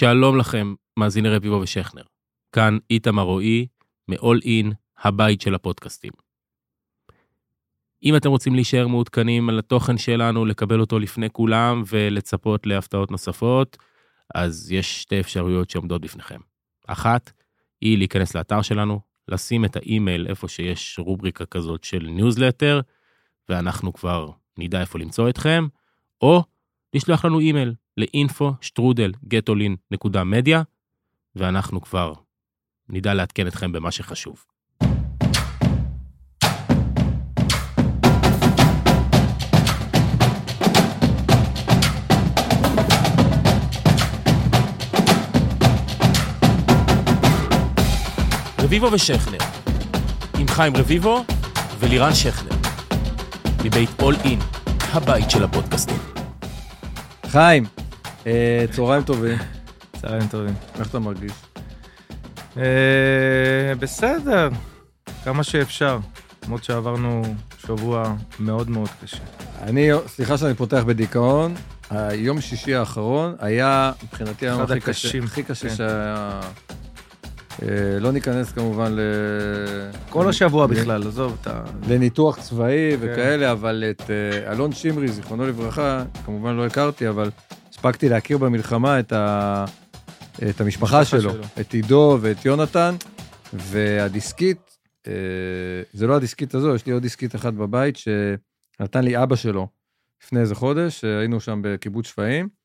שלום 0.00 0.38
לכם, 0.38 0.74
מאזיני 0.98 1.28
רביבו 1.28 1.60
ושכנר. 1.60 2.02
כאן 2.52 2.78
איתמר 2.90 3.22
רועי, 3.22 3.66
מ-all 4.08 4.44
in, 4.44 4.74
הבית 4.98 5.40
של 5.40 5.54
הפודקאסטים. 5.54 6.12
אם 8.02 8.16
אתם 8.16 8.28
רוצים 8.30 8.54
להישאר 8.54 8.86
מעודכנים 8.86 9.48
על 9.48 9.58
התוכן 9.58 9.98
שלנו, 9.98 10.44
לקבל 10.44 10.80
אותו 10.80 10.98
לפני 10.98 11.30
כולם 11.30 11.82
ולצפות 11.86 12.66
להפתעות 12.66 13.10
נוספות, 13.10 13.76
אז 14.34 14.72
יש 14.72 15.02
שתי 15.02 15.20
אפשרויות 15.20 15.70
שעומדות 15.70 16.00
בפניכם. 16.00 16.40
אחת, 16.86 17.32
היא 17.80 17.98
להיכנס 17.98 18.34
לאתר 18.34 18.62
שלנו, 18.62 19.00
לשים 19.28 19.64
את 19.64 19.76
האימייל 19.76 20.26
איפה 20.26 20.48
שיש 20.48 20.98
רובריקה 20.98 21.46
כזאת 21.46 21.84
של 21.84 22.06
ניוזלטר, 22.10 22.80
ואנחנו 23.48 23.92
כבר 23.92 24.30
נדע 24.58 24.80
איפה 24.80 24.98
למצוא 24.98 25.28
אתכם, 25.28 25.66
או 26.20 26.42
לשלוח 26.94 27.24
לנו 27.24 27.40
אימייל 27.40 27.74
גטולין.מדיה, 29.28 30.62
ואנחנו 31.36 31.80
כבר 31.80 32.12
נדע 32.88 33.14
לעדכן 33.14 33.46
אתכם 33.46 33.72
במה 33.72 33.90
שחשוב. 33.90 34.44
רביבו 48.58 48.92
ושכנר, 48.92 49.38
עם 50.38 50.48
חיים 50.48 50.76
רביבו 50.76 51.24
ולירן 51.78 52.14
שכנר, 52.14 52.56
מבית 53.64 53.90
אול 54.02 54.14
אין, 54.24 54.38
הבית 54.92 55.30
של 55.30 55.44
הפודקאסטים. 55.44 55.96
חיים, 57.26 57.64
צהריים 58.70 59.02
טובים, 59.02 59.38
צהריים 60.00 60.28
טובים. 60.28 60.54
איך 60.78 60.88
אתה 60.90 60.98
מרגיש? 60.98 61.32
אה, 62.56 63.72
בסדר, 63.78 64.48
כמה 65.24 65.42
שאפשר. 65.42 65.98
למרות 66.44 66.64
שעברנו 66.64 67.22
שבוע 67.58 68.14
מאוד 68.40 68.70
מאוד 68.70 68.88
קשה. 69.04 69.18
אני, 69.62 69.88
סליחה 70.06 70.38
שאני 70.38 70.54
פותח 70.54 70.82
בדיכאון, 70.86 71.54
היום 71.90 72.40
שישי 72.40 72.74
האחרון 72.74 73.34
היה 73.38 73.92
מבחינתי 74.02 74.48
היום 74.48 74.62
הכי 74.62 74.80
קשה, 74.80 75.18
הכי 75.24 75.42
קשה 75.42 75.68
כן. 75.68 75.74
שהיה... 75.74 76.40
אה, 77.62 77.98
לא 78.00 78.12
ניכנס 78.12 78.52
כמובן 78.52 78.92
ל... 78.92 79.00
כל 80.08 80.28
השבוע 80.28 80.66
בכלל, 80.66 81.06
עזוב 81.06 81.38
את 81.40 81.46
ה... 81.46 81.62
לניתוח 81.88 82.38
צבאי 82.40 82.90
כן. 82.90 82.96
וכאלה, 83.00 83.52
אבל 83.52 83.84
את 83.90 84.02
אה, 84.10 84.52
אלון 84.52 84.72
שמרי, 84.72 85.08
זיכרונו 85.08 85.46
לברכה, 85.46 86.04
כמובן 86.24 86.56
לא 86.56 86.66
הכרתי, 86.66 87.08
אבל 87.08 87.30
הספקתי 87.70 88.08
להכיר 88.08 88.38
במלחמה 88.38 89.00
את, 89.00 89.12
ה... 89.12 89.64
את 90.50 90.60
המשפחה 90.60 91.04
שלו, 91.04 91.20
שלו. 91.20 91.44
את 91.60 91.72
עידו 91.72 92.18
ואת 92.20 92.44
יונתן, 92.44 92.94
והדיסקית, 93.52 94.78
אה, 95.06 95.12
זה 95.92 96.06
לא 96.06 96.16
הדיסקית 96.16 96.54
הזו, 96.54 96.74
יש 96.74 96.86
לי 96.86 96.92
עוד 96.92 97.02
דיסקית 97.02 97.34
אחת 97.34 97.52
בבית 97.52 97.96
שנתן 97.96 99.04
לי 99.04 99.22
אבא 99.22 99.36
שלו 99.36 99.68
לפני 100.24 100.40
איזה 100.40 100.54
חודש, 100.54 101.04
היינו 101.04 101.40
שם 101.40 101.60
בקיבוץ 101.64 102.06
שפיים. 102.06 102.59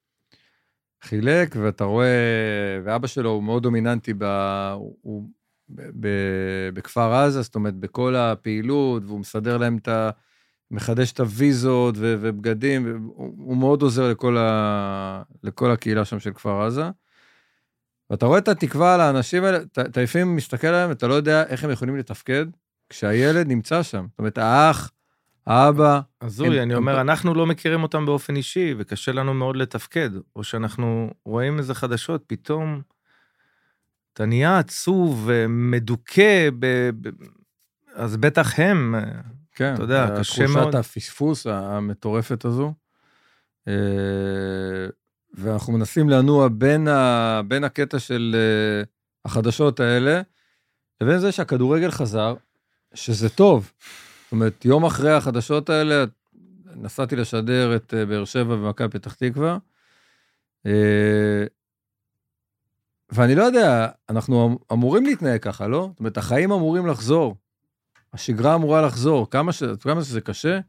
חילק, 1.03 1.55
ואתה 1.61 1.83
רואה, 1.83 2.79
ואבא 2.83 3.07
שלו 3.07 3.29
הוא 3.29 3.43
מאוד 3.43 3.63
דומיננטי 3.63 4.13
ב, 4.17 4.23
הוא, 4.73 4.97
הוא, 5.01 5.29
ב, 5.69 5.81
ב, 5.99 6.07
בכפר 6.73 7.13
עזה, 7.13 7.41
זאת 7.41 7.55
אומרת, 7.55 7.73
בכל 7.73 8.15
הפעילות, 8.15 9.03
והוא 9.05 9.19
מסדר 9.19 9.57
להם 9.57 9.77
את 9.77 9.87
ה... 9.87 10.09
מחדש 10.71 11.11
את 11.11 11.19
הוויזות 11.19 11.95
ו, 11.97 12.15
ובגדים, 12.21 12.85
והוא 12.85 13.33
הוא 13.37 13.57
מאוד 13.57 13.81
עוזר 13.81 14.11
לכל, 14.11 14.37
ה, 14.37 15.23
לכל 15.43 15.71
הקהילה 15.71 16.05
שם 16.05 16.19
של 16.19 16.33
כפר 16.33 16.61
עזה. 16.61 16.89
ואתה 18.09 18.25
רואה 18.25 18.39
את 18.39 18.47
התקווה 18.47 18.95
על 18.95 19.01
האנשים 19.01 19.43
האלה, 19.43 19.57
אתה 19.79 20.01
לפעמים 20.01 20.35
מסתכל 20.35 20.67
עליהם, 20.67 20.91
אתה 20.91 21.07
לא 21.07 21.13
יודע 21.13 21.43
איך 21.43 21.63
הם 21.63 21.71
יכולים 21.71 21.97
לתפקד 21.97 22.45
כשהילד 22.89 23.47
נמצא 23.47 23.83
שם. 23.83 24.05
זאת 24.09 24.19
אומרת, 24.19 24.37
האח, 24.37 24.91
האבא, 25.47 25.99
הזוי, 26.21 26.61
אני 26.61 26.73
הם- 26.73 26.79
אומר, 26.79 27.01
אנחנו 27.01 27.33
לא 27.33 27.45
מכירים 27.45 27.83
אותם 27.83 28.05
באופן 28.05 28.35
אישי, 28.35 28.75
וקשה 28.77 29.11
לנו 29.11 29.33
מאוד 29.33 29.55
לתפקד. 29.55 30.09
או 30.35 30.43
שאנחנו 30.43 31.13
רואים 31.25 31.57
איזה 31.57 31.73
חדשות, 31.73 32.23
פתאום 32.27 32.81
אתה 34.13 34.25
נהיה 34.25 34.59
עצוב 34.59 35.23
ומדוכא, 35.25 36.49
ב... 36.59 36.65
ב... 37.01 37.09
אז 37.93 38.17
בטח 38.17 38.59
הם, 38.59 38.95
כן, 39.51 39.73
אתה 39.73 39.83
יודע, 39.83 40.07
קשה 40.19 40.43
תחושת 40.45 40.55
מאוד. 40.59 40.75
הפספוס 40.75 41.47
המטורפת 41.47 42.45
הזו. 42.45 42.73
אה, 43.67 43.73
ואנחנו 45.33 45.73
מנסים 45.73 46.09
לנוע 46.09 46.47
בין, 46.51 46.87
ה, 46.87 47.41
בין 47.47 47.63
הקטע 47.63 47.99
של 47.99 48.35
אה, 48.37 48.83
החדשות 49.25 49.79
האלה, 49.79 50.21
לבין 51.01 51.19
זה 51.19 51.31
שהכדורגל 51.31 51.91
חזר, 51.91 52.35
שזה 52.93 53.29
טוב. 53.29 53.71
אומרת, 54.35 54.65
יום 54.65 54.85
אחרי 54.85 55.11
החדשות 55.11 55.69
האלה, 55.69 56.05
נסעתי 56.75 57.15
לשדר 57.15 57.75
את 57.75 57.93
אה, 57.93 58.05
באר 58.05 58.25
שבע 58.25 58.53
ומכבי 58.53 58.89
פתח 58.89 59.13
תקווה, 59.13 59.57
אה, 60.65 61.45
ואני 63.11 63.35
לא 63.35 63.43
יודע, 63.43 63.87
אנחנו 64.09 64.47
אמ- 64.47 64.55
אמורים 64.71 65.05
להתנהג 65.05 65.41
ככה, 65.41 65.67
לא? 65.67 65.87
זאת 65.91 65.99
אומרת, 65.99 66.17
החיים 66.17 66.51
אמורים 66.51 66.87
לחזור. 66.87 67.35
השגרה 68.13 68.55
אמורה 68.55 68.81
לחזור. 68.81 69.29
כמה, 69.29 69.53
ש... 69.53 69.63
כמה 69.81 70.03
שזה 70.03 70.21
קשה, 70.21 70.59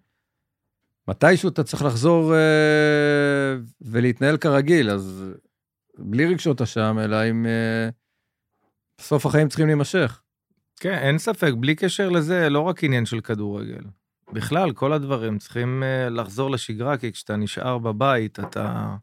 מתישהו 1.09 1.49
אתה 1.49 1.65
צריך 1.65 1.83
לחזור 1.83 2.35
אה, 2.35 3.57
ולהתנהל 3.81 4.37
כרגיל, 4.37 4.91
אז 4.91 5.25
בלי 5.99 6.27
רגשות 6.27 6.63
אשם, 6.63 6.99
אלא 7.05 7.17
עם... 7.17 7.47
אה, 7.47 7.89
בסוף 8.99 9.27
החיים 9.27 9.49
צריכים 9.49 9.67
להימשך. 9.67 10.23
כן, 10.81 10.99
אין 10.99 11.19
ספק, 11.19 11.53
בלי 11.57 11.75
קשר 11.75 12.09
לזה, 12.09 12.49
לא 12.49 12.61
רק 12.61 12.85
עניין 12.85 13.07
של 13.07 13.21
כדורגל. 13.21 13.83
בכלל, 14.33 14.73
כל 14.73 14.93
הדברים 14.93 15.39
צריכים 15.39 15.83
אה, 15.83 16.09
לחזור 16.09 16.51
לשגרה, 16.51 16.97
כי 16.97 17.13
כשאתה 17.13 17.37
נשאר 17.37 17.79
בבית, 17.79 18.41
אתה 18.41 18.95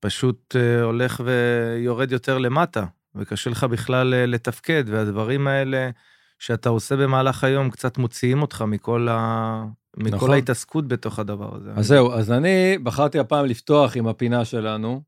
פשוט 0.00 0.56
אה, 0.56 0.82
הולך 0.82 1.22
ויורד 1.24 2.12
יותר 2.12 2.38
למטה, 2.38 2.84
וקשה 3.14 3.50
לך 3.50 3.64
בכלל 3.64 4.14
אה, 4.14 4.26
לתפקד, 4.26 4.84
והדברים 4.86 5.46
האלה 5.46 5.90
שאתה 6.38 6.68
עושה 6.68 6.96
במהלך 6.96 7.44
היום 7.44 7.70
קצת 7.70 7.98
מוציאים 7.98 8.42
אותך 8.42 8.62
מכל, 8.62 9.08
ה... 9.10 9.64
מכל 9.96 10.16
נכון. 10.16 10.30
ההתעסקות 10.30 10.88
בתוך 10.88 11.18
הדבר 11.18 11.56
הזה. 11.56 11.70
אז 11.76 11.86
זהו, 11.86 12.12
אז 12.12 12.32
אני 12.32 12.78
בחרתי 12.82 13.18
הפעם 13.18 13.44
לפתוח 13.44 13.96
עם 13.96 14.06
הפינה 14.06 14.44
שלנו, 14.44 15.02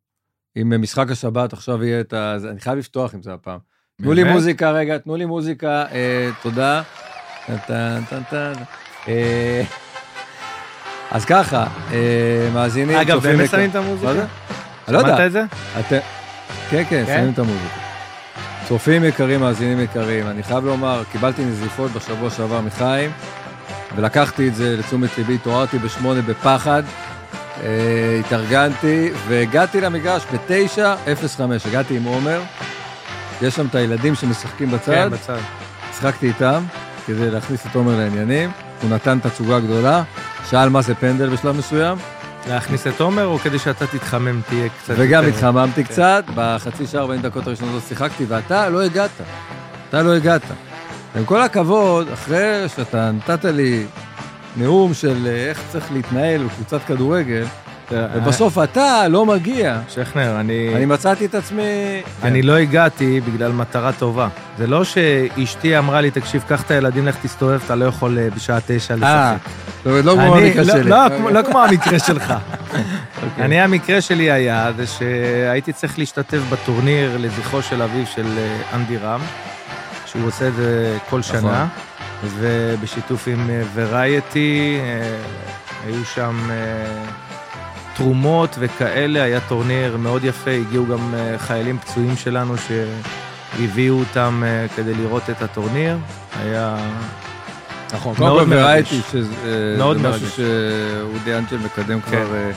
עם 0.55 0.83
משחק 0.83 1.11
השבת, 1.11 1.53
עכשיו 1.53 1.85
יהיה 1.85 2.01
את 2.01 2.12
ה... 2.12 2.37
אני 2.51 2.61
חייב 2.61 2.79
לפתוח 2.79 3.15
עם 3.15 3.23
זה 3.23 3.35
הפעם. 3.35 3.74
תנו 4.03 4.12
לי? 4.12 4.25
מוזיקה 4.25 4.71
רגע, 4.71 4.99
תנו 4.99 5.16
לי 5.16 5.25
מוזיקה, 5.25 5.84
אה, 5.93 6.28
תודה. 6.43 6.82
אה, 9.09 9.62
אז 11.10 11.25
ככה, 11.25 11.66
אה, 11.93 12.49
מאזינים, 12.55 12.97
אגב, 12.97 13.22
באמת 13.22 13.50
שמים 13.50 13.71
את 13.71 13.77
המוזיקה? 13.77 14.12
לא 14.88 14.99
יודע. 14.99 15.09
שמעת 15.09 15.27
את 15.27 15.32
זה? 15.32 15.44
כן, 15.91 15.99
כן, 16.71 16.84
כן? 16.91 17.05
שמים 17.06 17.32
את 17.32 17.38
המוזיקה. 17.38 17.78
צופים 18.69 19.05
יקרים, 19.05 19.41
מאזינים 19.41 19.81
יקרים, 19.81 20.26
אני 20.26 20.43
חייב 20.43 20.65
לומר, 20.65 21.03
קיבלתי 21.12 21.44
נזיפות 21.44 21.91
בשבוע 21.91 22.31
שעבר 22.31 22.61
מחיים, 22.61 23.11
ולקחתי 23.97 24.49
את 24.49 24.55
זה 24.55 24.76
לתשומת 24.76 25.19
ליבי, 25.19 25.34
התעוררתי 25.34 25.78
בשמונה 25.78 26.22
בפחד, 26.22 26.82
התארגנתי, 28.21 29.11
והגעתי 29.28 29.81
למגרש 29.81 30.22
ב-9.05, 30.32 31.43
הגעתי 31.69 31.97
עם 31.97 32.05
עומר, 32.05 32.43
יש 33.44 33.55
שם 33.55 33.66
את 33.66 33.75
הילדים 33.75 34.15
שמשחקים 34.15 34.71
בצד, 34.71 34.93
כן, 34.93 35.09
בצד. 35.10 35.38
שיחקתי 35.94 36.27
איתם 36.27 36.65
כדי 37.06 37.31
להכניס 37.31 37.66
את 37.66 37.75
עומר 37.75 37.99
לעניינים, 37.99 38.50
הוא 38.82 38.91
נתן 38.91 39.19
תצוגה 39.22 39.60
גדולה, 39.60 40.03
שאל 40.50 40.69
מה 40.69 40.82
זה 40.82 40.94
פנדל 40.94 41.28
בשלב 41.28 41.56
מסוים, 41.56 41.99
להכניס 42.49 42.87
את 42.87 43.00
עומר, 43.00 43.27
או 43.27 43.38
כדי 43.38 43.59
שאתה 43.59 43.87
תתחמם, 43.87 44.41
תהיה 44.49 44.69
קצת... 44.69 44.94
וגם 44.97 45.25
יותר- 45.25 45.37
התחממתי 45.37 45.84
כן. 45.84 45.93
קצת, 45.93 46.25
בחצי 46.34 46.87
שעה 46.87 47.00
40 47.00 47.22
דקות 47.22 47.46
הראשונות 47.46 47.82
שיחקתי, 47.88 48.25
ואתה 48.29 48.69
לא 48.69 48.82
הגעת. 48.82 49.11
אתה 49.88 50.02
לא 50.02 50.14
הגעת. 50.14 50.43
עם 51.17 51.25
כל 51.25 51.43
הכבוד, 51.43 52.08
אחרי 52.12 52.64
שאתה 52.76 53.11
נתת 53.11 53.44
לי 53.44 53.87
נאום 54.56 54.94
של 54.94 55.26
אה, 55.26 55.49
איך 55.49 55.62
צריך 55.73 55.93
להתנהל 55.93 56.44
בקבוצת 56.44 56.81
כדורגל, 56.87 57.44
ובסוף 57.92 58.58
אתה 58.58 59.08
לא 59.08 59.26
מגיע, 59.26 59.81
שכנר, 59.88 60.40
אני... 60.40 60.72
אני 60.76 60.86
מצאתי 60.86 61.26
את 61.26 61.34
עצמי... 61.34 61.62
אני 62.22 62.42
לא 62.42 62.56
הגעתי 62.56 63.20
בגלל 63.20 63.52
מטרה 63.52 63.92
טובה. 63.92 64.28
זה 64.58 64.66
לא 64.66 64.84
שאשתי 64.84 65.78
אמרה 65.78 66.00
לי, 66.00 66.10
תקשיב, 66.10 66.44
קח 66.48 66.62
את 66.62 66.70
הילדים, 66.70 67.06
לך 67.06 67.16
תסתובב, 67.22 67.60
אתה 67.64 67.75
לא 67.75 67.84
יכול 67.84 68.19
אה, 68.19 68.28
בשעה 68.36 68.58
תשע 68.66 68.94
אה, 68.94 69.34
לשחק. 69.36 69.50
אומרת, 69.86 70.04
לא 70.04 70.12
כמו 70.12 70.36
המקרה 70.36 70.64
שלי. 70.64 70.90
לא 71.32 71.42
כמו- 71.42 71.62
המקרה 71.62 71.98
שלך. 71.98 72.34
אוקיי. 73.22 73.44
אני, 73.44 73.60
המקרה 73.60 74.00
שלי 74.00 74.31
היה, 74.31 74.70
זה 74.76 74.86
שהייתי 74.86 75.72
צריך 75.72 75.98
להשתתף 75.98 76.40
בטורניר 76.50 77.16
לזכרו 77.20 77.62
של 77.62 77.82
אביו 77.82 78.06
של 78.14 78.26
אה, 78.38 78.56
אנדי 78.76 78.96
רם, 78.96 79.20
שהוא 80.06 80.26
עושה 80.26 80.48
את 80.48 80.54
זה 80.54 80.96
כל 81.10 81.19
נכון. 81.19 81.40
שנה, 81.40 81.66
ובשיתוף 82.38 83.28
עם 83.28 83.50
ורייטי, 83.75 84.78
היו 85.86 86.04
שם 86.04 86.36
אה, 86.50 86.54
תרומות 87.96 88.56
וכאלה, 88.58 89.23
היה 89.23 89.41
טורניר 89.49 89.96
מאוד 89.96 90.25
יפה, 90.25 90.50
הגיעו 90.50 90.87
גם 90.87 91.14
אה, 91.14 91.38
חיילים 91.38 91.79
פצועים 91.79 92.17
שלנו 92.17 92.55
שהביאו 92.56 93.99
אותם 93.99 94.43
אה, 94.46 94.67
כדי 94.76 94.94
לראות 94.94 95.31
את 95.31 95.43
הטורניר. 95.43 95.99
היה... 96.37 96.76
נכון, 97.93 98.14
מאוד 98.19 98.38
קודם 98.38 98.50
כל 98.50 98.56
מרגש. 98.56 98.93
וראיתי 98.93 99.00
שזה 99.11 99.75
מאוד 99.79 99.96
משהו 99.96 100.11
מרגש. 100.11 100.37
שאודי 100.37 101.35
אנג'ל 101.35 101.56
מקדם 101.56 102.00
כן. 102.00 102.11
כבר 102.11 102.35
אה, 102.35 102.50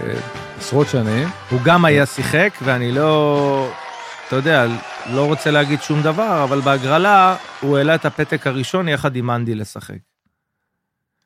אה, 0.00 0.14
עשרות 0.58 0.88
שנים. 0.88 1.28
הוא 1.50 1.60
גם 1.64 1.84
היה 1.84 2.06
שיחק, 2.06 2.50
ואני 2.62 2.92
לא, 2.92 3.68
אתה 4.28 4.36
יודע, 4.36 4.66
לא 5.10 5.26
רוצה 5.26 5.50
להגיד 5.50 5.82
שום 5.82 6.02
דבר, 6.02 6.44
אבל 6.44 6.60
בהגרלה 6.60 7.36
הוא 7.60 7.78
העלה 7.78 7.94
את 7.94 8.04
הפתק 8.04 8.46
הראשון 8.46 8.88
יחד 8.88 9.16
עם 9.16 9.30
אנדי 9.30 9.54
לשחק. 9.54 9.98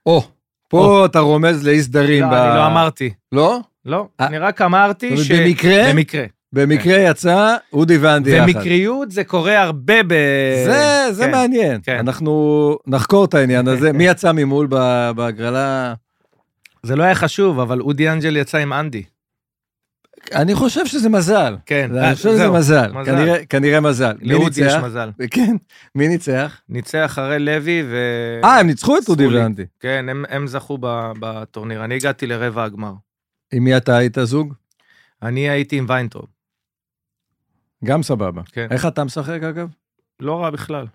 או, 0.06 0.28
פה 0.68 1.04
אתה 1.04 1.18
רומז 1.20 1.66
לאי 1.66 1.82
סדרים. 1.82 2.24
לא, 2.24 2.30
ב- 2.30 2.32
אני 2.32 2.56
לא 2.56 2.66
אמרתי. 2.66 3.10
לא? 3.32 3.58
לא, 3.84 4.06
אה, 4.20 4.26
אני 4.26 4.38
רק 4.38 4.62
אמרתי 4.62 5.16
ש... 5.16 5.32
במקרה? 5.32 5.92
במקרה. 5.92 6.24
במקרה 6.52 6.98
יצא 6.98 7.56
אודי 7.72 7.96
ואנדי 7.96 8.30
יחד. 8.30 8.44
ומקריות 8.48 9.10
זה 9.10 9.24
קורה 9.24 9.62
הרבה 9.62 10.02
ב... 10.02 10.14
זה, 10.64 11.06
זה 11.12 11.24
כן. 11.24 11.30
מעניין. 11.30 11.80
כן. 11.82 11.96
אנחנו 11.98 12.78
נחקור 12.86 13.24
את 13.24 13.34
העניין 13.34 13.68
הזה. 13.68 13.92
מי 13.92 14.06
יצא 14.06 14.32
ממול 14.32 14.66
בהגרלה? 15.16 15.94
זה 16.82 16.96
לא 16.96 17.02
היה 17.02 17.14
חשוב, 17.14 17.60
אבל 17.60 17.80
אודי 17.80 18.08
אנג'ל 18.08 18.36
יצא 18.36 18.58
עם 18.58 18.72
אנדי. 18.72 19.02
אני 20.34 20.54
חושב 20.54 20.86
שזה 20.86 21.08
מזל. 21.08 21.56
כן, 21.66 21.96
אני 21.96 22.14
חושב 22.14 22.28
שזה 22.30 22.50
מזל. 22.50 22.92
מזל. 22.92 23.04
כנראה- 23.12 23.46
כנראה 23.46 23.80
מזל. 23.80 24.16
לאודי 24.20 24.60
יש? 24.64 24.74
מזל. 24.74 25.10
כן, 25.30 25.56
מי 25.94 26.08
ניצח? 26.08 26.60
ניצח 26.68 27.14
הרי 27.18 27.38
לוי 27.38 27.82
ו... 27.90 27.96
אה, 28.44 28.60
הם 28.60 28.66
ניצחו 28.66 28.98
את 28.98 29.08
אודי. 29.08 29.26
ואנדי. 29.26 29.64
כן, 29.80 30.06
הם, 30.08 30.24
הם 30.28 30.46
זכו 30.46 30.78
בטורניר. 31.20 31.84
אני 31.84 31.94
הגעתי 31.94 32.26
לרבע 32.26 32.64
הגמר. 32.64 32.92
עם 33.52 33.64
מי 33.64 33.76
אתה 33.76 33.96
היית 33.96 34.18
זוג? 34.22 34.54
אני 35.22 35.48
הייתי 35.50 35.78
עם 35.78 35.86
ויינטרוב. 35.88 36.26
גם 37.84 38.02
סבבה. 38.02 38.42
כן. 38.52 38.66
איך 38.70 38.86
אתה 38.86 39.04
משחק 39.04 39.42
אגב? 39.42 39.68
לא 40.20 40.42
רע 40.42 40.50
בכלל. 40.50 40.86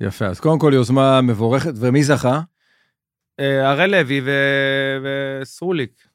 יפה, 0.00 0.26
אז 0.26 0.40
קודם 0.40 0.58
כל 0.58 0.70
יוזמה 0.74 1.20
מבורכת, 1.20 1.72
ומי 1.76 2.02
זכה? 2.04 2.40
אה, 3.40 3.70
הרי 3.70 3.88
לוי 3.88 4.20
ו... 4.24 4.30
וסרוליק. 5.42 6.09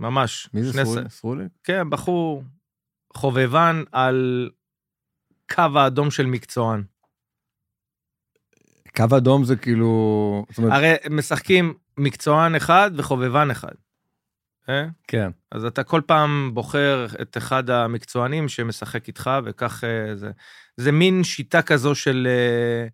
ממש. 0.00 0.48
מי 0.54 0.62
זה 0.62 0.72
שני 0.72 0.84
סרולי? 0.84 1.08
ס- 1.08 1.12
סרולי? 1.12 1.44
כן, 1.64 1.90
בחור 1.90 2.42
חובבן 3.14 3.82
על 3.92 4.50
קו 5.54 5.78
האדום 5.78 6.10
של 6.10 6.26
מקצוען. 6.26 6.82
קו 8.96 9.16
אדום 9.16 9.44
זה 9.44 9.56
כאילו... 9.56 10.44
אומרת, 10.58 10.72
הרי 10.72 10.94
משחקים 11.10 11.74
מקצוען 11.98 12.54
אחד 12.54 12.90
וחובבן 12.96 13.50
אחד. 13.50 13.72
אה? 14.68 14.86
כן. 15.08 15.30
אז 15.52 15.64
אתה 15.64 15.84
כל 15.84 16.00
פעם 16.06 16.50
בוחר 16.54 17.06
את 17.22 17.36
אחד 17.36 17.70
המקצוענים 17.70 18.48
שמשחק 18.48 19.08
איתך, 19.08 19.30
וכך 19.44 19.84
אה, 19.84 20.16
זה. 20.16 20.30
זה 20.76 20.92
מין 20.92 21.24
שיטה 21.24 21.62
כזו 21.62 21.94
של, 21.94 22.28
אה, 22.30 22.88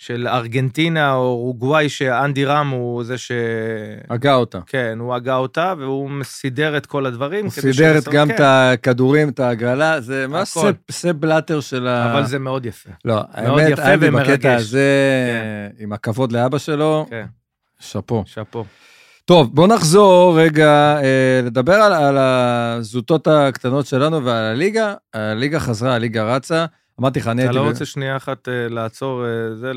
של 0.00 0.28
ארגנטינה 0.28 1.12
או 1.12 1.20
אורוגוואי, 1.20 1.88
שאנדי 1.88 2.44
רם 2.44 2.68
הוא 2.68 3.04
זה 3.04 3.18
ש... 3.18 3.32
הגה 4.10 4.34
אותה. 4.34 4.58
כן, 4.66 4.96
הוא 5.00 5.14
הגה 5.14 5.36
אותה, 5.36 5.74
והוא 5.78 6.10
סידר 6.22 6.76
את 6.76 6.86
כל 6.86 7.06
הדברים. 7.06 7.44
הוא 7.44 7.52
סידר 7.52 7.98
את 7.98 8.08
גם 8.08 8.28
כן, 8.28 8.34
את 8.34 8.40
הכדורים, 8.40 9.28
את 9.28 9.40
ההגרלה, 9.40 10.00
זה 10.00 10.26
ממש 10.28 10.58
ספ 10.90 11.12
בלאטר 11.12 11.60
של 11.60 11.86
ה... 11.86 12.12
אבל 12.12 12.24
זה 12.24 12.38
מאוד 12.38 12.66
יפה. 12.66 12.90
לא, 13.04 13.14
מאוד 13.14 13.60
האמת, 13.60 13.70
יפה 13.70 13.88
ומרגש. 14.00 14.30
בקטע 14.30 14.54
הזה, 14.54 14.90
עם 15.78 15.92
הכבוד 15.92 16.32
לאבא 16.32 16.58
שלו, 16.58 17.06
כן, 17.10 17.26
שאפו. 17.80 18.22
שאפו. 18.26 18.64
טוב, 19.24 19.54
בוא 19.54 19.68
נחזור 19.68 20.40
רגע 20.40 20.98
אה, 21.02 21.40
לדבר 21.42 21.74
על, 21.74 21.92
על 21.92 22.18
הזוטות 22.18 23.26
הקטנות 23.26 23.86
שלנו 23.86 24.24
ועל 24.24 24.44
הליגה. 24.44 24.94
הליגה 25.14 25.60
חזרה, 25.60 25.94
הליגה 25.94 26.36
רצה. 26.36 26.66
אמרתי 27.00 27.18
לך, 27.20 27.28
אני 27.28 27.42
אתה 27.42 27.50
הייתי... 27.50 27.56
לא 27.58 27.64
ב- 27.64 27.68
רוצה 27.68 27.84
שנייה 27.84 28.16
אחת 28.16 28.48
אה, 28.48 28.68
לעצור 28.68 29.24
אה, 29.26 29.54
זה, 29.54 29.72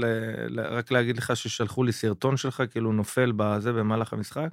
רק 0.58 0.92
להגיד 0.92 1.18
לך 1.18 1.36
ששלחו 1.36 1.84
לי 1.84 1.92
סרטון 1.92 2.38
שלך, 2.38 2.64
כאילו 2.72 2.92
נופל 2.92 3.32
בזה 3.36 3.74
במהלך 3.74 4.14
המשחק? 4.14 4.48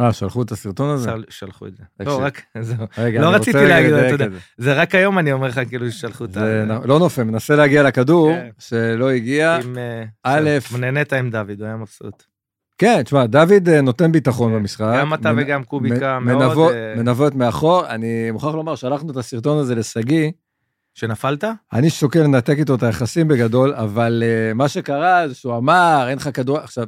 אה, 0.00 0.12
שלחו 0.12 0.42
את 0.42 0.52
הסרטון 0.52 0.90
הזה? 0.90 1.10
של- 1.10 1.24
שלחו 1.28 1.66
את 1.66 1.76
זה. 1.76 1.82
לא, 2.00 2.20
רק, 2.22 2.42
זהו. 2.60 2.86
לא 3.20 3.28
רציתי 3.34 3.66
להגיד, 3.68 3.92
אתה 3.92 4.24
יודע. 4.24 4.26
זה. 4.56 4.74
רק 4.74 4.94
היום 4.94 5.18
אני 5.18 5.32
אומר 5.32 5.46
לך, 5.48 5.60
כאילו, 5.68 5.90
ששלחו 5.90 6.24
את 6.24 6.36
ה... 6.36 6.64
לא 6.84 6.98
נופל, 6.98 7.22
מנסה 7.22 7.56
להגיע 7.56 7.82
לכדור, 7.82 8.32
כן. 8.34 8.48
שלא 8.58 9.10
הגיע. 9.10 9.58
אה, 9.76 10.04
א', 10.22 10.50
נהנית 10.78 11.12
עם 11.12 11.30
דוד, 11.30 11.50
הוא 11.58 11.66
היה 11.66 11.76
מבסוט. 11.76 12.22
כן, 12.78 13.02
תשמע, 13.02 13.26
דוד 13.26 13.68
נותן 13.82 14.12
ביטחון 14.12 14.52
כן. 14.52 14.58
במשחק. 14.58 14.94
גם 14.98 15.14
אתה 15.14 15.32
וגם 15.36 15.64
קוביקה 15.64 16.18
מאוד... 16.20 16.72
מנווט 16.96 17.34
מאחור. 17.34 17.86
אני 17.88 18.30
מוכרח 18.30 18.54
לומר, 18.54 18.74
שלחנו 18.74 19.10
את 19.10 19.16
הסרטון 19.16 19.58
הזה 19.58 19.74
לשגיא, 19.74 20.30
שנפלת? 20.94 21.44
אני 21.72 21.90
שוקל 21.90 22.22
לנתק 22.22 22.56
איתו 22.58 22.74
את 22.74 22.82
היחסים 22.82 23.28
בגדול, 23.28 23.74
אבל 23.74 24.22
uh, 24.22 24.54
מה 24.54 24.68
שקרה 24.68 25.28
זה 25.28 25.34
שהוא 25.34 25.56
אמר, 25.56 26.06
אין 26.08 26.18
לך 26.18 26.28
כדור... 26.34 26.58
עכשיו, 26.58 26.86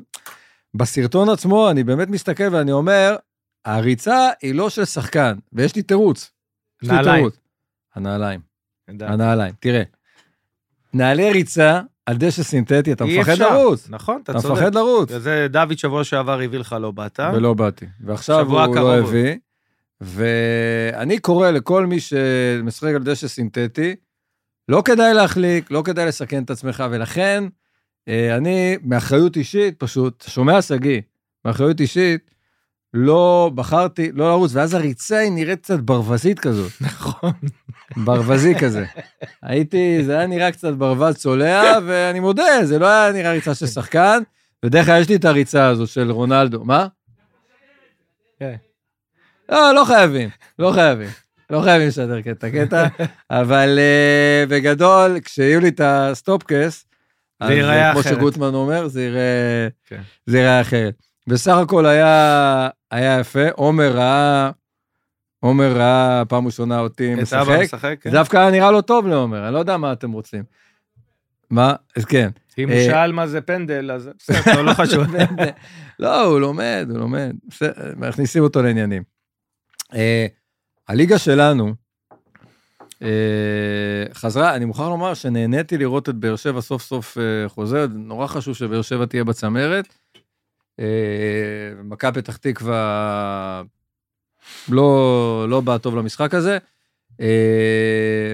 בסרטון 0.75 1.29
עצמו 1.29 1.71
אני 1.71 1.85
באמת 1.85 2.09
מסתכל 2.09 2.49
ואני 2.53 2.73
אומר, 2.73 3.17
הריצה 3.65 4.29
היא 4.43 4.55
לא 4.55 4.71
של 4.71 4.85
שחקן, 4.85 5.35
ויש 5.53 5.77
לי 5.77 5.83
תירוץ. 5.83 6.31
נעליים. 6.83 7.29
הנעליים. 7.95 8.41
הנעליים. 8.89 9.55
תראה, 9.61 9.83
נעלי 10.95 11.33
ריצה 11.33 11.81
על 12.07 12.17
דשא 12.17 12.43
סינתטי, 12.43 12.93
אתה 12.93 13.05
מפחד 13.05 13.33
אפשר. 13.33 13.51
לרוץ. 13.51 13.91
נכון, 13.91 14.21
אתה 14.23 14.33
אתה 14.33 14.41
צודק. 14.41 14.55
מפחד 14.55 14.75
לרוץ. 14.75 15.13
זה 15.13 15.47
דוד 15.51 15.79
שבוע 15.79 16.05
שעבר 16.05 16.41
הביא 16.41 16.59
לך, 16.59 16.77
לא 16.81 16.91
באת. 16.91 17.21
ולא 17.35 17.55
באתי. 17.55 17.87
ועכשיו 18.01 18.47
הוא 18.47 18.77
לא. 18.77 18.97
הביא. 18.97 19.35
ואני 20.01 21.19
קורא 21.19 21.51
לכל 21.51 21.87
מי 21.87 22.01
שמשחק 22.01 22.95
על 22.95 23.03
דשא 23.03 23.29
סינתטי, 23.29 23.97
לא 24.69 24.83
כדאי 24.85 25.15
להחליק, 25.15 25.71
לא 25.71 25.83
כדאי 25.85 26.07
לסכן 26.07 26.43
את 26.43 26.51
עצמך, 26.51 26.85
ולכן 26.91 27.45
אה, 28.09 28.37
אני, 28.37 28.77
מאחריות 28.83 29.37
אישית, 29.37 29.75
פשוט, 29.79 30.25
שומע 30.29 30.63
שגיא, 30.63 31.01
מאחריות 31.45 31.81
אישית, 31.81 32.31
לא 32.95 33.51
בחרתי 33.55 34.13
לא 34.13 34.29
לרוץ, 34.29 34.51
ואז 34.55 34.75
הריצה 34.75 35.19
היא 35.19 35.33
נראית 35.33 35.63
קצת 35.63 35.81
ברווזית 35.81 36.39
כזאת, 36.39 36.73
נכון. 36.81 37.33
ברווזי 37.97 38.55
כזה. 38.61 38.85
הייתי, 39.43 40.05
זה 40.05 40.19
היה 40.19 40.27
נראה 40.27 40.53
קצת 40.53 40.73
ברווז 40.73 41.17
צולע, 41.17 41.79
ואני 41.87 42.21
מודה, 42.21 42.65
זה 42.65 42.79
לא 42.79 42.87
היה 42.87 43.13
נראה 43.13 43.33
ריצה 43.33 43.55
של 43.55 43.67
שחקן, 43.67 44.23
בדרך 44.63 44.87
כלל 44.87 45.01
יש 45.01 45.09
לי 45.09 45.17
את 45.17 45.25
הריצה 45.25 45.69
הזו 45.69 45.87
של 45.87 46.11
רונלדו. 46.11 46.65
מה? 46.65 46.87
כן. 48.39 48.55
לא, 49.49 49.75
לא 49.75 49.85
חייבים, 49.85 50.29
לא 50.59 50.73
חייבים. 50.73 51.09
לא 51.51 51.63
חייבים 51.63 51.89
לשדר 51.89 52.21
קטע 52.21 52.51
קטע, 52.51 52.87
אבל 53.31 53.79
uh, 53.79 54.51
בגדול, 54.51 55.21
כשיהיו 55.21 55.61
לי 55.61 55.69
את 55.69 55.81
הסטופקס, 55.85 56.87
זה 57.47 57.55
ייראה 57.55 57.93
כמו 57.93 58.01
אחרת. 58.01 58.15
שגוטמן 58.15 58.55
אומר, 58.55 58.89
זה 58.89 59.03
ייראה, 59.03 59.69
כן. 59.87 60.01
זה 60.27 60.39
ייראה 60.39 60.61
אחרת. 60.61 60.95
בסך 61.27 61.57
הכל 61.57 61.87
היה, 61.87 62.69
היה 62.91 63.21
יפה, 63.21 63.49
עומר 63.53 63.93
ראה, 63.93 64.51
עומר 65.41 65.73
ראה 65.73 66.23
פעם 66.29 66.47
ראשונה 66.47 66.81
אותי 66.81 67.15
את 67.15 67.33
אבא 67.33 67.43
משחק, 67.43 67.63
משחק, 67.63 67.97
כן. 68.01 68.11
דווקא 68.11 68.37
היה 68.37 68.51
נראה 68.51 68.71
לו 68.71 68.83
טוב 68.83 69.07
לעומר, 69.07 69.47
אני 69.47 69.55
לא 69.55 69.59
יודע 69.59 69.77
מה 69.77 69.93
אתם 69.93 70.13
רוצים. 70.13 70.43
מה? 71.51 71.75
אז 71.97 72.05
כן. 72.05 72.29
אם 72.59 72.69
הוא 72.69 72.79
אה, 72.79 72.85
שאל 72.85 73.13
מה 73.13 73.27
זה 73.27 73.41
פנדל, 73.41 73.91
אז 73.93 74.11
בסדר, 74.19 74.63
לא 74.63 74.73
חשוב. 74.75 75.05
לא, 75.99 76.25
הוא 76.25 76.41
לומד, 76.41 76.87
הוא 76.91 76.99
לומד. 76.99 77.33
מכניסים 77.97 78.43
אותו 78.43 78.63
לעניינים. 78.63 79.14
אה, 79.93 80.27
הליגה 80.89 81.19
שלנו 81.19 81.75
אה, 83.03 84.05
חזרה, 84.15 84.57
אני 84.57 84.65
מוכרח 84.65 84.89
לומר 84.89 85.15
שנהניתי 85.15 85.79
לראות 85.79 86.09
את 86.09 86.15
באר 86.15 86.37
שבע 86.37 86.61
סוף 86.61 86.83
סוף 86.83 87.19
אה, 87.19 87.49
חוזרת, 87.49 87.91
נורא 87.93 88.27
חשוב 88.27 88.55
שבאר 88.55 88.83
שבע 88.83 89.07
תהיה 89.07 89.25
בצמרת. 89.25 89.95
מכבי 91.85 92.23
פתח 92.23 92.37
תקווה 92.37 93.63
לא, 94.69 95.47
לא 95.49 95.61
באה 95.61 95.79
טוב 95.79 95.97
למשחק 95.97 96.35
הזה. 96.35 96.59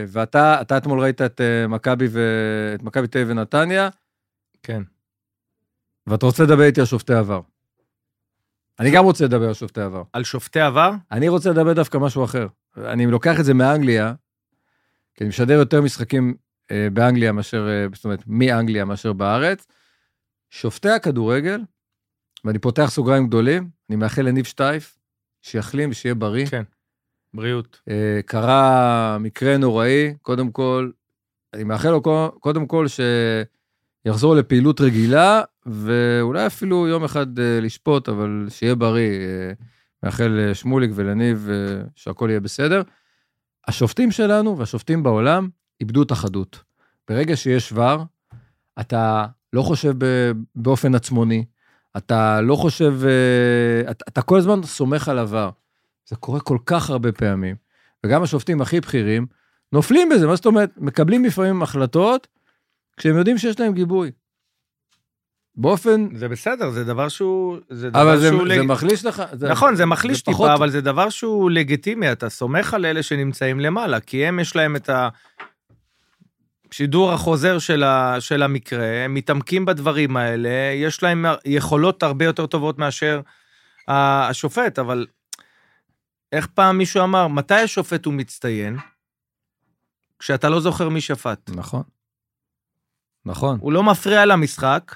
ואתה 0.08 0.60
אתה 0.60 0.76
אתמול 0.76 1.00
ראית 1.00 1.22
את 1.22 1.40
מכבי 1.68 2.06
ו- 2.10 2.72
את 2.74 2.82
מכבי 2.82 3.06
תל 3.06 3.18
אביב 3.18 3.30
ונתניה. 3.30 3.88
כן. 4.62 4.82
ואתה 6.06 6.26
רוצה 6.26 6.42
לדבר 6.42 6.62
איתי 6.62 6.80
על 6.80 6.86
שופטי 6.86 7.14
עבר. 7.14 7.40
אני 8.80 8.90
גם 8.90 9.04
רוצה 9.04 9.24
לדבר 9.24 9.48
על 9.48 9.54
שופטי 9.54 9.80
עבר. 9.80 10.02
על 10.12 10.24
שופטי 10.24 10.60
עבר? 10.60 10.90
אני 11.12 11.28
רוצה 11.28 11.50
לדבר 11.50 11.72
דווקא 11.72 11.98
משהו 11.98 12.24
אחר. 12.24 12.46
אני 12.76 13.06
לוקח 13.06 13.40
את 13.40 13.44
זה 13.44 13.54
מאנגליה, 13.54 14.12
כי 15.14 15.24
אני 15.24 15.28
משדר 15.28 15.54
יותר 15.54 15.82
משחקים 15.82 16.34
אה, 16.70 16.88
באנגליה 16.92 17.32
מאשר, 17.32 17.68
אה, 17.68 17.86
זאת 17.94 18.04
אומרת, 18.04 18.22
מאנגליה 18.26 18.84
מאשר 18.84 19.12
בארץ. 19.12 19.66
שופטי 20.50 20.88
הכדורגל, 20.88 21.60
ואני 22.44 22.58
פותח 22.58 22.86
סוגריים 22.90 23.26
גדולים, 23.26 23.68
אני 23.90 23.96
מאחל 23.96 24.22
לניב 24.22 24.44
שטייף, 24.44 24.98
שיחלים 25.42 25.90
ושיהיה 25.90 26.14
בריא. 26.14 26.46
כן. 26.46 26.62
בריאות. 27.34 27.80
אה, 27.88 28.20
קרה 28.26 29.16
מקרה 29.20 29.56
נוראי, 29.56 30.14
קודם 30.22 30.50
כל, 30.50 30.90
אני 31.54 31.64
מאחל 31.64 31.90
לו 31.90 32.02
קו- 32.02 32.30
קודם 32.40 32.66
כל 32.66 32.88
שיחזור 34.06 34.34
לפעילות 34.34 34.80
רגילה, 34.80 35.42
ואולי 35.66 36.46
אפילו 36.46 36.88
יום 36.88 37.04
אחד 37.04 37.38
אה, 37.38 37.60
לשפוט, 37.60 38.08
אבל 38.08 38.46
שיהיה 38.50 38.74
בריא. 38.74 39.10
אה, 39.10 39.52
מאחל 40.02 40.28
לשמוליק 40.40 40.90
ולניב 40.94 41.48
אה, 41.50 41.82
שהכל 41.94 42.26
יהיה 42.30 42.40
בסדר. 42.40 42.82
השופטים 43.68 44.10
שלנו 44.10 44.58
והשופטים 44.58 45.02
בעולם 45.02 45.48
איבדו 45.80 46.02
את 46.02 46.10
החדות. 46.10 46.62
ברגע 47.08 47.36
שיש 47.36 47.72
ור, 47.72 48.04
אתה 48.80 49.26
לא 49.52 49.62
חושב 49.62 49.94
באופן 50.54 50.94
עצמוני, 50.94 51.44
אתה 51.96 52.40
לא 52.40 52.56
חושב, 52.56 52.94
אה, 53.04 53.90
אתה, 53.90 54.04
אתה 54.08 54.22
כל 54.22 54.38
הזמן 54.38 54.62
סומך 54.62 55.08
על 55.08 55.18
עבר. 55.18 55.50
זה 56.08 56.16
קורה 56.16 56.40
כל 56.40 56.58
כך 56.66 56.90
הרבה 56.90 57.12
פעמים. 57.12 57.56
וגם 58.06 58.22
השופטים 58.22 58.60
הכי 58.60 58.80
בכירים 58.80 59.26
נופלים 59.72 60.08
בזה, 60.08 60.26
מה 60.26 60.36
זאת 60.36 60.46
אומרת? 60.46 60.70
מקבלים 60.76 61.24
לפעמים 61.24 61.62
החלטות 61.62 62.28
כשהם 63.00 63.16
יודעים 63.16 63.38
שיש 63.38 63.60
להם 63.60 63.72
גיבוי. 63.72 64.10
באופן... 65.56 66.08
זה 66.16 66.28
בסדר, 66.28 66.70
זה 66.70 66.84
דבר 66.84 67.08
שהוא... 67.08 67.58
זה 67.70 67.90
דבר 67.90 68.02
אבל 68.02 68.18
זה, 68.20 68.28
שהוא 68.28 68.48
זה 68.48 68.48
לג... 68.48 68.62
מחליש 68.66 69.04
לך... 69.04 69.22
זה, 69.32 69.48
נכון, 69.48 69.74
זה 69.74 69.86
מחליש 69.86 70.18
זה 70.18 70.24
טיפה, 70.24 70.32
פחות... 70.36 70.50
אבל 70.50 70.70
זה 70.70 70.80
דבר 70.80 71.08
שהוא 71.10 71.50
לגיטימי, 71.50 72.12
אתה 72.12 72.28
סומך 72.28 72.74
על 72.74 72.86
אלה 72.86 73.02
שנמצאים 73.02 73.60
למעלה, 73.60 74.00
כי 74.00 74.26
הם 74.26 74.40
יש 74.40 74.56
להם 74.56 74.76
את 74.76 74.90
השידור 76.70 77.12
החוזר 77.12 77.58
של, 77.58 77.82
ה... 77.82 78.16
של 78.20 78.42
המקרה, 78.42 79.04
הם 79.04 79.14
מתעמקים 79.14 79.64
בדברים 79.64 80.16
האלה, 80.16 80.72
יש 80.74 81.02
להם 81.02 81.24
יכולות 81.44 82.02
הרבה 82.02 82.24
יותר 82.24 82.46
טובות 82.46 82.78
מאשר 82.78 83.20
השופט, 83.88 84.78
אבל 84.78 85.06
איך 86.32 86.46
פעם 86.46 86.78
מישהו 86.78 87.04
אמר, 87.04 87.28
מתי 87.28 87.54
השופט 87.54 88.06
הוא 88.06 88.14
מצטיין? 88.14 88.76
כשאתה 90.18 90.48
לא 90.48 90.60
זוכר 90.60 90.88
מי 90.88 91.00
שפט. 91.00 91.50
נכון. 91.54 91.82
נכון. 93.26 93.58
הוא 93.60 93.72
לא 93.72 93.82
מפריע 93.82 94.26
למשחק, 94.26 94.94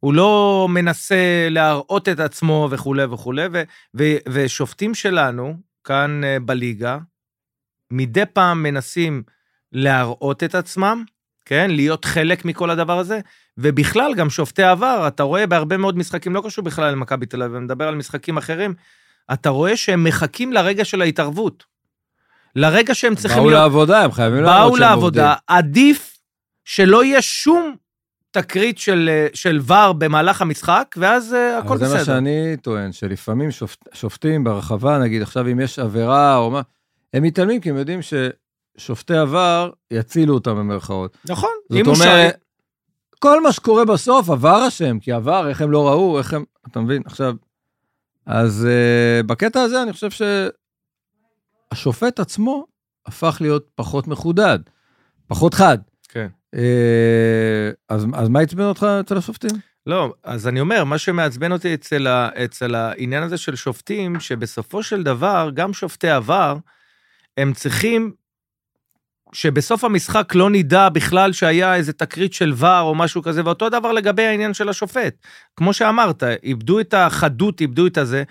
הוא 0.00 0.14
לא 0.14 0.66
מנסה 0.70 1.48
להראות 1.50 2.08
את 2.08 2.20
עצמו 2.20 2.68
וכולי 2.70 3.04
וכולי, 3.04 3.46
ו- 3.52 3.62
ו- 3.98 4.16
ושופטים 4.28 4.94
שלנו, 4.94 5.56
כאן 5.84 6.24
אה, 6.24 6.36
בליגה, 6.40 6.98
מדי 7.90 8.26
פעם 8.32 8.62
מנסים 8.62 9.22
להראות 9.72 10.44
את 10.44 10.54
עצמם, 10.54 11.04
כן? 11.44 11.70
להיות 11.70 12.04
חלק 12.04 12.44
מכל 12.44 12.70
הדבר 12.70 12.98
הזה, 12.98 13.20
ובכלל, 13.58 14.14
גם 14.14 14.30
שופטי 14.30 14.62
עבר, 14.62 15.04
אתה 15.08 15.22
רואה 15.22 15.46
בהרבה 15.46 15.76
מאוד 15.76 15.98
משחקים, 15.98 16.34
לא 16.34 16.42
קשור 16.46 16.64
בכלל 16.64 16.92
למכבי 16.92 17.26
תל 17.26 17.42
אביב, 17.42 17.56
אני 17.56 17.64
מדבר 17.64 17.88
על 17.88 17.94
משחקים 17.94 18.36
אחרים, 18.36 18.74
אתה 19.32 19.48
רואה 19.48 19.76
שהם 19.76 20.04
מחכים 20.04 20.52
לרגע 20.52 20.84
של 20.84 21.02
ההתערבות. 21.02 21.64
לרגע 22.56 22.94
שהם 22.94 23.14
צריכים 23.14 23.38
באו 23.38 23.50
להיות... 23.50 23.60
באו 23.60 23.68
לעבודה, 23.68 24.02
הם 24.04 24.12
חייבים 24.12 24.42
לעבוד 24.42 24.52
שהם 24.52 24.62
עובדים. 24.62 24.78
באו 24.78 24.90
לעבודה, 24.90 25.34
עדיף 25.46 26.09
שלא 26.64 27.04
יהיה 27.04 27.22
שום 27.22 27.76
תקרית 28.30 28.78
של, 28.78 29.26
של 29.34 29.60
ור 29.66 29.92
במהלך 29.92 30.42
המשחק, 30.42 30.94
ואז 30.98 31.34
אה, 31.34 31.58
הכל 31.58 31.76
בסדר. 31.76 31.88
זה 31.88 31.98
מה 31.98 32.04
שאני 32.04 32.56
טוען, 32.62 32.92
שלפעמים 32.92 33.50
שופט, 33.50 33.88
שופטים 33.92 34.44
ברחבה, 34.44 34.98
נגיד 34.98 35.22
עכשיו 35.22 35.48
אם 35.48 35.60
יש 35.60 35.78
עבירה 35.78 36.36
או 36.36 36.50
מה, 36.50 36.60
הם 37.14 37.22
מתעלמים 37.22 37.60
כי 37.60 37.70
הם 37.70 37.76
יודעים 37.76 38.00
ששופטי 38.02 39.16
עבר 39.16 39.70
יצילו 39.90 40.34
אותם 40.34 40.56
במרכאות. 40.56 41.16
נכון. 41.24 41.50
זאת 41.72 41.86
אומרת, 41.86 42.34
ש... 42.34 42.50
כל 43.18 43.42
מה 43.42 43.52
שקורה 43.52 43.84
בסוף, 43.84 44.30
עבר 44.30 44.68
אשם, 44.68 44.98
כי 44.98 45.12
עבר, 45.12 45.48
איך 45.48 45.60
הם 45.60 45.70
לא 45.70 45.88
ראו, 45.88 46.18
איך 46.18 46.34
הם, 46.34 46.44
אתה 46.70 46.80
מבין? 46.80 47.02
עכשיו, 47.06 47.34
אז 48.26 48.68
uh, 48.68 49.22
בקטע 49.26 49.60
הזה 49.60 49.82
אני 49.82 49.92
חושב 49.92 50.08
שהשופט 51.70 52.20
עצמו 52.20 52.66
הפך 53.06 53.36
להיות 53.40 53.70
פחות 53.74 54.08
מחודד, 54.08 54.58
פחות 55.26 55.54
חד. 55.54 55.78
אה, 56.54 57.70
אז, 57.88 58.06
אז 58.14 58.28
מה 58.28 58.40
עצבן 58.40 58.64
אותך 58.64 58.86
אצל 59.00 59.16
השופטים? 59.16 59.50
לא, 59.86 60.14
אז 60.24 60.48
אני 60.48 60.60
אומר, 60.60 60.84
מה 60.84 60.98
שמעצבן 60.98 61.52
אותי 61.52 61.74
אצל, 61.74 62.06
ה, 62.06 62.28
אצל 62.44 62.74
העניין 62.74 63.22
הזה 63.22 63.38
של 63.38 63.56
שופטים, 63.56 64.20
שבסופו 64.20 64.82
של 64.82 65.02
דבר, 65.02 65.50
גם 65.54 65.72
שופטי 65.72 66.10
עבר, 66.10 66.56
הם 67.36 67.52
צריכים 67.52 68.12
שבסוף 69.32 69.84
המשחק 69.84 70.34
לא 70.34 70.50
נדע 70.50 70.88
בכלל 70.88 71.32
שהיה 71.32 71.74
איזה 71.74 71.92
תקרית 71.92 72.32
של 72.32 72.52
ור 72.56 72.80
או 72.80 72.94
משהו 72.94 73.22
כזה, 73.22 73.44
ואותו 73.44 73.68
דבר 73.68 73.92
לגבי 73.92 74.22
העניין 74.22 74.54
של 74.54 74.68
השופט. 74.68 75.14
כמו 75.56 75.72
שאמרת, 75.72 76.22
איבדו 76.42 76.80
את 76.80 76.94
החדות, 76.94 77.60
איבדו 77.60 77.86
את 77.86 77.98
הזה. 77.98 78.22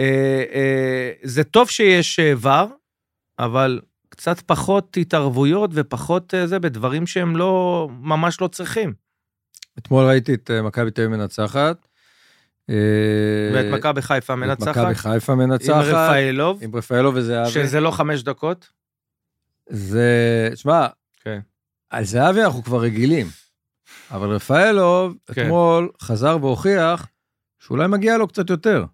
אה, 0.00 0.44
אה, 0.54 1.12
זה 1.22 1.44
טוב 1.44 1.70
שיש 1.70 2.20
ור, 2.40 2.66
אבל 3.38 3.80
קצת 4.08 4.40
פחות 4.40 4.96
התערבויות 5.00 5.70
ופחות 5.74 6.34
אה, 6.34 6.46
זה 6.46 6.58
בדברים 6.58 7.06
שהם 7.06 7.36
לא, 7.36 7.88
ממש 8.00 8.40
לא 8.40 8.48
צריכים. 8.48 8.92
אתמול 9.78 10.04
ראיתי 10.04 10.34
את 10.34 10.50
אה, 10.50 10.62
מכבי 10.62 10.90
תל 10.90 11.02
אביב 11.02 11.16
מנצחת. 11.16 11.88
אה, 12.70 12.74
ואת 13.54 13.72
מכבי 13.72 14.02
חיפה 14.02 14.36
מנצחת. 14.36 14.76
מכבי 14.78 14.94
חיפה 14.94 15.34
מנצחת. 15.34 15.84
עם 15.84 15.94
רפאלוב. 15.94 16.58
עם 16.62 16.76
רפאלוב 16.76 17.14
וזהבי. 17.16 17.50
שזה 17.50 17.80
לא 17.80 17.90
חמש 17.90 18.22
דקות. 18.22 18.68
זה, 19.68 20.48
תשמע, 20.52 20.86
כן. 21.20 21.40
על 21.90 22.04
זהבי 22.04 22.42
אנחנו 22.42 22.62
כבר 22.62 22.80
רגילים. 22.80 23.26
אבל 24.10 24.28
רפאלוב 24.28 25.16
כן. 25.32 25.42
אתמול 25.42 25.90
חזר 26.00 26.38
והוכיח 26.40 27.06
שאולי 27.58 27.88
מגיע 27.88 28.18
לו 28.18 28.28
קצת 28.28 28.50
יותר. 28.50 28.84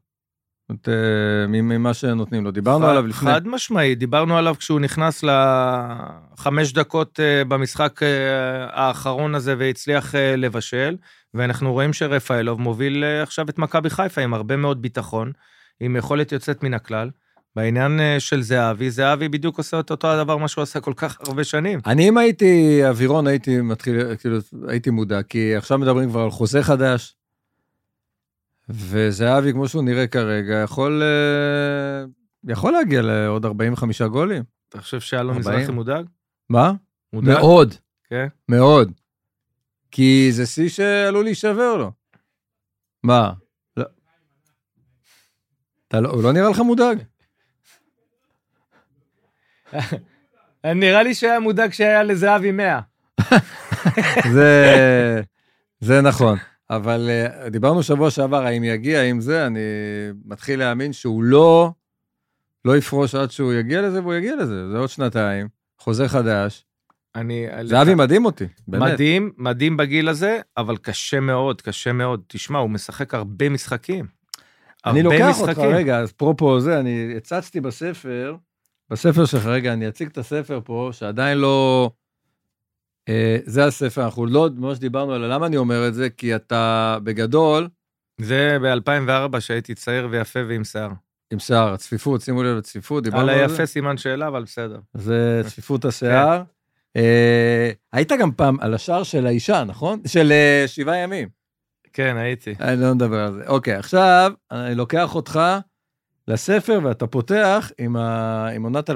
זאת 0.72 0.88
אומרת, 0.88 1.48
ממה 1.48 1.94
שנותנים 1.94 2.44
לו. 2.44 2.50
דיברנו 2.50 2.86
עליו 2.86 3.06
לפני... 3.06 3.30
חד 3.30 3.48
משמעי, 3.48 3.94
דיברנו 3.94 4.38
עליו 4.38 4.54
כשהוא 4.58 4.80
נכנס 4.80 5.24
לחמש 5.24 6.72
דקות 6.72 7.20
אה, 7.20 7.44
במשחק 7.44 8.02
אה, 8.02 8.08
האחרון 8.70 9.34
הזה 9.34 9.54
והצליח 9.58 10.14
אה, 10.14 10.36
לבשל, 10.36 10.96
ואנחנו 11.34 11.72
רואים 11.72 11.92
שרפאלוב 11.92 12.60
מוביל 12.60 13.04
עכשיו 13.22 13.48
את 13.48 13.58
מכבי 13.58 13.90
חיפה 13.90 14.20
עם 14.20 14.34
הרבה 14.34 14.56
מאוד 14.56 14.82
ביטחון, 14.82 15.32
עם 15.80 15.96
יכולת 15.96 16.32
יוצאת 16.32 16.62
מן 16.62 16.74
הכלל. 16.74 17.10
בעניין 17.56 18.00
של 18.18 18.42
זהבי, 18.42 18.90
זהבי 18.90 19.28
בדיוק 19.28 19.58
עושה 19.58 19.80
את 19.80 19.90
אותו 19.90 20.12
הדבר 20.12 20.36
מה 20.36 20.48
שהוא 20.48 20.62
עשה 20.62 20.80
כל 20.80 20.92
כך 20.96 21.18
הרבה 21.26 21.44
שנים. 21.44 21.80
אני 21.86 22.08
אם 22.08 22.18
הייתי 22.18 22.80
אווירון 22.84 23.26
הייתי 23.26 23.60
מתחיל, 23.60 24.16
כאילו, 24.16 24.38
הייתי 24.68 24.90
מודע, 24.90 25.22
כי 25.22 25.56
עכשיו 25.56 25.78
מדברים 25.78 26.10
כבר 26.10 26.20
על 26.20 26.30
חוזה 26.30 26.62
חדש, 26.62 27.16
וזהבי, 28.68 29.52
כמו 29.52 29.68
שהוא 29.68 29.84
נראה 29.84 30.06
כרגע, 30.06 30.54
יכול, 30.54 31.02
אה, 31.02 32.04
יכול 32.48 32.72
להגיע 32.72 33.02
לעוד 33.02 33.44
45 33.44 34.02
גולים. 34.02 34.42
אתה 34.68 34.80
חושב 34.80 35.00
שאלון 35.00 35.38
מזרחי 35.38 35.72
מודאג? 35.72 36.06
מה? 36.48 36.72
מודאג? 37.12 37.38
מאוד. 37.38 37.74
כן? 38.08 38.26
מאוד. 38.48 38.92
כי 39.90 40.28
זה 40.32 40.46
שיא 40.46 40.68
שעלול 40.68 41.24
להישבר 41.24 41.76
לו. 41.76 41.92
מה? 43.02 43.32
לא. 43.76 43.84
אתה 45.88 46.00
לא, 46.00 46.08
הוא 46.08 46.22
לא 46.22 46.32
נראה 46.32 46.50
לך 46.50 46.58
מודאג? 46.58 46.98
נראה 50.64 51.02
לי 51.02 51.14
שהיה 51.14 51.40
מודאג 51.40 51.72
שהיה 51.72 52.02
לזהבי 52.02 52.52
100. 52.52 52.80
זה, 54.34 55.20
זה 55.80 56.00
נכון. 56.00 56.38
אבל 56.70 57.10
uh, 57.46 57.48
דיברנו 57.48 57.82
שבוע 57.82 58.10
שעבר, 58.10 58.46
האם 58.46 58.64
יגיע, 58.64 59.00
האם 59.00 59.20
זה, 59.20 59.46
אני 59.46 59.60
מתחיל 60.24 60.58
להאמין 60.58 60.92
שהוא 60.92 61.22
לא, 61.22 61.70
לא 62.64 62.76
יפרוש 62.76 63.14
עד 63.14 63.30
שהוא 63.30 63.52
יגיע 63.52 63.82
לזה, 63.82 64.02
והוא 64.02 64.14
יגיע 64.14 64.36
לזה, 64.36 64.70
זה 64.70 64.78
עוד 64.78 64.88
שנתיים, 64.88 65.48
חוזה 65.78 66.08
חדש. 66.08 66.64
אני... 67.14 67.46
זהבי 67.62 67.94
מדהים 67.94 68.24
אותי, 68.24 68.44
באמת. 68.68 68.92
מדהים, 68.92 69.32
מדהים 69.38 69.76
בגיל 69.76 70.08
הזה, 70.08 70.40
אבל 70.56 70.76
קשה 70.76 71.20
מאוד, 71.20 71.62
קשה 71.62 71.92
מאוד. 71.92 72.22
תשמע, 72.26 72.58
הוא 72.58 72.70
משחק 72.70 73.14
הרבה 73.14 73.48
משחקים. 73.48 74.06
אני 74.86 75.02
לוקח 75.02 75.26
משחקים. 75.30 75.64
אותך, 75.64 75.76
רגע, 75.76 75.98
אז 75.98 76.10
אפרופו 76.10 76.60
זה, 76.60 76.80
אני 76.80 77.14
הצצתי 77.16 77.60
בספר, 77.60 78.36
בספר 78.90 79.24
שלך, 79.24 79.46
רגע, 79.46 79.72
אני 79.72 79.88
אציג 79.88 80.08
את 80.08 80.18
הספר 80.18 80.60
פה, 80.64 80.88
שעדיין 80.92 81.38
לא... 81.38 81.90
אה, 83.08 83.36
זה 83.44 83.64
הספר, 83.64 84.04
אנחנו 84.04 84.26
לא 84.26 84.48
ממש 84.56 84.78
דיברנו 84.78 85.12
על 85.12 85.32
למה 85.32 85.46
אני 85.46 85.56
אומר 85.56 85.88
את 85.88 85.94
זה, 85.94 86.10
כי 86.10 86.36
אתה 86.36 86.98
בגדול... 87.02 87.68
זה 88.20 88.56
ב-2004 88.62 89.40
שהייתי 89.40 89.74
צעיר 89.74 90.08
ויפה 90.10 90.40
ועם 90.48 90.64
שיער. 90.64 90.90
עם 91.32 91.38
שיער, 91.38 91.72
הצפיפות, 91.72 92.20
שימו 92.20 92.42
לב 92.42 92.56
לצפיפות, 92.56 93.04
דיברנו 93.04 93.28
על 93.30 93.38
זה. 93.38 93.44
על 93.44 93.50
היפה 93.50 93.66
סימן 93.66 93.96
שאלה, 93.96 94.28
אבל 94.28 94.42
בסדר. 94.42 94.78
זה 94.94 95.40
צפיפות 95.46 95.84
השיער. 95.84 96.42
אה, 96.96 97.70
היית 97.92 98.12
גם 98.12 98.32
פעם 98.32 98.60
על 98.60 98.74
השער 98.74 99.02
של 99.02 99.26
האישה, 99.26 99.64
נכון? 99.64 100.00
של 100.06 100.32
אה, 100.32 100.64
שבעה 100.66 100.96
ימים. 100.96 101.28
כן, 101.92 102.16
הייתי. 102.16 102.54
אני 102.60 102.80
לא 102.80 102.94
מדבר 102.94 103.20
על 103.20 103.32
זה. 103.32 103.42
אוקיי, 103.46 103.74
עכשיו 103.74 104.32
אני 104.50 104.74
לוקח 104.74 105.14
אותך 105.14 105.40
לספר 106.28 106.80
ואתה 106.82 107.06
פותח 107.06 107.70
עם, 107.78 107.96
ה... 107.96 108.48
עם 108.48 108.62
עונת 108.62 108.90
2003-2004. 108.90 108.94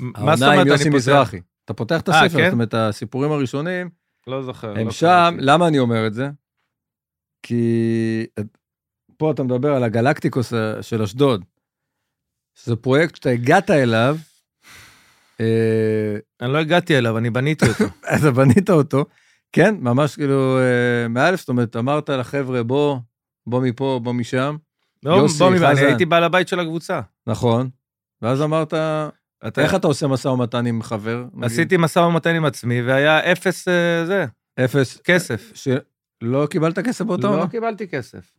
מה 0.00 0.36
זאת 0.36 0.48
אומרת 0.48 0.66
אני 0.66 0.76
פותח? 0.76 0.86
מזרחי. 0.86 1.40
אתה 1.64 1.74
פותח 1.74 2.00
את 2.00 2.08
אה, 2.08 2.20
הספר, 2.20 2.38
כן? 2.38 2.44
זאת 2.44 2.52
אומרת, 2.52 2.74
הסיפורים 2.74 3.32
הראשונים, 3.32 3.90
לא 4.26 4.42
זוכר. 4.42 4.70
הם 4.70 4.86
לא 4.86 4.92
שם. 4.92 5.36
למה 5.38 5.68
אני 5.68 5.78
אומר 5.78 6.06
את 6.06 6.14
זה? 6.14 6.30
כי 7.42 8.26
פה 9.16 9.30
אתה 9.30 9.42
מדבר 9.42 9.74
על 9.74 9.84
הגלקטיקוס 9.84 10.52
של 10.80 11.02
אשדוד, 11.02 11.44
שזה 12.54 12.76
פרויקט 12.76 13.16
שאתה 13.16 13.30
הגעת 13.30 13.70
אליו. 13.70 14.16
אה, 15.40 16.16
אני 16.40 16.52
לא 16.52 16.58
הגעתי 16.58 16.98
אליו, 16.98 17.18
אני 17.18 17.30
בניתי 17.30 17.64
אותו. 17.68 17.84
אתה 18.16 18.30
בנית 18.30 18.70
אותו, 18.70 19.04
כן, 19.52 19.74
ממש 19.80 20.16
כאילו, 20.16 20.58
אה, 20.58 21.08
מאלף, 21.08 21.40
זאת 21.40 21.48
אומרת, 21.48 21.76
אמרת 21.76 22.10
לחבר'ה, 22.10 22.62
בוא, 22.62 22.98
בוא 23.46 23.62
מפה, 23.62 24.00
בוא 24.02 24.12
משם. 24.12 24.56
לא, 25.02 25.14
יוסי, 25.14 25.38
בוא 25.38 25.48
אני. 25.48 25.80
הייתי 25.80 26.04
בעל 26.04 26.24
הבית 26.24 26.48
של 26.48 26.60
הקבוצה. 26.60 27.00
נכון. 27.26 27.70
ואז 28.22 28.42
אמרת, 28.42 28.74
אתה- 29.46 29.62
איך 29.62 29.74
אתה 29.74 29.86
עושה 29.86 30.06
משא 30.06 30.28
ומתן 30.28 30.66
עם 30.66 30.82
חבר? 30.82 31.24
נגיד? 31.32 31.44
עשיתי 31.44 31.76
משא 31.76 31.98
ומתן 31.98 32.34
עם 32.34 32.44
עצמי, 32.44 32.82
והיה 32.82 33.32
אפס 33.32 33.68
אה, 33.68 34.06
זה, 34.06 34.24
אפס. 34.64 35.00
כסף. 35.04 35.52
שלא 35.54 36.46
קיבלת 36.50 36.78
כסף 36.78 37.04
באותו 37.04 37.26
לא 37.28 37.32
עונה? 37.32 37.48
קיבלתי 37.48 37.88
כסף. 37.88 38.32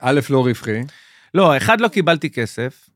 א', 0.00 0.20
לא 0.30 0.44
רווחי. 0.44 0.80
לא, 1.34 1.56
אחד 1.56 1.80
לא 1.80 1.88
קיבלתי 1.88 2.30
כסף, 2.30 2.88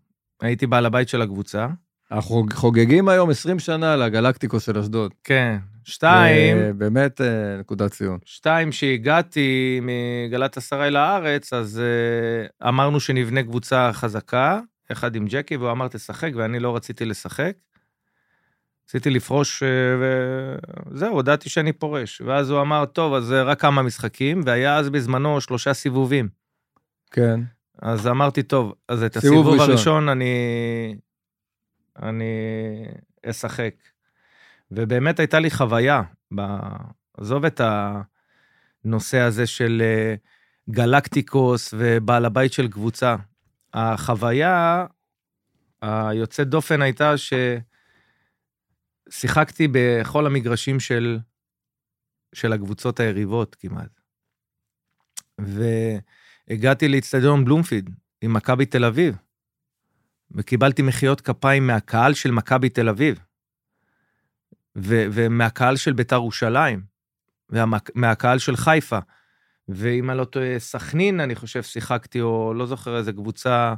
הייתי 0.43 0.67
בעל 0.67 0.87
הבית 0.87 1.09
של 1.09 1.23
הקבוצה. 1.23 1.67
אנחנו 2.13 2.47
חוגגים 2.53 3.09
היום 3.09 3.31
20 3.31 3.59
שנה 3.59 3.97
לגלקטיקוס 3.97 4.67
של 4.67 4.79
אשדוד. 4.79 5.15
כן. 5.25 5.59
שתיים, 5.85 6.57
אה, 6.57 6.73
באמת 6.73 7.21
אה, 7.21 7.57
נקודת 7.61 7.91
ציון. 7.91 8.19
שתיים, 8.25 8.73
שהגעתי 8.73 9.81
מגלת 9.83 10.57
אסריי 10.57 10.91
לארץ, 10.91 11.53
אז 11.53 11.81
uh, 12.61 12.69
אמרנו 12.69 13.01
שנבנה 13.01 13.43
קבוצה 13.43 13.91
חזקה, 13.93 14.61
יחד 14.91 15.15
עם 15.15 15.27
ג'קי, 15.29 15.57
והוא 15.57 15.71
אמר 15.71 15.89
תשחק, 15.89 16.31
ואני 16.35 16.59
לא 16.61 16.77
רציתי 16.77 17.05
לשחק. 17.05 17.53
רציתי 18.89 19.11
לפרוש, 19.11 19.63
uh, 19.63 19.67
וזהו, 20.91 21.15
הודעתי 21.15 21.49
שאני 21.49 21.73
פורש. 21.73 22.21
ואז 22.21 22.51
הוא 22.51 22.61
אמר, 22.61 22.85
טוב, 22.85 23.15
אז 23.15 23.33
אה, 23.33 23.43
רק 23.43 23.61
כמה 23.61 23.83
משחקים, 23.83 24.41
והיה 24.45 24.77
אז 24.77 24.91
בזמנו 24.91 25.41
שלושה 25.41 25.75
סיבובים. 25.75 26.29
כן. 27.11 27.41
אז 27.83 28.07
אמרתי, 28.07 28.43
טוב, 28.43 28.75
אז 28.89 29.03
את 29.03 29.19
סיבוב 29.19 29.39
הסיבוב 29.39 29.55
ראשון. 29.55 29.71
הראשון 29.71 30.09
אני, 30.09 30.35
אני 32.03 32.33
אשחק. 33.27 33.75
ובאמת 34.71 35.19
הייתה 35.19 35.39
לי 35.39 35.51
חוויה. 35.51 36.03
עזוב 37.17 37.45
את 37.45 37.61
הנושא 38.85 39.19
הזה 39.19 39.47
של 39.47 39.83
אה, 39.85 40.15
גלקטיקוס 40.71 41.75
ובעל 41.79 42.25
הבית 42.25 42.53
של 42.53 42.69
קבוצה. 42.69 43.17
החוויה 43.75 44.87
היוצאת 45.83 46.49
דופן 46.49 46.83
הייתה 46.83 47.13
ששיחקתי 49.09 49.69
בכל 49.73 50.27
המגרשים 50.27 50.81
של, 50.81 51.19
של 52.35 52.53
הקבוצות 52.53 53.01
היריבות 53.01 53.55
כמעט. 53.55 54.01
והגעתי 55.39 56.89
לאיצטדיון 56.89 57.45
בלומפיד 57.45 57.91
עם 58.21 58.33
מכבי 58.33 58.67
תל 58.67 58.85
אביב, 58.85 59.17
וקיבלתי 60.31 60.83
מחיאות 60.83 61.21
כפיים 61.21 61.67
מהקהל 61.67 62.15
של 62.15 62.31
מכבי 62.31 62.69
תל 62.69 62.89
אביב, 62.89 63.19
ו- 64.77 65.07
ומהקהל 65.13 65.77
של 65.77 65.93
ביתר 65.93 66.17
ירושלים, 66.17 66.83
ומהקהל 67.51 68.39
של 68.39 68.57
חיפה. 68.57 68.99
ואם 69.75 70.11
אני 70.11 70.19
לא 70.19 70.25
טועה, 70.25 70.59
סכנין, 70.59 71.21
אני 71.21 71.35
חושב, 71.35 71.63
שיחקתי, 71.63 72.21
או 72.21 72.55
לא 72.55 72.67
זוכר 72.67 72.97
איזה 72.97 73.13
קבוצה, 73.13 73.75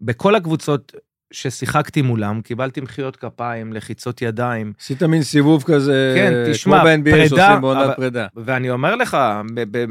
בכל 0.00 0.34
הקבוצות 0.34 0.92
ששיחקתי 1.32 2.02
מולם, 2.02 2.40
קיבלתי 2.40 2.80
מחיאות 2.80 3.16
כפיים, 3.16 3.72
לחיצות 3.72 4.22
ידיים, 4.22 4.72
עשית 4.80 5.02
מין 5.02 5.22
סיבוב 5.22 5.64
כזה, 5.66 6.12
כן, 6.16 6.32
תשמע, 6.52 6.78
כמו 6.80 6.84
ב-NBA 6.88 7.28
שעושים 7.28 7.60
בעונת 7.60 7.96
פרידה. 7.96 8.26
ואני 8.36 8.70
אומר 8.70 8.96
לך, 8.96 9.16
ב- 9.54 9.78
ב- 9.78 9.86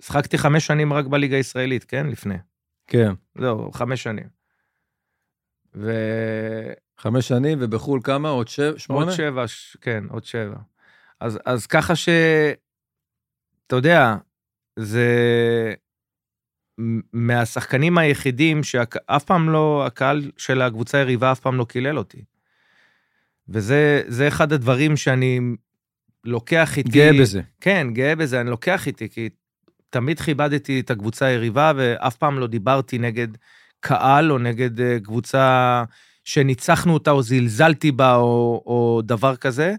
שיחקתי 0.00 0.38
חמש 0.38 0.66
שנים 0.66 0.92
רק 0.92 1.06
בליגה 1.06 1.36
הישראלית, 1.36 1.84
כן? 1.84 2.06
לפני. 2.06 2.34
כן. 2.86 3.12
זהו, 3.38 3.72
חמש 3.72 4.02
שנים. 4.02 4.26
ועוד 5.74 5.84
חמש 6.98 7.28
שנים, 7.28 7.58
ובחו"ל 7.60 8.00
כמה? 8.04 8.28
עוד 8.28 8.48
שבע? 8.48 8.78
שמונה? 8.78 9.12
שבע, 9.12 9.48
ש- 9.48 9.76
כן, 9.80 10.04
עוד 10.10 10.24
שבע. 10.24 10.56
אז, 11.20 11.38
אז 11.44 11.66
ככה 11.66 11.96
ש... 11.96 12.08
אתה 13.66 13.76
יודע, 13.76 14.16
זה 14.78 15.08
מהשחקנים 17.12 17.98
היחידים 17.98 18.62
שאף 18.62 19.24
פעם 19.24 19.50
לא, 19.50 19.84
הקהל 19.86 20.30
של 20.36 20.62
הקבוצה 20.62 20.98
היריבה 20.98 21.32
אף 21.32 21.40
פעם 21.40 21.56
לא 21.56 21.64
קילל 21.64 21.98
אותי. 21.98 22.24
וזה 23.48 24.02
זה 24.06 24.28
אחד 24.28 24.52
הדברים 24.52 24.96
שאני 24.96 25.40
לוקח 26.24 26.78
איתי... 26.78 26.88
גאה 26.88 27.12
בזה. 27.20 27.40
כן, 27.60 27.86
גאה 27.92 28.16
בזה, 28.16 28.40
אני 28.40 28.50
לוקח 28.50 28.86
איתי, 28.86 29.08
כי 29.08 29.28
תמיד 29.90 30.20
כיבדתי 30.20 30.80
את 30.80 30.90
הקבוצה 30.90 31.26
היריבה, 31.26 31.72
ואף 31.76 32.16
פעם 32.16 32.38
לא 32.38 32.46
דיברתי 32.46 32.98
נגד 32.98 33.28
קהל 33.80 34.32
או 34.32 34.38
נגד 34.38 34.80
אה, 34.80 34.98
קבוצה 35.04 35.84
שניצחנו 36.24 36.94
אותה 36.94 37.10
או 37.10 37.22
זלזלתי 37.22 37.92
בה 37.92 38.16
או, 38.16 38.62
או 38.66 39.02
דבר 39.04 39.36
כזה. 39.36 39.74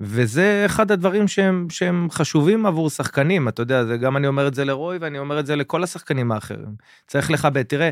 וזה 0.00 0.62
אחד 0.66 0.90
הדברים 0.90 1.28
שהם, 1.28 1.66
שהם 1.70 2.10
חשובים 2.10 2.66
עבור 2.66 2.90
שחקנים, 2.90 3.48
אתה 3.48 3.62
יודע, 3.62 3.84
זה 3.84 3.96
גם 3.96 4.16
אני 4.16 4.26
אומר 4.26 4.48
את 4.48 4.54
זה 4.54 4.64
לרוי 4.64 4.98
ואני 4.98 5.18
אומר 5.18 5.40
את 5.40 5.46
זה 5.46 5.56
לכל 5.56 5.82
השחקנים 5.84 6.32
האחרים. 6.32 6.76
צריך 7.06 7.30
לכבד. 7.30 7.62
תראה, 7.62 7.90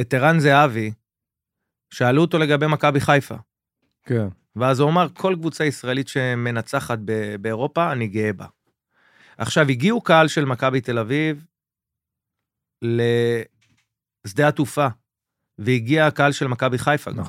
את 0.00 0.14
ערן 0.14 0.40
זהבי, 0.40 0.92
שאלו 1.90 2.22
אותו 2.22 2.38
לגבי 2.38 2.66
מכבי 2.66 3.00
חיפה. 3.00 3.34
כן. 4.02 4.28
ואז 4.56 4.80
הוא 4.80 4.90
אמר, 4.90 5.06
כל 5.14 5.34
קבוצה 5.38 5.64
ישראלית 5.64 6.08
שמנצחת 6.08 6.98
ב- 7.04 7.36
באירופה, 7.40 7.92
אני 7.92 8.08
גאה 8.08 8.32
בה. 8.32 8.46
עכשיו, 9.38 9.68
הגיעו 9.68 10.00
קהל 10.00 10.28
של 10.28 10.44
מכבי 10.44 10.80
תל 10.80 10.98
אביב 10.98 11.44
לשדה 12.82 14.48
התעופה, 14.48 14.86
והגיע 15.58 16.06
הקהל 16.06 16.32
של 16.32 16.46
מכבי 16.46 16.78
חיפה 16.78 17.10
גם. 17.12 17.24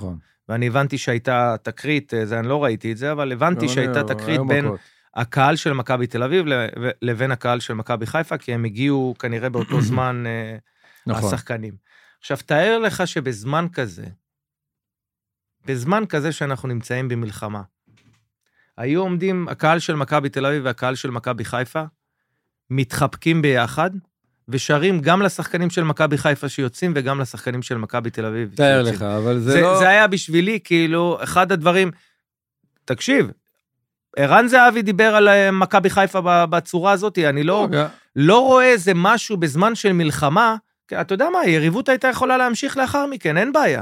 ואני 0.50 0.68
הבנתי 0.68 0.98
שהייתה 0.98 1.56
תקרית, 1.62 2.14
אה, 2.14 2.26
זה 2.26 2.40
אני 2.40 2.48
לא 2.48 2.64
ראיתי 2.64 2.92
את 2.92 2.98
זה, 2.98 3.12
אבל 3.12 3.32
הבנתי 3.32 3.66
גם 3.68 3.72
שהייתה 3.74 4.00
אני- 4.00 4.08
תקרית 4.08 4.42
בין. 4.48 4.66
הקהל 5.16 5.56
של 5.56 5.74
מכבי 5.74 6.08
תל 6.08 6.24
אביב 6.24 6.46
לבין 7.02 7.32
הקהל 7.32 7.60
של 7.60 7.74
מכבי 7.74 8.06
חיפה, 8.06 8.38
כי 8.38 8.54
הם 8.54 8.66
הגיעו 8.66 9.16
כנראה 9.20 9.50
באותו 9.50 9.82
זמן, 9.92 10.24
אה, 10.28 10.58
נכון. 11.08 11.28
השחקנים. 11.34 11.74
עכשיו, 12.20 12.38
תאר 12.46 12.80
לך 12.80 13.08
שבזמן 13.08 13.66
כזה, 13.74 14.06
בזמן 15.66 16.04
כזה 16.10 16.32
שאנחנו 16.32 16.68
נמצאים 16.70 17.08
במלחמה, 17.08 17.62
היו 18.78 19.02
עומדים 19.02 19.48
הקהל 19.48 19.80
של 19.80 19.96
מכבי 19.96 20.30
תל 20.30 20.46
אביב 20.46 20.62
והקהל 20.66 20.96
של 20.96 21.12
מכבי 21.12 21.46
חיפה, 21.46 21.84
מתחבקים 22.70 23.42
ביחד, 23.42 23.92
ושרים 24.50 25.00
גם 25.00 25.22
לשחקנים 25.22 25.70
של 25.70 25.84
מכבי 25.84 26.18
חיפה 26.18 26.50
שיוצאים 26.50 26.94
וגם 26.96 27.22
לשחקנים 27.22 27.62
של 27.62 27.78
מכבי 27.78 28.10
תל 28.10 28.26
אביב. 28.26 28.52
תאר. 28.56 28.82
לך, 28.82 29.02
אבל 29.02 29.40
זה 29.40 29.52
זה, 29.52 29.62
לא... 29.62 29.80
זה 29.80 29.90
היה 29.90 30.08
בשבילי, 30.08 30.60
כאילו, 30.64 31.18
אחד 31.24 31.52
הדברים... 31.52 31.92
תקשיב, 32.86 33.32
ערן 34.16 34.48
זהבי 34.48 34.82
דיבר 34.82 35.16
על 35.16 35.28
אה, 35.28 35.52
מכבי 35.52 35.90
חיפה 35.90 36.46
בצורה 36.46 36.92
הזאת, 36.92 37.18
אני 37.18 37.44
לא, 37.44 37.66
רגע, 37.70 37.88
לא 38.16 38.40
רואה 38.40 38.66
איזה 38.66 38.92
משהו 38.96 39.38
בזמן 39.38 39.76
של 39.76 39.94
מלחמה, 39.94 40.56
כי 40.88 41.02
אתה 41.02 41.14
יודע 41.14 41.30
מה, 41.30 41.40
היריבות 41.40 41.90
הייתה 41.90 42.08
יכולה 42.08 42.38
להמשיך 42.38 42.78
לאחר 42.78 43.06
מכן, 43.06 43.38
אין 43.38 43.54
בעיה. 43.54 43.82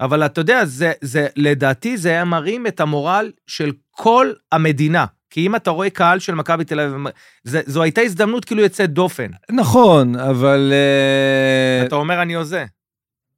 אבל 0.00 0.26
אתה 0.26 0.40
יודע, 0.40 0.64
זה, 0.64 0.92
זה, 1.00 1.26
לדעתי 1.36 1.96
זה 1.96 2.08
היה 2.08 2.24
מרים 2.24 2.66
את 2.66 2.80
המורל 2.80 3.32
של 3.46 3.72
כל 3.90 4.32
המדינה. 4.52 5.04
כי 5.34 5.46
אם 5.46 5.56
אתה 5.56 5.70
רואה 5.70 5.90
קהל 5.90 6.18
של 6.18 6.34
מכבי 6.34 6.64
תל 6.64 6.80
אביב, 6.80 7.04
זו 7.44 7.82
הייתה 7.82 8.00
הזדמנות 8.00 8.44
כאילו 8.44 8.62
יוצאת 8.62 8.90
דופן. 8.90 9.30
נכון, 9.50 10.16
אבל... 10.16 10.72
אה, 10.72 11.86
אתה 11.86 11.94
אומר, 11.94 12.22
אני 12.22 12.34
הוזה. 12.34 12.64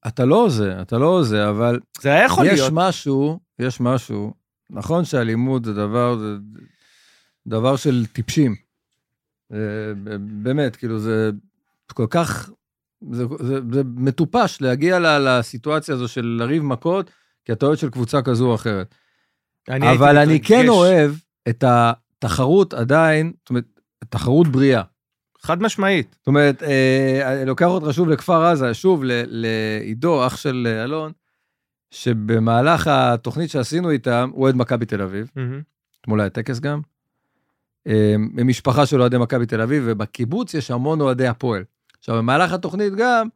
אתה 0.06 0.24
לא 0.24 0.42
הוזה, 0.42 0.80
אתה 0.82 0.98
לא 0.98 1.06
הוזה, 1.06 1.48
אבל 1.48 1.80
זה 2.00 2.08
היה 2.12 2.24
יכול 2.24 2.46
יש 2.46 2.52
להיות. 2.52 2.72
משהו, 2.74 3.38
יש 3.58 3.80
משהו, 3.80 4.34
נכון 4.70 5.04
שאלימות 5.04 5.64
זה 5.64 5.74
דבר, 5.74 6.18
זה 6.18 6.36
דבר 7.46 7.76
של 7.76 8.06
טיפשים. 8.12 8.54
אה, 9.52 9.58
באמת, 10.18 10.76
כאילו, 10.76 10.98
זה 10.98 11.30
כל 11.94 12.06
כך, 12.10 12.50
זה, 13.10 13.24
זה, 13.38 13.58
זה 13.72 13.82
מטופש 13.96 14.60
להגיע 14.60 15.18
לסיטואציה 15.18 15.94
הזו 15.94 16.08
של 16.08 16.36
לריב 16.40 16.62
מכות, 16.62 17.10
כי 17.44 17.52
אתה 17.52 17.66
אוהד 17.66 17.78
של 17.78 17.90
קבוצה 17.90 18.22
כזו 18.22 18.46
או 18.50 18.54
אחרת. 18.54 18.94
אני 19.68 19.92
אבל 19.92 20.18
אני 20.18 20.40
כן. 20.40 20.68
אוהב 20.68 21.12
את 21.48 21.64
התחרות 21.66 22.74
עדיין, 22.74 23.32
זאת 23.42 23.50
אומרת, 23.50 23.64
תחרות 24.08 24.48
בריאה. 24.48 24.82
חד 25.42 25.62
משמעית. 25.62 26.16
זאת 26.18 26.26
אומרת, 26.26 26.62
אה, 26.62 27.32
אני 27.32 27.44
לוקח 27.48 27.66
אותך 27.66 27.94
שוב 27.94 28.08
לכפר 28.08 28.44
עזה, 28.44 28.74
שוב 28.74 29.02
לעידו, 29.04 30.26
אח 30.26 30.36
של 30.36 30.68
אה, 30.70 30.84
אלון, 30.84 31.12
שבמהלך 31.90 32.86
התוכנית 32.86 33.50
שעשינו 33.50 33.90
איתם, 33.90 34.30
הוא 34.32 34.42
אוהד 34.42 34.54
מכבי 34.56 34.86
תל 34.86 35.02
אביב, 35.02 35.30
אתמול 36.00 36.20
היה 36.20 36.30
טקס 36.30 36.60
גם, 36.60 36.80
אה, 37.86 38.14
ממשפחה 38.18 38.86
של 38.86 39.00
אוהדי 39.00 39.18
מכבי 39.18 39.46
תל 39.46 39.60
אביב, 39.60 39.82
ובקיבוץ 39.86 40.54
יש 40.54 40.70
המון 40.70 41.00
אוהדי 41.00 41.26
הפועל. 41.26 41.64
עכשיו, 41.98 42.16
במהלך 42.16 42.52
התוכנית 42.52 42.94
גם, 42.94 43.28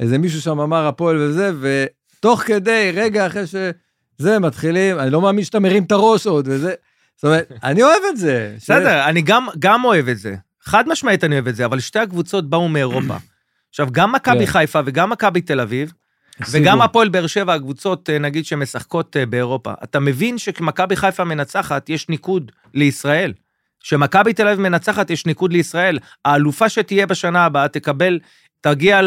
איזה 0.00 0.18
מישהו 0.18 0.40
שם 0.40 0.60
אמר 0.60 0.86
הפועל 0.86 1.16
וזה, 1.16 1.52
ותוך 1.60 2.40
כדי, 2.40 2.90
רגע 2.94 3.26
אחרי 3.26 3.46
שזה, 3.46 4.38
מתחילים, 4.38 4.98
אני 4.98 5.10
לא 5.10 5.20
מאמין 5.20 5.44
שאתה 5.44 5.60
מרים 5.60 5.84
את 5.84 5.92
הראש 5.92 6.26
עוד, 6.26 6.48
וזה, 6.48 6.74
זאת 7.18 7.24
אומרת, 7.24 7.52
אני 7.64 7.82
אוהב 7.82 8.02
את 8.10 8.16
זה. 8.16 8.54
בסדר, 8.56 9.04
אני 9.04 9.22
גם, 9.22 9.46
גם 9.58 9.84
אוהב 9.84 10.08
את 10.08 10.18
זה. 10.18 10.34
חד 10.62 10.88
משמעית 10.88 11.24
אני 11.24 11.34
אוהב 11.34 11.48
את 11.48 11.56
זה, 11.56 11.64
אבל 11.64 11.80
שתי 11.80 11.98
הקבוצות 11.98 12.50
באו 12.50 12.68
מאירופה. 12.68 13.16
עכשיו, 13.70 13.88
גם 13.92 14.12
מכבי 14.12 14.46
כן. 14.46 14.52
חיפה 14.52 14.80
וגם 14.84 15.10
מכבי 15.10 15.40
תל 15.40 15.60
אביב. 15.60 15.92
וגם 16.50 16.82
הפועל 16.82 17.08
באר 17.08 17.26
שבע, 17.26 17.54
הקבוצות, 17.54 18.10
אה, 18.10 18.18
נגיד, 18.18 18.44
שמשחקות 18.44 19.16
אה, 19.16 19.26
באירופה. 19.26 19.72
אתה 19.84 20.00
מבין 20.00 20.38
שכמכבי 20.38 20.96
חיפה 20.96 21.24
מנצחת, 21.24 21.88
יש 21.88 22.08
ניקוד 22.08 22.52
לישראל. 22.74 23.32
שמכבי 23.80 24.32
תל 24.32 24.48
אביב 24.48 24.60
מנצחת, 24.60 25.10
יש 25.10 25.26
ניקוד 25.26 25.52
לישראל. 25.52 25.98
האלופה 26.24 26.68
שתהיה 26.68 27.06
בשנה 27.06 27.44
הבאה 27.44 27.68
תקבל, 27.68 28.18
תגיע 28.60 29.00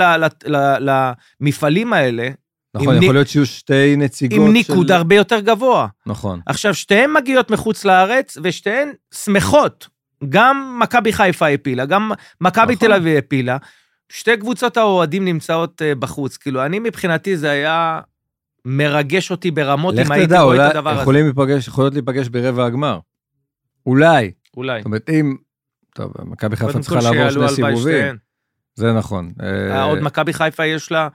למפעלים 1.42 1.94
האלה 1.94 2.30
נכון, 2.76 3.04
יכול 3.04 3.16
להיות 3.16 3.28
שיהיו 3.28 3.46
שתי 3.46 3.96
נציגות 3.98 4.40
עם 4.40 4.54
ניקוד 4.54 4.88
של... 4.88 4.94
הרבה 4.94 5.16
יותר 5.16 5.40
גבוה. 5.40 5.88
נכון. 6.06 6.40
עכשיו, 6.46 6.74
שתיהן 6.74 7.14
מגיעות 7.14 7.52
מחוץ 7.52 7.86
לארץ, 7.86 8.38
ושתיהן 8.44 8.92
שמחות. 9.14 9.88
גם 10.30 10.80
מכבי 10.84 11.14
חיפה 11.14 11.48
הפילה, 11.48 11.86
גם 11.86 12.12
מכבי 12.42 12.74
נכון. 12.74 12.88
תל 12.88 12.94
אביב 12.94 13.18
הפילה. 13.18 13.58
שתי 14.10 14.38
קבוצות 14.38 14.78
האוהדים 14.78 15.26
נמצאות 15.26 15.82
אה, 15.82 15.96
בחוץ. 15.96 16.38
כאילו, 16.38 16.66
אני 16.66 16.80
מבחינתי 16.80 17.38
זה 17.38 17.50
היה 17.50 18.00
מרגש 18.66 19.32
אותי 19.32 19.52
ברמות 19.52 19.96
לך 19.96 20.08
אם 20.08 20.12
הייתי 20.12 20.28
תדע, 20.28 20.42
רואה 20.42 20.56
אולי 20.56 20.68
את 20.68 20.72
הדבר 20.72 20.90
הזה. 20.90 21.02
יכולים 21.02 21.26
להיפגש, 21.26 21.68
יכולות 21.68 21.94
להיפגש 21.94 22.28
ברבע 22.28 22.66
הגמר. 22.66 23.00
אולי. 23.86 24.32
אולי. 24.58 24.80
זאת 24.80 24.86
אומרת, 24.86 25.10
אם... 25.10 25.36
טוב, 25.96 26.14
מכבי 26.24 26.56
חיפה 26.56 26.80
צריכה 26.80 26.96
לעבור 26.96 27.30
שני 27.30 27.50
סיבובים. 27.50 28.18
זה 28.76 28.94
נכון. 28.94 29.32
אה, 29.42 29.76
אה, 29.76 29.84
עוד 29.84 30.00
מכבי 30.00 30.34
חיפה 30.34 30.66
יש 30.66 30.92
לה... 30.92 31.08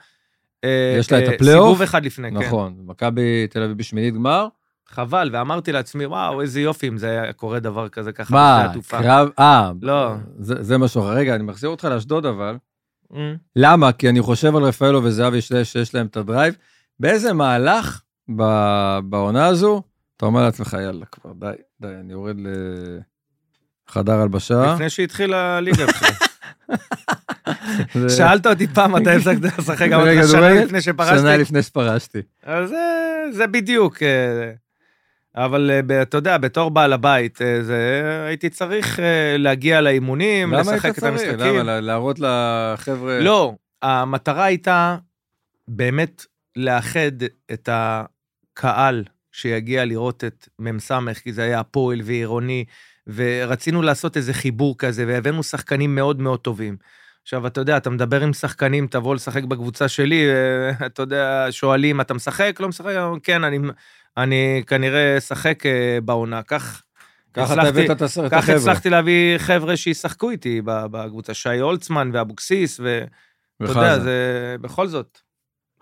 אה, 0.66 0.96
יש 0.98 1.12
לה 1.12 1.18
את 1.18 1.28
אה, 1.28 1.34
הפלייאוף. 1.34 1.64
סיבוב 1.68 1.82
אחד 1.82 2.04
לפני, 2.04 2.30
כן. 2.30 2.36
נכון. 2.36 2.74
מכבי 2.86 3.46
תל 3.50 3.62
אביב 3.62 3.78
בשמינית 3.78 4.14
גמר. 4.14 4.48
חבל, 4.88 5.30
ואמרתי 5.32 5.72
לעצמי, 5.72 6.06
וואו, 6.06 6.40
איזה 6.40 6.60
יופי 6.60 6.88
אם 6.88 6.98
זה 6.98 7.10
היה 7.10 7.32
קורה 7.32 7.60
דבר 7.60 7.88
כזה 7.88 8.12
ככה 8.12 8.34
מה. 8.34 8.72
קרב... 8.88 9.28
אה, 9.38 9.72
לא. 9.82 10.12
זה 10.38 10.62
זה 10.62 10.78
משהו 10.78 11.00
אחר. 11.02 11.10
רגע, 11.10 11.34
אני 11.34 11.42
מחזיר 11.42 11.70
אותך 11.70 11.84
לאשדוד 11.84 12.26
אבל. 12.26 12.56
אה, 13.16 13.34
למה? 13.56 13.92
כי 13.92 14.08
אני 14.08 14.20
חושב 14.22 14.56
על 14.56 14.62
רפאלוב 14.62 15.04
וזהבי 15.04 15.40
שיש 15.40 15.94
להם 15.94 16.06
את 16.06 16.16
ה 16.16 16.22
drive. 16.22 16.54
באיזה 17.00 17.32
מהלך 17.32 18.02
ב- 18.36 18.98
בעונה 19.04 19.46
הזו, 19.46 19.82
אתה 20.16 20.26
אומר 20.26 20.42
לעצמך, 20.42 20.76
יאללה, 20.82 21.06
כבר 21.06 21.32
די, 21.32 21.50
די, 21.80 21.88
אני 22.00 22.12
יורד 22.12 22.36
לחדר 23.88 24.12
הלבשה. 24.20 24.74
לפני 24.74 24.90
שהתחילה 24.90 25.56
הליגה 25.56 25.84
שאלת 28.08 28.46
אותי 28.46 28.66
פעם 28.66 28.92
מתי 28.92 29.10
הפסקת 29.10 29.58
לשחק, 29.58 29.92
אמרתי 29.92 30.14
לך 30.16 30.28
שנה? 30.28 30.50
לפני 30.50 30.68
שנה 30.68 30.80
שפרשתי. 30.80 31.38
לפני 31.38 31.62
שפרשתי. 31.62 32.18
אז 32.42 32.74
זה- 33.30 33.46
בדיוק. 33.46 34.02
אה, 34.02 34.50
אבל 35.44 35.70
אה, 35.90 36.02
אתה 36.02 36.16
יודע, 36.16 36.38
בתור 36.38 36.70
בעל 36.70 36.92
הבית, 36.92 37.42
אה, 37.42 37.62
זה- 37.62 38.24
הייתי 38.28 38.50
צריך 38.50 38.98
להגיע 39.38 39.80
לאימונים, 39.80 40.52
למה 40.52 40.60
לשחק 40.72 40.98
את? 40.98 41.02
המשחקים. 41.02 41.38
למה? 41.38 41.62
לה- 41.62 41.80
להראות 41.80 42.18
לחבר'ה... 42.18 43.20
לא, 43.20 43.54
המטרה 43.82 44.44
הייתה 44.44 44.96
באמת 45.68 46.24
לאחד 46.56 47.10
את 47.52 47.68
הקהל 47.72 49.04
שיגיע 49.32 49.84
לראות 49.84 50.24
את 50.24 50.48
מ"ס, 50.58 50.90
כי 51.22 51.32
זה 51.32 51.42
היה 51.42 51.60
הפועל 51.60 52.00
ועירוני, 52.04 52.64
ורצינו 53.06 53.82
לעשות 53.82 54.16
איזה 54.16 54.34
חיבור 54.34 54.78
כזה, 54.78 55.04
והבאנו 55.08 55.42
שחקנים 55.42 55.94
מאוד 55.94 56.20
מאוד 56.20 56.40
טובים. 56.40 56.76
עכשיו, 57.26 57.46
אתה 57.46 57.60
יודע, 57.60 57.76
אתה 57.76 57.90
מדבר 57.90 58.20
עם 58.22 58.32
שחקנים, 58.32 58.86
תבוא 58.86 59.14
לשחק 59.14 59.44
בקבוצה 59.44 59.88
שלי, 59.88 60.24
אה, 60.30 60.70
אתה 60.86 61.02
יודע, 61.02 61.46
שואלים, 61.50 62.00
אתה 62.00 62.14
משחק? 62.14 62.56
לא 62.60 62.68
משחק? 62.68 62.92
כן, 63.22 63.44
אני, 63.44 63.58
אני 64.16 64.62
כנראה 64.66 65.18
אשחק 65.18 65.66
אה, 65.66 65.98
בעונה. 66.04 66.42
כך 66.42 66.82
אתה 67.32 67.42
הצלחתי- 67.42 67.68
הבאת 67.68 67.90
את 67.90 68.02
את 68.02 68.30
כך 68.30 68.38
החבר'ה. 68.38 68.56
הצלחתי 68.56 68.90
להביא 68.90 69.38
חבר'ה 69.38 69.76
שישחקו 69.76 70.30
איתי 70.30 70.60
בקבוצה, 70.64 71.34
שי 71.34 71.58
הולצמן 71.58 72.10
ואבוקסיס, 72.12 72.80
ואתה 72.80 73.08
יודע. 73.72 73.98
זה 73.98 74.16
בכל 74.60 74.86
זאת. 74.86 75.18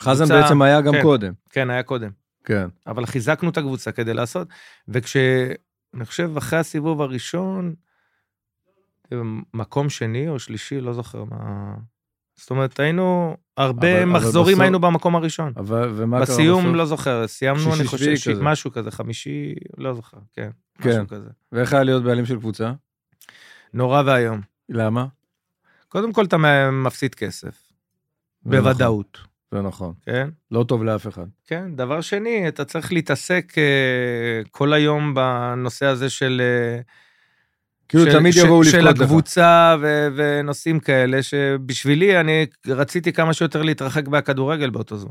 חזן 0.01 0.25
קבוצה- 0.25 0.43
בעצם 0.43 0.63
היה 0.63 0.81
גם 0.81 0.93
כן. 0.93 1.03
קודם. 1.03 1.33
כן, 1.51 1.71
היה 1.71 1.83
קודם. 1.83 2.11
כן. 2.45 2.67
אבל 2.87 3.07
חיזקנו 3.07 3.51
את 3.51 3.59
הקבוצה 3.59 3.93
כדי 3.93 4.15
לעשות, 4.15 4.49
וכשאני 4.89 5.55
חושב 6.05 6.37
אחרי 6.37 6.59
הסיבוב 6.59 7.03
הראשון, 7.03 7.75
מקום 9.55 9.91
שני 9.91 10.29
או 10.29 10.39
שלישי, 10.39 10.81
לא 10.81 10.93
זוכר 10.93 11.25
מה... 11.25 11.75
זאת 12.37 12.51
אומרת, 12.51 12.81
היינו, 12.81 13.37
הרבה 13.57 13.93
אבל- 13.93 14.03
אבל 14.03 14.11
מחזורים 14.13 14.53
בסוף- 14.57 14.63
היינו 14.63 14.81
במקום 14.81 15.17
הראשון. 15.17 15.53
אבל, 15.57 15.91
ומה 15.97 16.17
קרה 16.17 16.25
בסוף? 16.27 16.35
בסיום 16.37 16.75
לא 16.75 16.85
זוכר, 16.87 17.27
סיימנו, 17.27 17.75
אני 17.75 17.85
חושב, 17.85 18.15
כזה. 18.33 18.43
משהו 18.43 18.73
כזה, 18.73 18.91
חמישי, 18.91 19.55
לא 19.79 19.95
זוכר, 19.95 20.17
כן, 20.33 20.51
כן. 20.79 20.89
משהו 20.91 21.09
כזה. 21.09 21.29
ואיך 21.53 21.73
היה 21.73 21.83
להיות 21.83 22.03
בעלים 22.05 22.27
של 22.27 22.37
קבוצה? 22.39 22.73
נורא 23.75 24.03
ואיום. 24.07 24.41
למה? 24.69 25.07
קודם 25.89 26.13
כל 26.13 26.25
אתה 26.25 26.37
מפסיד 26.73 27.15
כסף, 27.15 27.43
זה 28.45 28.51
נכון, 28.51 28.59
בוודאות, 28.61 29.19
זה 29.51 29.63
נכון. 29.63 29.93
כן? 30.07 30.29
לא 30.51 30.65
טוב 30.69 30.85
לאף 30.85 31.07
אחד. 31.09 31.27
כן, 31.47 31.77
דבר 31.77 32.01
שני, 32.01 32.49
אתה 32.49 32.65
צריך 32.65 32.93
להתעסק 32.93 33.53
אה, 33.59 34.43
כל 34.51 34.73
היום 34.73 35.15
בנושא 35.15 35.87
הזה 35.87 36.11
של... 36.11 36.43
אה, 36.45 36.81
כאילו 37.89 38.05
של- 38.05 38.13
תמיד 38.13 38.33
של- 38.33 38.41
יבואו 38.45 38.65
של 38.65 38.79
לבכות 38.79 38.97
לך. 38.97 39.03
הקבוצה 39.03 39.77
ו- 39.81 40.09
ונושאים 40.17 40.81
כאלה, 40.81 41.23
שבשבילי 41.23 42.21
אני 42.21 42.47
רציתי 42.67 43.13
כמה 43.13 43.33
שיותר 43.33 43.63
להתרחק 43.63 44.09
מהכדורגל 44.09 44.71
באותו 44.71 44.97
זמן. 44.97 45.11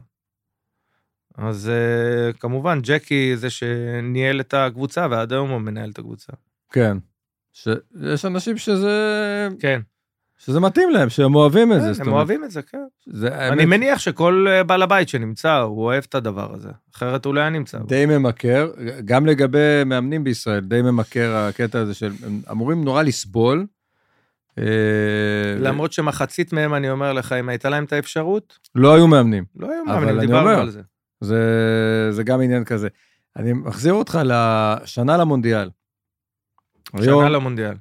אז 1.38 1.70
אה, 1.70 2.34
כמובן, 2.34 2.80
ג'קי 2.84 3.38
זה 3.38 3.50
שניהל 3.50 4.40
את 4.40 4.54
הקבוצה, 4.54 5.08
ועד 5.12 5.34
היום 5.34 5.50
הוא 5.50 5.60
מנהל 5.60 5.90
את 5.90 6.00
הקבוצה. 6.00 6.34
כן. 6.72 6.98
ש... 7.54 7.68
יש 8.14 8.26
אנשים 8.26 8.58
שזה... 8.58 9.48
כן, 9.60 9.82
שזה 10.46 10.60
מתאים 10.60 10.90
להם, 10.90 11.10
שהם 11.10 11.36
אוהבים 11.36 11.74
את 11.74 11.82
זה. 11.82 11.94
זאת 11.94 12.08
הם 12.08 12.14
אוהבים 12.14 12.44
את 12.44 12.52
זה, 12.52 12.62
כן. 12.62 12.84
אני 13.32 13.66
מניח 13.66 14.00
שכל 14.00 14.46
אה, 14.50 14.64
בעל 14.64 14.82
הבית 14.82 15.10
שנמצא, 15.10 15.58
הוא 15.58 15.84
אוהב 15.84 16.04
את 16.10 16.16
הדבר 16.16 16.54
הזה, 16.54 16.70
אחרת 16.96 17.26
הוא 17.26 17.34
לא 17.34 17.40
היה 17.40 17.50
נמצא. 17.50 17.78
די 17.78 18.06
ממכר, 18.06 18.72
גם 19.06 19.26
לגבי 19.26 19.84
מאמנים 19.86 20.24
בישראל, 20.24 20.60
די 20.60 20.82
ממכר 20.82 21.36
הקטע 21.36 21.80
הזה 21.80 21.94
של, 21.94 22.12
הם 22.26 22.42
אמורים 22.52 22.84
נורא 22.84 23.04
לסבול. 23.04 23.66
אה, 24.60 24.64
למרות 25.60 25.94
שמחצית 25.94 26.54
מהם, 26.54 26.74
אני 26.74 26.90
אומר 26.90 27.14
לך, 27.14 27.32
אם 27.32 27.50
הייתה 27.50 27.70
להם 27.70 27.84
את 27.84 27.94
האפשרות, 27.94 28.60
לא 28.76 28.96
היו 28.96 29.08
מאמנים. 29.08 29.44
לא 29.56 29.72
היו 29.72 29.86
מאמנים, 29.86 30.20
דיברנו 30.20 30.50
על 30.50 30.70
זה. 30.70 30.82
זה, 31.22 31.42
זה 32.12 32.24
גם 32.24 32.42
עניין 32.42 32.64
כזה. 32.64 32.88
אני 33.36 33.54
מחזיר 33.54 33.94
אותך 33.94 34.20
לשנה 34.26 35.18
למונדיאל. 35.18 35.70
היום, 36.94 37.22
שנה 37.22 37.30
למונדיאל. 37.30 37.74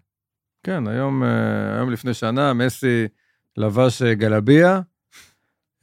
כן, 0.65 0.89
היום, 0.89 1.23
אה, 1.23 1.75
היום 1.77 1.91
לפני 1.91 2.15
שנה, 2.15 2.53
מסי 2.53 3.09
לבש 3.57 4.03
אה, 4.03 4.15
גלביה, 4.15 4.81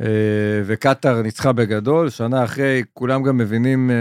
אה, 0.01 0.61
וקטאר 0.65 1.21
ניצחה 1.21 1.51
בגדול. 1.53 2.09
שנה 2.09 2.43
אחרי, 2.43 2.83
כולם 2.93 3.23
גם 3.23 3.37
מבינים 3.37 3.91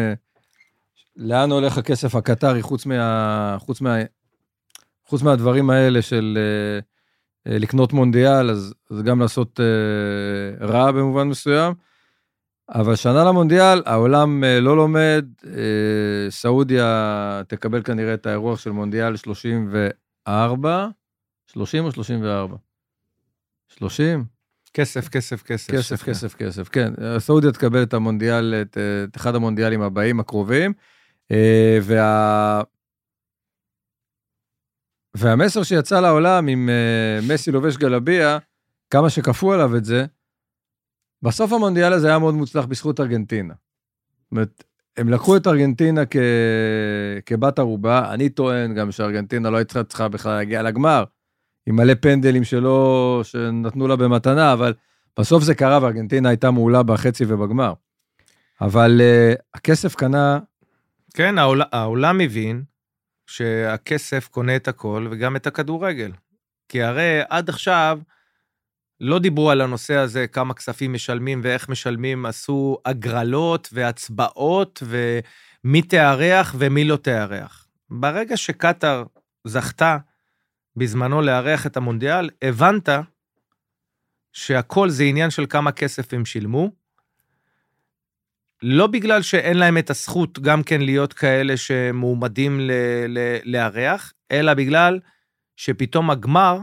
לאן 1.17 1.51
הולך 1.51 1.79
הכסף 1.79 2.15
הקטרי, 2.15 2.63
חוץ, 2.63 2.87
מה, 2.87 3.57
חוץ, 3.59 3.81
מה, 3.81 3.97
חוץ 5.07 5.23
מהדברים 5.23 5.71
האלה 5.71 6.03
של 6.03 6.39
לקנות 7.47 7.93
מונדיאל, 7.93 8.51
אז, 8.51 8.75
אז 8.91 9.03
גם 9.03 9.21
לעשות 9.21 9.61
רע 10.61 10.93
במובן 10.93 11.29
מסוים. 11.29 11.75
אבל 12.69 12.97
שנה 12.97 13.25
למונדיאל, 13.25 13.83
העולם 13.87 14.45
לא 14.45 14.77
לומד, 14.77 15.25
סעודיה 16.31 17.43
תקבל 17.49 17.83
כנראה 17.83 18.15
את 18.15 18.27
האירוח 18.27 18.59
של 18.59 18.71
מונדיאל 18.71 19.17
34, 19.17 19.89
30 21.47 21.85
או 21.85 21.93
34? 21.93 22.57
30? 23.69 24.25
כסף, 24.75 25.09
כסף, 25.09 25.43
כסף. 25.43 25.71
כסף. 25.73 26.03
כסף, 26.03 26.35
כסף, 26.35 26.69
כן. 26.69 26.93
סעודיה 27.19 27.53
תקבל 27.53 27.83
את 27.83 27.95
המונדיאל, 27.95 28.55
את, 28.63 28.79
את 29.05 29.17
אחד 29.17 29.35
המונדיאלים 29.35 29.83
הבאים, 29.83 30.21
הקרובים, 30.21 30.73
אה, 31.31 31.79
וה... 31.83 32.63
והמסר 35.15 35.63
שיצא 35.63 36.01
לעולם 36.01 36.49
עם 36.49 36.69
אה, 36.69 37.19
מסי 37.29 37.51
לובש 37.51 37.77
גלביה, 37.77 38.39
כמה 38.91 39.11
שכפו 39.11 39.53
עליו 39.53 39.77
את 39.77 39.85
זה, 39.85 40.07
בסוף 41.23 41.53
המונדיאל 41.53 41.93
הזה 41.93 42.09
היה 42.09 42.19
מאוד 42.19 42.35
מוצלח 42.35 42.65
בזכות 42.65 43.01
ארגנטינה. 43.01 43.55
זאת 44.23 44.31
אומרת, 44.31 44.65
הם 44.99 45.09
לקחו 45.09 45.37
את 45.37 45.47
ארגנטינה 45.47 46.07
כ... 46.07 46.17
כבת 47.27 47.59
ערובה, 47.59 48.15
אני 48.15 48.29
טוען 48.29 48.75
גם 48.75 48.93
שארגנטינה 48.93 49.51
לא 49.51 49.57
הייתה 49.57 49.85
צריכה 49.85 50.09
בכלל 50.09 50.33
להגיע 50.33 50.63
לגמר, 50.63 51.05
עם 51.67 51.77
מלא 51.77 51.95
פנדלים 52.01 52.45
שלא, 52.45 53.21
שנתנו 53.25 53.89
לה 53.89 53.97
במתנה, 53.97 54.53
אבל 54.53 54.75
בסוף 55.19 55.43
זה 55.43 55.55
קרה 55.55 55.79
וארגנטינה 55.83 56.29
הייתה 56.29 56.51
מעולה 56.51 56.83
בחצי 56.83 57.25
ובגמר. 57.29 57.73
אבל 58.61 59.01
uh, 59.01 59.41
הכסף 59.55 59.95
קנה, 59.95 60.39
כן, 61.15 61.39
העול, 61.39 61.63
העולם 61.73 62.19
מבין 62.19 62.63
שהכסף 63.27 64.29
קונה 64.29 64.57
את 64.57 64.69
הכל 64.69 65.09
וגם 65.11 65.37
את 65.37 65.47
הכדורגל. 65.47 66.13
כי 66.69 66.83
הרי 66.83 67.21
עד 67.29 67.49
עכשיו 67.49 67.99
לא 69.01 69.19
דיברו 69.19 69.51
על 69.51 69.61
הנושא 69.61 69.95
הזה, 69.95 70.27
כמה 70.27 70.55
כספים 70.55 70.93
משלמים 70.93 71.41
ואיך 71.45 71.69
משלמים, 71.69 72.27
עשו 72.27 72.79
הגרלות 72.85 73.69
והצבעות 73.73 74.83
ומי 74.87 75.83
תארח 75.83 76.55
ומי 76.59 76.85
לא 76.85 76.97
תארח. 76.97 77.67
ברגע 77.91 78.37
שקטאר 78.37 79.05
זכתה 79.45 79.99
בזמנו 80.77 81.23
לארח 81.23 81.67
את 81.67 81.77
המונדיאל, 81.77 82.31
הבנת 82.43 82.89
שהכל 84.33 84.91
זה 84.91 85.05
עניין 85.05 85.31
של 85.31 85.47
כמה 85.47 85.73
כסף 85.73 86.15
הם 86.15 86.25
שילמו, 86.25 86.71
לא 88.63 88.87
בגלל 88.87 89.23
שאין 89.23 89.57
להם 89.57 89.79
את 89.79 89.91
הזכות 89.91 90.39
גם 90.39 90.63
כן 90.63 90.81
להיות 90.81 91.13
כאלה 91.13 91.57
שמועמדים 91.57 92.61
לארח, 93.45 94.13
אלא 94.33 94.55
בגלל 94.55 95.01
שפתאום 95.57 96.11
הגמר, 96.11 96.59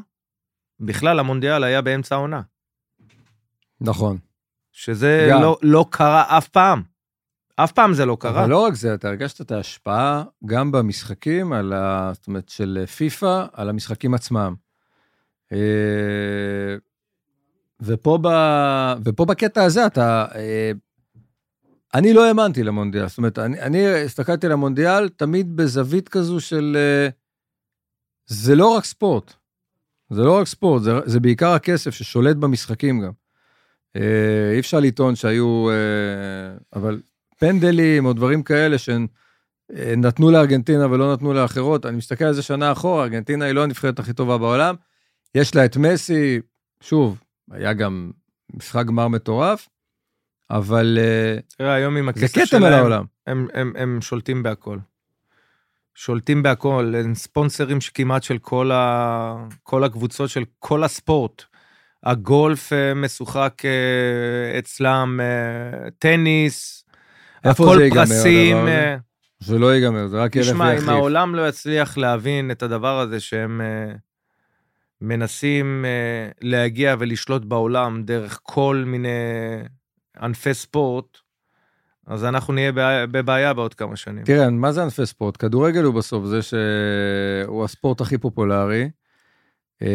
בכלל 0.80 1.20
המונדיאל 1.20 1.64
היה 1.64 1.82
באמצע 1.82 2.16
העונה. 2.16 2.42
נכון. 3.82 4.18
שזה 4.72 5.28
גם. 5.32 5.42
לא, 5.42 5.58
לא 5.62 5.86
קרה 5.90 6.38
אף 6.38 6.48
פעם. 6.48 6.82
אף 7.56 7.72
פעם 7.72 7.94
זה 7.94 8.06
לא 8.06 8.18
קרה. 8.20 8.42
אבל 8.42 8.50
לא 8.50 8.58
רק 8.58 8.74
זה, 8.74 8.94
אתה 8.94 9.08
הרגשת 9.08 9.42
את 9.42 9.52
ההשפעה 9.52 10.24
גם 10.46 10.72
במשחקים, 10.72 11.54
על 11.54 11.74
ה... 11.74 12.12
זאת 12.14 12.28
אומרת, 12.28 12.50
של 12.50 12.84
פיפא, 12.98 13.46
על 13.54 13.70
המשחקים 13.70 14.14
עצמם. 14.14 14.56
אה, 15.52 16.76
ופה, 17.82 18.20
ב... 18.22 18.28
ופה 19.06 19.26
בקטע 19.26 19.64
הזה 19.64 19.86
אתה... 19.86 20.26
אה, 20.36 20.72
אני 21.94 22.14
לא 22.14 22.28
האמנתי 22.28 22.64
למונדיאל, 22.64 23.08
זאת 23.08 23.18
אומרת, 23.18 23.40
אני, 23.40 23.62
אני 23.62 23.88
הסתכלתי 23.88 24.46
על 24.46 24.52
המונדיאל 24.52 25.10
תמיד 25.10 25.56
בזווית 25.56 26.10
כזו 26.10 26.40
של... 26.40 26.78
אה, 26.80 27.10
זה 28.28 28.56
לא 28.56 28.68
רק 28.68 28.86
ספורט. 28.86 29.34
זה 30.10 30.22
לא 30.22 30.38
רק 30.38 30.48
ספורט, 30.48 30.84
זה, 30.84 30.92
זה 31.06 31.20
בעיקר 31.20 31.50
הכסף 31.50 31.92
ששולט 31.92 32.36
במשחקים 32.36 33.02
גם. 33.02 33.12
אה, 33.96 34.52
אי 34.54 34.60
אפשר 34.60 34.80
לטעון 34.80 35.16
שהיו... 35.16 35.70
אה, 35.70 36.58
אבל 36.76 37.02
פנדלים 37.40 38.06
או 38.06 38.14
דברים 38.14 38.44
כאלה 38.44 38.76
שנתנו 38.78 40.32
לארגנטינה 40.32 40.92
ולא 40.92 41.14
נתנו 41.14 41.34
לאחרות. 41.34 41.86
אני 41.86 41.98
מסתכל 41.98 42.26
על 42.26 42.34
זה 42.34 42.42
שנה 42.42 42.72
אחורה, 42.72 43.04
ארגנטינה 43.04 43.46
היא 43.46 43.54
לא 43.54 43.64
הנבחרת 43.64 44.00
הכי 44.00 44.14
טובה 44.14 44.38
בעולם. 44.38 44.76
יש 45.36 45.56
לה 45.56 45.66
את 45.66 45.78
מסי, 45.78 46.40
שוב, 46.82 47.22
היה 47.52 47.74
גם 47.74 48.12
משחק 48.54 48.86
גמר 48.86 49.08
מטורף, 49.08 49.70
אבל 50.50 50.98
אה, 51.02 51.40
תראה, 51.58 51.74
היום 51.74 51.98
עם 51.98 52.10
זה 52.16 52.28
כתם 52.28 52.64
על 52.64 52.74
העולם. 52.74 53.06
הם, 53.28 53.48
הם, 53.54 53.74
הם 53.76 54.02
שולטים 54.02 54.44
בהכל. 54.44 54.78
שולטים 55.96 56.44
בהכל, 56.44 56.94
הם 57.04 57.16
ספונסרים 57.16 57.82
שכמעט 57.82 58.24
של 58.24 58.38
כל, 58.38 58.72
ה, 58.72 59.36
כל 59.64 59.84
הקבוצות 59.84 60.30
של 60.30 60.44
כל 60.60 60.84
הספורט. 60.84 61.44
הגולף 62.06 62.74
אה, 62.74 62.94
משוחק 62.94 63.62
אה, 63.66 64.60
אצלם, 64.60 65.20
אה, 65.22 65.90
טניס, 66.00 66.86
הכל 67.44 67.76
זה 67.78 67.84
ייגמר, 67.84 68.06
פרסים. 68.06 68.58
זה 69.40 69.60
לא 69.60 69.76
ייגמר, 69.76 70.08
זה 70.08 70.18
רק 70.18 70.36
ילך 70.36 70.48
תשמע, 70.48 70.78
אם. 70.78 70.90
העולם 70.90 71.36
לא 71.36 71.48
יצליח 71.48 71.98
להבין 71.98 72.52
את 72.52 72.64
הדבר 72.64 73.00
הזה 73.00 73.20
שהם 73.20 73.62
מנסים 75.02 75.86
להגיע 76.42 76.96
ולשלוט 77.00 77.46
בעולם 77.46 78.04
דרך 78.04 78.40
כל 78.44 78.84
מיני 78.86 79.10
ענפי 80.22 80.54
ספורט, 80.54 81.18
אז 82.08 82.26
אנחנו 82.26 82.54
נהיה 82.54 82.72
בבעיה- 83.12 83.54
בעוד 83.54 83.74
כמה 83.74 83.96
שנים. 83.96 84.24
תראה, 84.24 84.50
מה 84.50 84.72
זה 84.72 84.84
ענפי 84.84 85.06
ספורט? 85.06 85.38
כדורגל 85.38 85.84
הוא 85.84 85.94
בסוף 85.94 86.26
זה 86.26 86.40
שהוא 86.42 87.64
הספורט 87.64 88.02
הכי 88.02 88.18
פופולרי. 88.18 88.90
אה, 89.82 89.88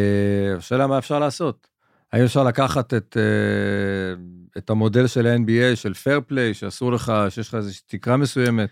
השאלה 0.57 0.87
מה 0.87 0.99
אפשר 0.99 1.18
לעשות. 1.18 1.66
האם 2.12 2.25
אפשר 2.25 2.44
לקחת 2.44 2.94
את, 2.94 3.16
אה, 3.20 4.23
את 4.59 4.70
המודל 4.70 5.07
של 5.07 5.27
ה-NBA, 5.27 5.77
של 5.77 5.94
פייר 5.94 6.20
פליי, 6.27 6.55
שאסור 6.55 6.92
לך, 6.92 7.12
שיש 7.29 7.49
לך 7.49 7.55
איזושהי 7.55 7.83
תקרה 7.87 8.16
מסוימת? 8.16 8.70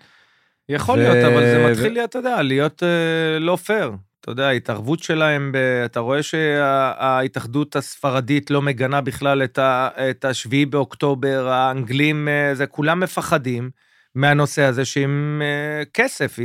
יכול 0.68 0.98
ו- 0.98 1.02
להיות, 1.02 1.32
אבל 1.32 1.40
זה 1.42 1.64
ו- 1.66 1.70
מתחיל 1.70 1.92
להיות, 1.92 2.10
אתה 2.10 2.18
יודע, 2.18 2.42
להיות 2.42 2.82
אה, 2.82 3.38
לא 3.38 3.56
פייר. 3.56 3.92
אתה 4.20 4.30
יודע, 4.30 4.48
ההתערבות 4.48 5.02
שלהם, 5.02 5.52
ב... 5.52 5.56
אתה 5.84 6.00
רואה 6.00 6.22
שההתאחדות 6.22 7.76
הספרדית 7.76 8.50
לא 8.50 8.62
מגנה 8.62 9.00
בכלל 9.00 9.44
את, 9.44 9.58
ה... 9.58 9.88
את 10.10 10.24
השביעי 10.24 10.66
באוקטובר, 10.66 11.48
האנגלים, 11.48 12.28
אה, 12.28 12.54
זה 12.54 12.66
כולם 12.66 13.00
מפחדים 13.00 13.70
מהנושא 14.14 14.62
הזה 14.62 14.84
שעם 14.84 15.42
אה, 15.44 15.84
כסף, 15.94 16.38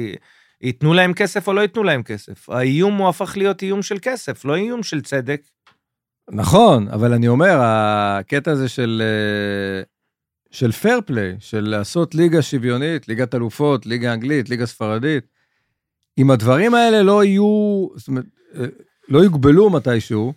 ייתנו 0.62 0.93
להם 0.93 1.13
כסף 1.13 1.47
או 1.47 1.53
לא 1.53 1.62
ייתנו 1.62 1.83
להם 1.83 2.03
כסף. 2.03 2.49
האיום 2.49 2.97
הוא 2.97 3.09
הפך 3.09 3.38
להיות 3.38 3.62
איום 3.62 3.81
של 3.81 3.97
כסף, 4.01 4.45
לא 4.45 4.55
איום 4.55 4.83
של 4.83 5.01
צדק. 5.01 5.41
נכון, 6.31 6.88
אבל 6.88 7.13
אני 7.13 7.27
אומר, 7.27 7.57
הקטע 7.62 8.51
הזה 8.51 8.69
של, 8.69 9.01
אה, 9.05 9.83
של 10.51 10.71
פייר 10.71 11.01
פליי, 11.05 11.36
של 11.39 11.69
לעשות 11.69 12.15
ליגה 12.15 12.41
שוויונית, 12.41 13.07
ליגת 13.07 13.36
אלופות, 13.36 13.86
ליגה 13.86 14.13
אנגלית, 14.13 14.49
ליגה 14.49 14.65
ספרדית, 14.65 15.33
אם 16.17 16.32
הדברים 16.32 16.76
האלה 16.76 17.04
לא 17.04 17.23
יהיו, 17.23 17.88
זאת 17.95 18.08
אומרת, 18.08 18.26
אה, 18.56 18.65
לא 19.10 19.19
יוגבלו 19.19 19.69
מתישהו, 19.69 20.34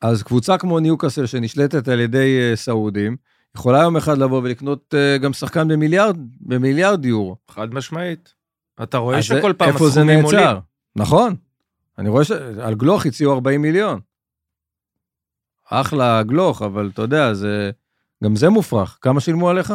אז 0.00 0.22
קבוצה 0.22 0.58
כמו 0.58 0.80
ניוקאסל 0.80 1.26
שנשלטת 1.26 1.88
על 1.88 2.00
ידי 2.00 2.38
אה, 2.40 2.56
סעודים, 2.56 3.16
יכולה 3.56 3.82
יום 3.82 3.96
אחד 3.96 4.18
לבוא 4.18 4.40
ולקנות 4.42 4.94
אה, 4.94 5.18
גם 5.18 5.32
שחקן 5.32 5.68
במיליארד, 5.68 6.16
במיליארד 6.40 7.04
יורו. 7.04 7.36
חד 7.48 7.74
משמעית. 7.74 8.34
אתה 8.82 8.98
רואה 8.98 9.22
שכל 9.22 9.52
פעם 9.58 9.76
הסכומים 9.76 10.24
עולים. 10.24 10.46
נכון. 10.96 11.36
אני 11.98 12.08
רואה 12.08 12.24
שעל 12.24 12.74
גלוך 12.74 13.06
הציעו 13.06 13.32
40 13.32 13.62
מיליון. 13.62 14.00
אחלה 15.70 16.22
גלוך, 16.22 16.62
אבל 16.62 16.90
אתה 16.94 17.02
יודע, 17.02 17.34
זה... 17.34 17.70
גם 18.24 18.36
זה 18.36 18.48
מופרך. 18.48 18.98
כמה 19.00 19.20
שילמו 19.20 19.50
עליך? 19.50 19.74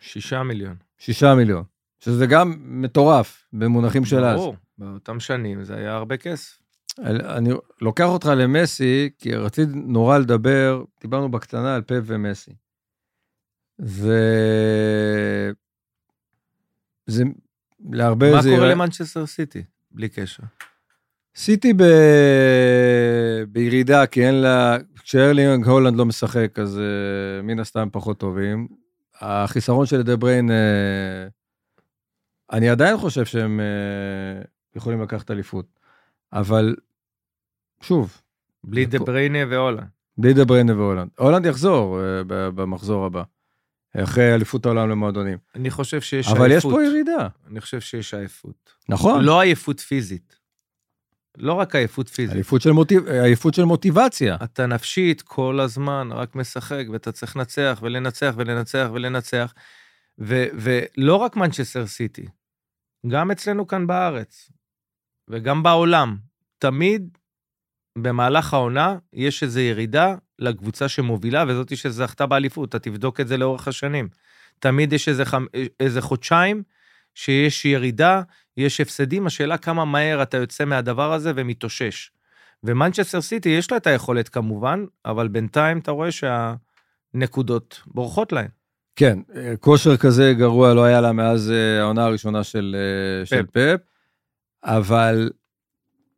שישה 0.00 0.42
מיליון. 0.42 0.76
שישה 0.98 1.34
מיליון. 1.34 1.64
שזה 2.04 2.26
גם 2.26 2.54
מטורף 2.64 3.44
במונחים 3.52 4.04
של 4.04 4.24
אז. 4.24 4.36
ברור, 4.36 4.56
באותם 4.78 5.20
שנים 5.20 5.64
זה 5.64 5.76
היה 5.76 5.94
הרבה 5.94 6.16
כסף. 6.16 6.58
אני 7.04 7.50
לוקח 7.80 8.04
אותך 8.04 8.30
למסי, 8.36 9.10
כי 9.18 9.34
רציתי 9.34 9.72
נורא 9.74 10.18
לדבר, 10.18 10.84
דיברנו 11.00 11.30
בקטנה 11.30 11.74
על 11.74 11.82
פפ 11.82 12.00
ומסי. 12.04 12.50
ו... 13.80 14.12
זה 17.06 17.24
להרבה 17.90 18.32
מה 18.34 18.42
זה... 18.42 18.48
קורה 18.48 18.60
ייראה- 18.62 18.74
למנצ'סטר 18.74 19.26
סיטי? 19.26 19.62
בלי 19.90 20.08
קשר. 20.08 20.42
סיטי 21.36 21.72
ב... 21.72 21.82
בירידה, 23.48 24.06
כי 24.06 24.26
אין 24.26 24.34
לה... 24.34 24.76
כשארלינג 25.02 25.66
הולנד 25.66 25.96
לא 25.96 26.04
משחק, 26.06 26.58
אז 26.58 26.78
אה, 26.78 27.42
מן 27.42 27.60
הסתם 27.60 27.88
פחות 27.92 28.18
טובים. 28.18 28.68
החיסרון 29.20 29.86
של 29.86 30.02
דה 30.02 30.16
בריין, 30.16 30.50
אה, 30.50 30.52
אני 32.52 32.68
עדיין 32.68 32.96
חושב 32.96 33.24
שהם 33.24 33.60
אה, 33.60 34.46
יכולים 34.76 35.02
לקחת 35.02 35.30
אליפות. 35.30 35.66
אבל, 36.32 36.76
שוב, 37.80 38.20
בלי 38.64 38.86
דה 38.86 38.98
בריינה 38.98 39.38
והולנד. 39.50 39.86
בלי 40.18 40.34
דה 40.34 40.44
בריין 40.44 40.70
והולנד. 40.70 41.08
הולנד 41.18 41.46
יחזור 41.46 41.98
אה, 41.98 42.24
במחזור 42.28 43.06
הבא, 43.06 43.22
אחרי 43.96 44.34
אליפות 44.34 44.66
העולם 44.66 44.90
למועדונים. 44.90 45.38
אני 45.54 45.70
חושב 45.70 46.00
שיש 46.00 46.28
אבל 46.28 46.46
יש 46.46 46.52
עייפות. 46.52 46.72
פה 46.72 46.84
ירידה. 46.84 47.28
אני 47.50 47.60
חושב 47.60 47.80
שיש 47.80 48.14
עייפות. 48.14 48.72
נכון. 48.88 49.24
לא 49.24 49.40
עייפות 49.40 49.80
פיזית. 49.80 50.36
לא 51.36 51.52
רק 51.52 51.74
עייפות 51.74 52.08
פיזית. 52.08 52.34
עייפות 52.34 52.62
של, 52.62 52.70
מוטיב... 52.70 53.06
עייפות 53.06 53.54
של 53.54 53.64
מוטיבציה. 53.64 54.36
אתה 54.44 54.66
נפשית 54.66 55.22
כל 55.22 55.60
הזמן 55.60 56.08
רק 56.12 56.34
משחק, 56.34 56.84
ואתה 56.92 57.12
צריך 57.12 57.36
לנצח 57.36 57.78
ולנצח 57.82 58.34
ולנצח 58.36 58.88
ולנצח. 58.92 59.54
ולא 60.18 61.16
רק 61.16 61.36
מנצ'סטר 61.36 61.86
סיטי, 61.86 62.26
גם 63.06 63.30
אצלנו 63.30 63.66
כאן 63.66 63.86
בארץ, 63.86 64.50
וגם 65.28 65.62
בעולם, 65.62 66.16
תמיד 66.58 67.18
במהלך 67.98 68.54
העונה 68.54 68.96
יש 69.12 69.42
איזו 69.42 69.60
ירידה 69.60 70.14
לקבוצה 70.38 70.88
שמובילה, 70.88 71.44
וזאתי 71.48 71.76
שזכתה 71.76 72.26
באליפות, 72.26 72.68
אתה 72.68 72.78
תבדוק 72.78 73.20
את 73.20 73.28
זה 73.28 73.36
לאורך 73.36 73.68
השנים. 73.68 74.08
תמיד 74.58 74.92
יש 74.92 75.08
איזה, 75.08 75.24
חמ... 75.24 75.44
איזה 75.80 76.00
חודשיים 76.00 76.62
שיש 77.14 77.64
ירידה, 77.64 78.22
יש 78.56 78.80
הפסדים, 78.80 79.26
השאלה 79.26 79.58
כמה 79.58 79.84
מהר 79.84 80.22
אתה 80.22 80.36
יוצא 80.36 80.64
מהדבר 80.64 81.12
הזה 81.12 81.32
ומתאושש. 81.36 82.10
ומנצ'סטר 82.64 83.20
סיטי 83.20 83.48
יש 83.48 83.70
לה 83.70 83.76
את 83.76 83.86
היכולת 83.86 84.28
כמובן, 84.28 84.84
אבל 85.04 85.28
בינתיים 85.28 85.78
אתה 85.78 85.90
רואה 85.90 86.08
שהנקודות 86.12 87.82
בורחות 87.86 88.32
להן. 88.32 88.48
כן, 88.96 89.18
אה, 89.34 89.54
כושר 89.60 89.96
כזה 89.96 90.34
גרוע 90.38 90.74
לא 90.74 90.84
היה 90.84 91.00
לה 91.00 91.12
מאז 91.12 91.50
אה, 91.50 91.80
העונה 91.80 92.04
הראשונה 92.04 92.44
של, 92.44 92.76
אה, 92.78 93.26
של 93.26 93.46
פפ, 93.46 93.80
אבל 94.64 95.30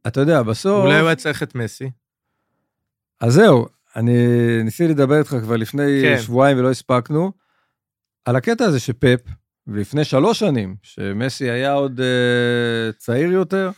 אתה 0.07 0.21
יודע, 0.21 0.43
בסוף... 0.43 0.85
אולי 0.85 0.99
הוא 0.99 1.07
היה 1.07 1.17
צריך 1.17 1.43
את 1.43 1.55
מסי. 1.55 1.91
אז 3.21 3.33
זהו, 3.33 3.67
אני 3.97 4.13
ניסיתי 4.65 4.93
לדבר 4.93 5.19
איתך 5.19 5.37
כבר 5.43 5.57
לפני 5.57 6.03
כן. 6.03 6.23
שבועיים 6.23 6.59
ולא 6.59 6.71
הספקנו, 6.71 7.33
על 8.25 8.37
הקטע 8.37 8.65
הזה 8.65 8.81
שפפ, 8.81 9.21
ולפני 9.67 10.05
שלוש 10.05 10.39
שנים, 10.39 10.77
שמסי 10.83 11.51
היה 11.51 11.73
עוד 11.73 12.01
אה, 12.01 12.93
צעיר 12.93 13.33
יותר, 13.33 13.71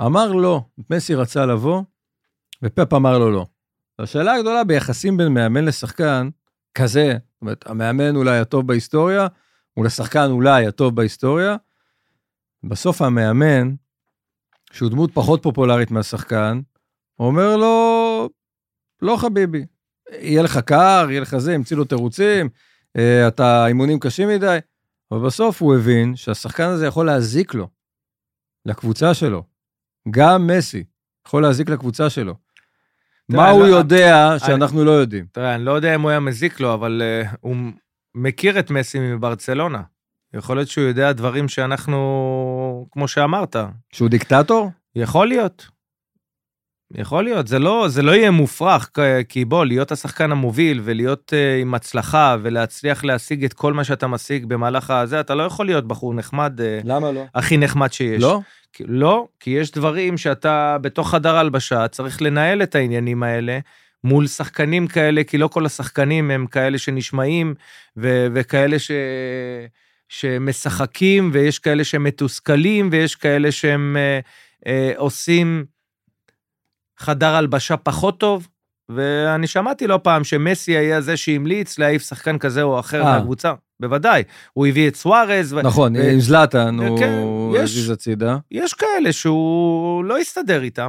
אמר 0.00 0.32
לא, 0.32 0.64
מסי 0.90 1.14
רצה 1.14 1.46
לבוא, 1.46 1.82
ופפ 2.62 2.94
אמר 2.94 3.18
לו 3.18 3.30
לא. 3.30 3.46
השאלה 3.98 4.34
הגדולה 4.34 4.64
ביחסים 4.64 5.16
בין 5.16 5.34
מאמן 5.34 5.64
לשחקן, 5.64 6.28
כזה, 6.76 7.12
זאת 7.12 7.40
אומרת, 7.42 7.66
המאמן 7.66 8.16
אולי 8.16 8.38
הטוב 8.38 8.66
בהיסטוריה, 8.66 9.26
מול 9.76 9.86
השחקן 9.86 10.26
אולי 10.30 10.66
הטוב 10.66 10.96
בהיסטוריה, 10.96 11.56
בסוף 12.64 13.02
המאמן, 13.02 13.74
שהוא 14.72 14.90
דמות 14.90 15.10
פחות 15.14 15.42
פופולרית 15.42 15.90
מהשחקן, 15.90 16.60
אומר 17.18 17.56
לו, 17.56 18.28
לא 19.02 19.16
חביבי, 19.16 19.64
יהיה 20.12 20.42
לך 20.42 20.58
קר, 20.58 21.06
יהיה 21.10 21.20
לך 21.20 21.36
זה, 21.36 21.54
המציאו 21.54 21.78
לו 21.78 21.84
תירוצים, 21.84 22.48
אה, 22.96 23.28
אתה, 23.28 23.64
האימונים 23.64 24.00
קשים 24.00 24.28
מדי, 24.28 24.58
אבל 25.10 25.26
בסוף 25.26 25.62
הוא 25.62 25.74
הבין 25.76 26.16
שהשחקן 26.16 26.68
הזה 26.68 26.86
יכול 26.86 27.06
להזיק 27.06 27.54
לו, 27.54 27.68
לקבוצה 28.66 29.14
שלו. 29.14 29.42
גם 30.10 30.46
מסי 30.46 30.84
יכול 31.26 31.42
להזיק 31.42 31.68
לקבוצה 31.68 32.10
שלו. 32.10 32.34
מה 33.28 33.44
אני 33.50 33.56
הוא 33.58 33.66
לא- 33.66 33.76
יודע 33.76 34.30
אני- 34.30 34.38
שאנחנו 34.38 34.84
לא 34.84 34.90
יודעים? 34.90 35.24
תראה, 35.32 35.54
אני 35.54 35.64
לא 35.64 35.72
יודע 35.72 35.94
אם 35.94 36.00
הוא 36.00 36.10
היה 36.10 36.20
מזיק 36.20 36.60
לו, 36.60 36.74
אבל 36.74 37.02
uh, 37.24 37.36
הוא 37.40 37.56
מכיר 38.14 38.58
את 38.58 38.70
מסי 38.70 38.98
מברצלונה. 38.98 39.82
יכול 40.34 40.56
להיות 40.56 40.68
שהוא 40.68 40.84
יודע 40.84 41.12
דברים 41.12 41.48
שאנחנו, 41.48 42.86
כמו 42.90 43.08
שאמרת, 43.08 43.56
שהוא 43.92 44.08
דיקטטור? 44.08 44.70
יכול 44.96 45.28
להיות. 45.28 45.66
יכול 46.94 47.24
להיות, 47.24 47.46
זה 47.48 47.58
לא, 47.58 47.86
זה 47.88 48.02
לא 48.02 48.12
יהיה 48.12 48.30
מופרך, 48.30 48.90
כי 49.28 49.44
בוא, 49.44 49.64
להיות 49.64 49.92
השחקן 49.92 50.32
המוביל 50.32 50.80
ולהיות 50.84 51.32
uh, 51.32 51.62
עם 51.62 51.74
הצלחה 51.74 52.36
ולהצליח 52.42 53.04
להשיג 53.04 53.44
את 53.44 53.52
כל 53.52 53.72
מה 53.72 53.84
שאתה 53.84 54.06
משיג 54.06 54.46
במהלך 54.46 54.90
הזה, 54.90 55.20
אתה 55.20 55.34
לא 55.34 55.42
יכול 55.42 55.66
להיות 55.66 55.88
בחור 55.88 56.14
נחמד, 56.14 56.60
uh, 56.60 56.62
למה 56.84 57.12
לא? 57.12 57.24
הכי 57.34 57.56
נחמד 57.56 57.92
שיש. 57.92 58.22
לא? 58.22 58.40
כי- 58.72 58.84
לא, 58.86 59.26
כי 59.40 59.50
יש 59.50 59.70
דברים 59.70 60.16
שאתה 60.18 60.76
בתוך 60.80 61.10
חדר 61.10 61.36
הלבשה 61.36 61.88
צריך 61.88 62.22
לנהל 62.22 62.62
את 62.62 62.74
העניינים 62.74 63.22
האלה 63.22 63.58
מול 64.04 64.26
שחקנים 64.26 64.86
כאלה, 64.86 65.24
כי 65.24 65.38
לא 65.38 65.48
כל 65.48 65.66
השחקנים 65.66 66.30
הם 66.30 66.46
כאלה 66.46 66.78
שנשמעים 66.78 67.54
ו- 67.96 68.26
וכאלה 68.34 68.78
ש... 68.78 68.90
שמשחקים, 70.08 71.30
ויש 71.32 71.58
כאלה 71.58 71.84
שמתוסכלים, 71.84 72.88
ויש 72.92 73.14
כאלה 73.14 73.52
שהם 73.52 73.96
אה, 73.96 74.18
אה, 74.66 74.92
עושים 74.96 75.64
חדר 76.98 77.34
הלבשה 77.34 77.76
פחות 77.76 78.20
טוב. 78.20 78.48
ואני 78.88 79.46
שמעתי 79.46 79.86
לא 79.86 80.00
פעם 80.02 80.24
שמסי 80.24 80.76
היה 80.76 81.00
זה 81.00 81.16
שהמליץ 81.16 81.78
להעיף 81.78 82.02
שחקן 82.02 82.38
כזה 82.38 82.62
או 82.62 82.80
אחר 82.80 83.02
אה. 83.02 83.12
מהקבוצה. 83.12 83.52
בוודאי, 83.80 84.22
הוא 84.52 84.66
הביא 84.66 84.88
את 84.88 84.96
סוארז. 84.96 85.54
נכון, 85.54 85.96
ו- 85.96 86.10
עם 86.10 86.20
זלאטן 86.20 86.78
הוא 86.78 86.98
כן, 86.98 87.12
יש. 87.54 87.70
הזיז 87.70 87.90
הצידה. 87.90 88.36
יש 88.50 88.74
כאלה 88.74 89.12
שהוא 89.12 90.04
לא 90.04 90.18
הסתדר 90.18 90.62
איתם, 90.62 90.88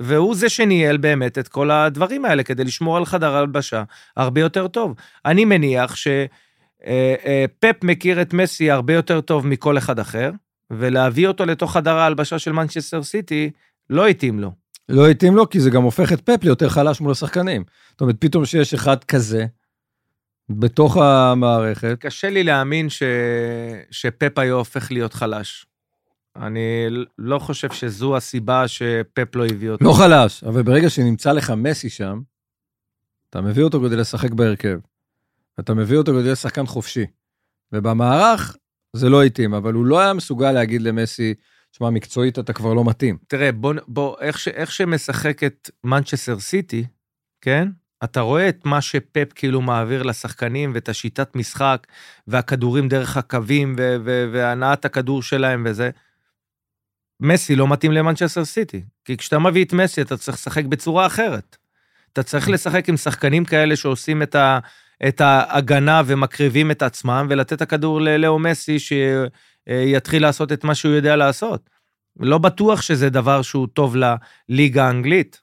והוא 0.00 0.34
זה 0.34 0.48
שניהל 0.48 0.96
באמת 0.96 1.38
את 1.38 1.48
כל 1.48 1.70
הדברים 1.70 2.24
האלה 2.24 2.42
כדי 2.42 2.64
לשמור 2.64 2.96
על 2.96 3.04
חדר 3.04 3.36
הלבשה 3.36 3.82
הרבה 4.16 4.40
יותר 4.40 4.68
טוב. 4.68 4.94
אני 5.26 5.44
מניח 5.44 5.96
שפפ 5.96 7.84
מכיר 7.84 8.22
את 8.22 8.32
מסי 8.32 8.70
הרבה 8.70 8.94
יותר 8.94 9.20
טוב 9.20 9.46
מכל 9.46 9.78
אחד 9.78 9.98
אחר, 9.98 10.30
ולהביא 10.70 11.28
אותו 11.28 11.46
לתוך 11.46 11.72
חדר 11.72 11.96
ההלבשה 11.96 12.38
של 12.38 12.52
מנצ'סטר 12.52 13.02
סיטי 13.02 13.50
לא 13.90 14.06
התאים 14.08 14.40
לו. 14.40 14.59
לא 14.90 15.08
התאים 15.08 15.36
לו, 15.36 15.50
כי 15.50 15.60
זה 15.60 15.70
גם 15.70 15.82
הופך 15.82 16.12
את 16.12 16.20
פפ 16.20 16.44
ליותר 16.44 16.68
חלש 16.68 17.00
מול 17.00 17.12
השחקנים. 17.12 17.64
זאת 17.90 18.00
אומרת, 18.00 18.16
פתאום 18.18 18.44
שיש 18.44 18.74
אחד 18.74 19.04
כזה 19.04 19.46
בתוך 20.50 20.96
המערכת, 20.96 21.96
קשה 22.00 22.30
לי 22.30 22.42
להאמין 22.42 22.88
ש... 22.88 23.02
שפפ 23.90 24.38
היה 24.38 24.52
הופך 24.52 24.92
להיות 24.92 25.14
חלש. 25.14 25.66
אני 26.36 26.86
לא 27.18 27.38
חושב 27.38 27.72
שזו 27.72 28.16
הסיבה 28.16 28.68
שפפ 28.68 29.36
לא 29.36 29.46
הביא 29.46 29.70
אותו. 29.70 29.84
לא 29.84 29.92
חלש, 29.92 30.44
אבל 30.44 30.62
ברגע 30.62 30.90
שנמצא 30.90 31.32
לך 31.32 31.50
מסי 31.50 31.88
שם, 31.90 32.20
אתה 33.30 33.40
מביא 33.40 33.62
אותו 33.62 33.80
כדי 33.80 33.96
לשחק 33.96 34.30
בהרכב. 34.30 34.78
אתה 35.60 35.74
מביא 35.74 35.96
אותו 35.96 36.12
כדי 36.12 36.22
להיות 36.22 36.38
שחקן 36.38 36.66
חופשי. 36.66 37.06
ובמערך 37.72 38.56
זה 38.92 39.08
לא 39.08 39.22
התאים, 39.22 39.54
אבל 39.54 39.72
הוא 39.72 39.86
לא 39.86 40.00
היה 40.00 40.12
מסוגל 40.12 40.52
להגיד 40.52 40.82
למסי, 40.82 41.34
שמע, 41.72 41.90
מקצועית 41.90 42.38
אתה 42.38 42.52
כבר 42.52 42.74
לא 42.74 42.84
מתאים. 42.84 43.18
תראה, 43.28 43.52
בוא, 43.52 43.74
בוא 43.88 44.16
איך, 44.20 44.38
ש, 44.38 44.48
איך 44.48 44.72
שמשחקת 44.72 45.70
מנצ'סטר 45.84 46.40
סיטי, 46.40 46.84
כן? 47.40 47.68
אתה 48.04 48.20
רואה 48.20 48.48
את 48.48 48.64
מה 48.64 48.80
שפפ 48.80 49.32
כאילו 49.34 49.60
מעביר 49.60 50.02
לשחקנים 50.02 50.72
ואת 50.74 50.88
השיטת 50.88 51.36
משחק 51.36 51.86
והכדורים 52.26 52.88
דרך 52.88 53.16
הקווים 53.16 53.74
והנעת 54.04 54.84
הכדור 54.84 55.22
שלהם 55.22 55.62
וזה. 55.66 55.90
מסי 57.20 57.56
לא 57.56 57.68
מתאים 57.68 57.92
למנצ'סטר 57.92 58.44
סיטי, 58.44 58.82
כי 59.04 59.16
כשאתה 59.16 59.38
מביא 59.38 59.64
את 59.64 59.72
מסי 59.72 60.02
אתה 60.02 60.16
צריך 60.16 60.36
לשחק 60.36 60.64
בצורה 60.64 61.06
אחרת. 61.06 61.56
אתה 62.12 62.22
צריך 62.22 62.48
לשחק 62.48 62.88
עם 62.88 62.96
שחקנים 62.96 63.44
כאלה 63.44 63.76
שעושים 63.76 64.22
את, 64.22 64.34
ה- 64.34 64.58
את 65.08 65.20
ההגנה 65.20 66.02
ומקריבים 66.06 66.70
את 66.70 66.82
עצמם 66.82 67.26
ולתת 67.30 67.62
הכדור 67.62 68.00
ללאו 68.00 68.38
מסי 68.38 68.78
שיתחיל 69.70 70.22
לעשות 70.22 70.52
את 70.52 70.64
מה 70.64 70.74
שהוא 70.74 70.94
יודע 70.94 71.16
לעשות. 71.16 71.70
לא 72.20 72.38
בטוח 72.38 72.82
שזה 72.82 73.10
דבר 73.10 73.42
שהוא 73.42 73.66
טוב 73.74 73.96
לליגה 73.96 74.86
האנגלית. 74.86 75.40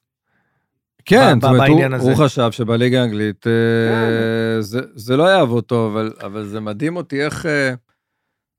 כן, 1.05 1.39
זאת 1.41 1.49
אומרת, 1.49 1.69
הוא, 1.69 1.83
הזה. 1.95 2.11
הוא 2.11 2.25
חשב 2.25 2.51
שבליגה 2.51 3.01
האנגלית 3.01 3.47
אה, 3.47 4.61
זה, 4.61 4.79
זה 4.95 5.17
לא 5.17 5.23
יעבוד 5.23 5.63
טוב, 5.63 5.97
אבל, 5.97 6.13
אבל 6.23 6.45
זה 6.45 6.59
מדהים 6.59 6.95
אותי 6.95 7.25
איך 7.25 7.45
אה, 7.45 7.73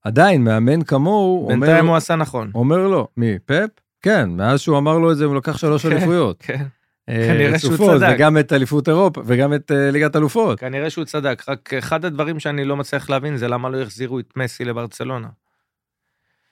עדיין 0.04 0.44
מאמן 0.44 0.82
כמוהו 0.82 1.44
אומר, 1.44 1.66
בינתיים 1.66 1.86
הוא 1.86 1.96
עשה 1.96 2.16
נכון. 2.16 2.50
אומר 2.54 2.88
לו, 2.88 3.08
מי, 3.16 3.38
פפ? 3.46 3.68
כן, 4.02 4.30
מאז 4.30 4.60
שהוא 4.60 4.78
אמר 4.78 4.98
לו 4.98 5.12
את 5.12 5.16
זה 5.16 5.24
הוא 5.24 5.36
לקח 5.36 5.56
שלוש 5.56 5.86
כן. 5.86 5.92
אליפויות. 5.92 6.36
כן. 6.38 6.64
אה, 7.08 7.26
כנראה 7.26 7.58
שהוא 7.58 7.76
צדק. 7.76 8.14
וגם 8.14 8.38
את 8.38 8.52
אליפות 8.52 8.88
אירופה, 8.88 9.22
וגם 9.26 9.54
את 9.54 9.72
אה, 9.72 9.90
ליגת 9.90 10.16
אלופות. 10.16 10.60
כנראה 10.60 10.90
שהוא 10.90 11.04
צדק, 11.04 11.42
רק 11.48 11.74
אחד 11.74 12.04
הדברים 12.04 12.40
שאני 12.40 12.64
לא 12.64 12.76
מצליח 12.76 13.10
להבין 13.10 13.36
זה 13.36 13.48
למה 13.48 13.68
לא 13.68 13.82
החזירו 13.82 14.18
את 14.18 14.32
מסי 14.36 14.64
לברצלונה. 14.64 15.28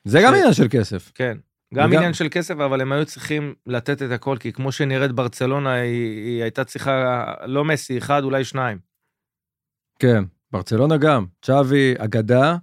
זה 0.06 0.20
גם 0.24 0.34
עניין 0.34 0.52
של 0.52 0.66
כסף. 0.70 1.12
כן. 1.14 1.38
גם 1.74 1.88
וגם- 1.88 1.98
עניין 1.98 2.14
של 2.14 2.26
כסף, 2.30 2.54
אבל 2.54 2.80
הם 2.80 2.92
היו 2.92 3.06
צריכים 3.06 3.54
לתת 3.66 4.02
את 4.02 4.10
הכל, 4.10 4.36
כי 4.40 4.52
כמו 4.52 4.72
שנראית 4.72 5.12
ברצלונה, 5.12 5.72
היא, 5.72 6.24
היא 6.26 6.42
הייתה 6.42 6.64
צריכה, 6.64 7.24
לא 7.46 7.64
מסי, 7.64 7.98
אחד, 7.98 8.24
אולי 8.24 8.44
שניים. 8.44 8.78
כן, 9.98 10.24
ברצלונה 10.50 10.96
גם. 10.96 11.26
צ'אבי, 11.42 11.94
אגדה. 11.98 12.56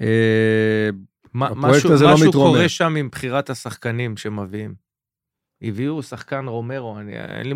אה, 0.00 0.88
משהו, 1.34 1.92
הזה 1.92 2.04
לא 2.04 2.14
מתרומם. 2.28 2.54
קורה 2.54 2.68
שם 2.68 2.96
עם 2.96 3.08
בחירת 3.08 3.50
השחקנים 3.50 4.16
שמביאים. 4.16 4.74
הביאו 5.62 6.02
שחקן 6.02 6.48
רומרו, 6.48 6.98
אני, 6.98 7.16
אין 7.16 7.46
לי... 7.48 7.54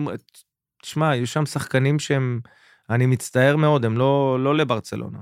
תשמע, 0.82 1.10
היו 1.10 1.26
שם 1.26 1.46
שחקנים 1.46 1.98
שהם... 1.98 2.40
אני 2.90 3.06
מצטער 3.06 3.56
מאוד, 3.56 3.84
הם 3.84 3.98
לא, 3.98 4.38
לא 4.40 4.56
לברצלונה. 4.56 5.18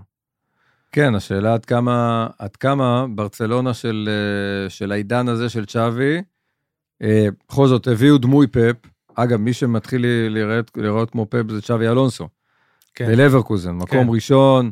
כן, 0.93 1.15
השאלה 1.15 1.55
עד 1.55 1.65
כמה, 1.65 2.27
עד 2.39 2.57
כמה 2.57 3.07
ברצלונה 3.15 3.75
של, 3.75 4.09
אה, 4.09 4.71
של 4.71 4.93
העידן 4.93 5.29
הזה 5.29 5.49
של 5.49 5.67
צ'אבי, 5.67 6.23
אה, 7.03 7.29
בכל 7.49 7.69
זאת 7.69 7.87
הביאו 7.87 8.19
דמוי 8.19 8.47
פפ. 8.47 8.77
אגב, 9.15 9.41
מי 9.41 9.53
שמתחיל 9.53 10.07
לראות, 10.29 10.71
לראות 10.77 11.11
כמו 11.11 11.27
פפ 11.31 11.51
זה 11.51 11.63
צ'אבי 11.63 11.89
אלונסו. 11.89 12.29
כן. 12.95 13.07
בלברקוזן, 13.07 13.73
מקום 13.73 14.05
כן. 14.05 14.15
ראשון. 14.15 14.71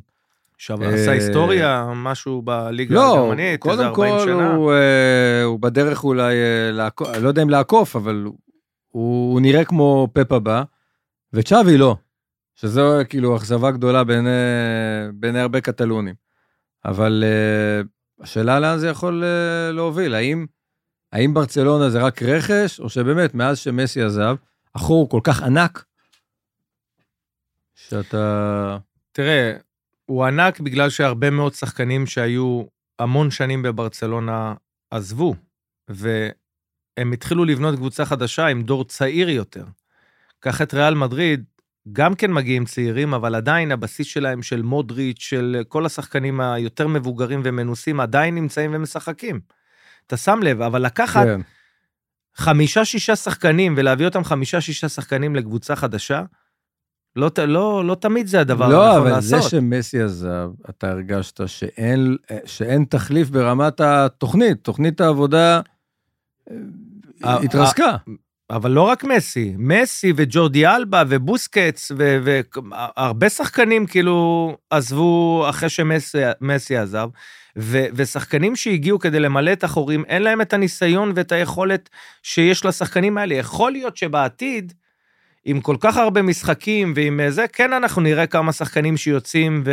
עכשיו, 0.59 0.83
אה, 0.83 0.95
עשה 0.95 1.11
היסטוריה, 1.11 1.93
משהו 1.97 2.43
בליגה 2.43 2.95
לא, 2.95 3.19
הגרמנית, 3.19 3.41
איזה 3.47 3.59
קודם 3.59 3.85
40 3.85 4.15
כל 4.15 4.25
שנה. 4.25 4.55
הוא, 4.55 4.73
אה, 4.73 5.45
הוא 5.45 5.61
בדרך 5.61 6.05
אולי 6.05 6.35
אה, 6.35 6.73
לעקוף, 6.73 7.09
לא 7.21 7.29
יודע 7.29 7.43
אם 7.43 7.51
לעקוף, 7.51 7.97
אבל 7.97 8.23
הוא, 8.25 8.35
הוא 8.89 9.41
נראה 9.41 9.65
כמו 9.65 10.09
פפ 10.13 10.33
הבא, 10.33 10.63
וצ'אבי 11.33 11.77
לא, 11.77 11.97
שזו 12.61 12.99
כאילו 13.09 13.37
אכזבה 13.37 13.71
גדולה 13.71 14.05
בעיני, 14.05 14.31
בעיני 15.15 15.41
הרבה 15.41 15.61
קטלונים. 15.61 16.15
אבל 16.85 17.25
אה, 17.27 17.83
השאלה 18.21 18.61
לאן 18.61 18.79
זה 18.79 18.89
יכול 18.89 19.25
אה, 19.25 19.73
להוביל, 19.73 20.15
האם, 20.15 20.47
האם 21.13 21.35
ברצלונה 21.35 21.91
זה 21.91 22.03
רק 22.03 22.23
רכש, 22.23 22.81
או 22.81 22.89
שבאמת 22.89 23.35
מאז 23.35 23.59
שמסי 23.59 24.03
עזב, 24.03 24.37
החור 24.75 25.09
כל 25.09 25.21
כך 25.25 25.43
ענק, 25.43 25.85
שאתה... 27.75 28.79
תראה, 29.13 29.57
הוא 30.07 30.25
ענק 30.25 30.61
בגלל 30.61 30.91
שהרבה 30.91 31.31
מאוד 31.31 31.55
שחקנים 31.55 32.07
שהיו 32.07 32.63
המון 32.99 33.31
שנים 33.31 33.63
בברצלונה 33.63 34.55
עזבו, 34.91 35.35
והם 35.89 37.13
התחילו 37.13 37.45
לבנות 37.45 37.77
קבוצה 37.77 38.05
חדשה 38.05 38.47
עם 38.47 38.63
דור 38.63 38.85
צעיר 38.85 39.29
יותר. 39.29 39.65
קח 40.41 40.63
את 40.63 40.75
ריאל 40.75 40.95
מדריד, 40.95 41.45
גם 41.93 42.15
כן 42.15 42.33
מגיעים 42.33 42.65
צעירים, 42.65 43.15
אבל 43.15 43.35
עדיין 43.35 43.73
הבסיס 43.73 44.07
שלהם 44.07 44.43
של 44.43 44.63
מודריץ', 44.63 45.21
של 45.21 45.63
כל 45.69 45.87
השחקנים 45.87 46.41
היותר 46.41 46.89
מבוגרים 46.89 47.41
ומנוסים, 47.45 48.01
עדיין 48.01 48.35
נמצאים 48.35 48.71
ומשחקים. 48.75 49.41
אתה 50.07 50.17
שם 50.17 50.41
לב, 50.43 50.63
אבל 50.63 50.87
לקחת 50.87 51.27
כן. 51.27 51.41
חמישה-שישה 52.35 53.17
שחקנים 53.17 53.75
ולהביא 53.77 54.07
אותם 54.07 54.25
חמישה-שישה 54.25 54.89
שחקנים 54.89 55.37
לקבוצה 55.37 55.77
חדשה, 55.77 56.23
לא, 57.17 57.31
לא, 57.47 57.85
לא 57.85 57.95
תמיד 57.95 58.27
זה 58.27 58.41
הדבר 58.41 58.69
לא, 58.69 58.87
הנכון 58.87 59.01
אבל 59.01 59.11
לעשות. 59.11 59.43
זה 59.43 59.49
שמסי 59.49 60.03
עזב, 60.03 60.51
אתה 60.71 60.91
הרגשת 60.91 61.49
שאין, 61.49 62.17
שאין 62.45 62.85
תחליף 62.85 63.31
ברמת 63.31 63.81
התוכנית, 63.81 64.65
תוכנית 64.65 65.01
העבודה 65.01 65.61
אה, 67.25 67.39
התרסקה. 67.43 67.97
אבל 68.51 68.71
לא 68.71 68.83
רק 68.83 69.05
מסי, 69.05 69.55
מסי 69.59 70.13
וג'ורדי 70.17 70.67
אלבה 70.67 71.03
ובוסקץ 71.09 71.93
והרבה 71.97 73.29
שחקנים 73.29 73.87
כאילו 73.87 74.57
עזבו 74.71 75.47
אחרי 75.49 75.69
שמסי 75.69 76.19
מסי 76.41 76.77
עזב, 76.77 77.09
ו, 77.59 77.85
ושחקנים 77.95 78.57
שהגיעו 78.57 78.99
כדי 78.99 79.21
למלא 79.21 79.53
את 79.53 79.65
החורים, 79.65 80.05
אין 80.05 80.23
להם 80.23 80.41
את 80.41 80.53
הניסיון 80.53 81.13
ואת 81.17 81.33
היכולת 81.33 81.89
שיש 82.23 82.65
לשחקנים 82.65 83.19
האלה. 83.19 83.35
יכול 83.35 83.73
להיות 83.73 83.97
שבעתיד 83.97 84.73
עם 85.45 85.61
כל 85.61 85.77
כך 85.81 85.97
הרבה 85.97 86.23
משחקים 86.23 86.93
ועם 86.97 87.21
אה, 87.21 87.31
זה, 87.31 87.45
כן 87.53 87.73
אנחנו 87.73 88.03
נראה 88.03 88.27
כמה 88.27 88.53
שחקנים 88.53 88.97
שיוצאים 88.97 89.63
ו... 89.65 89.73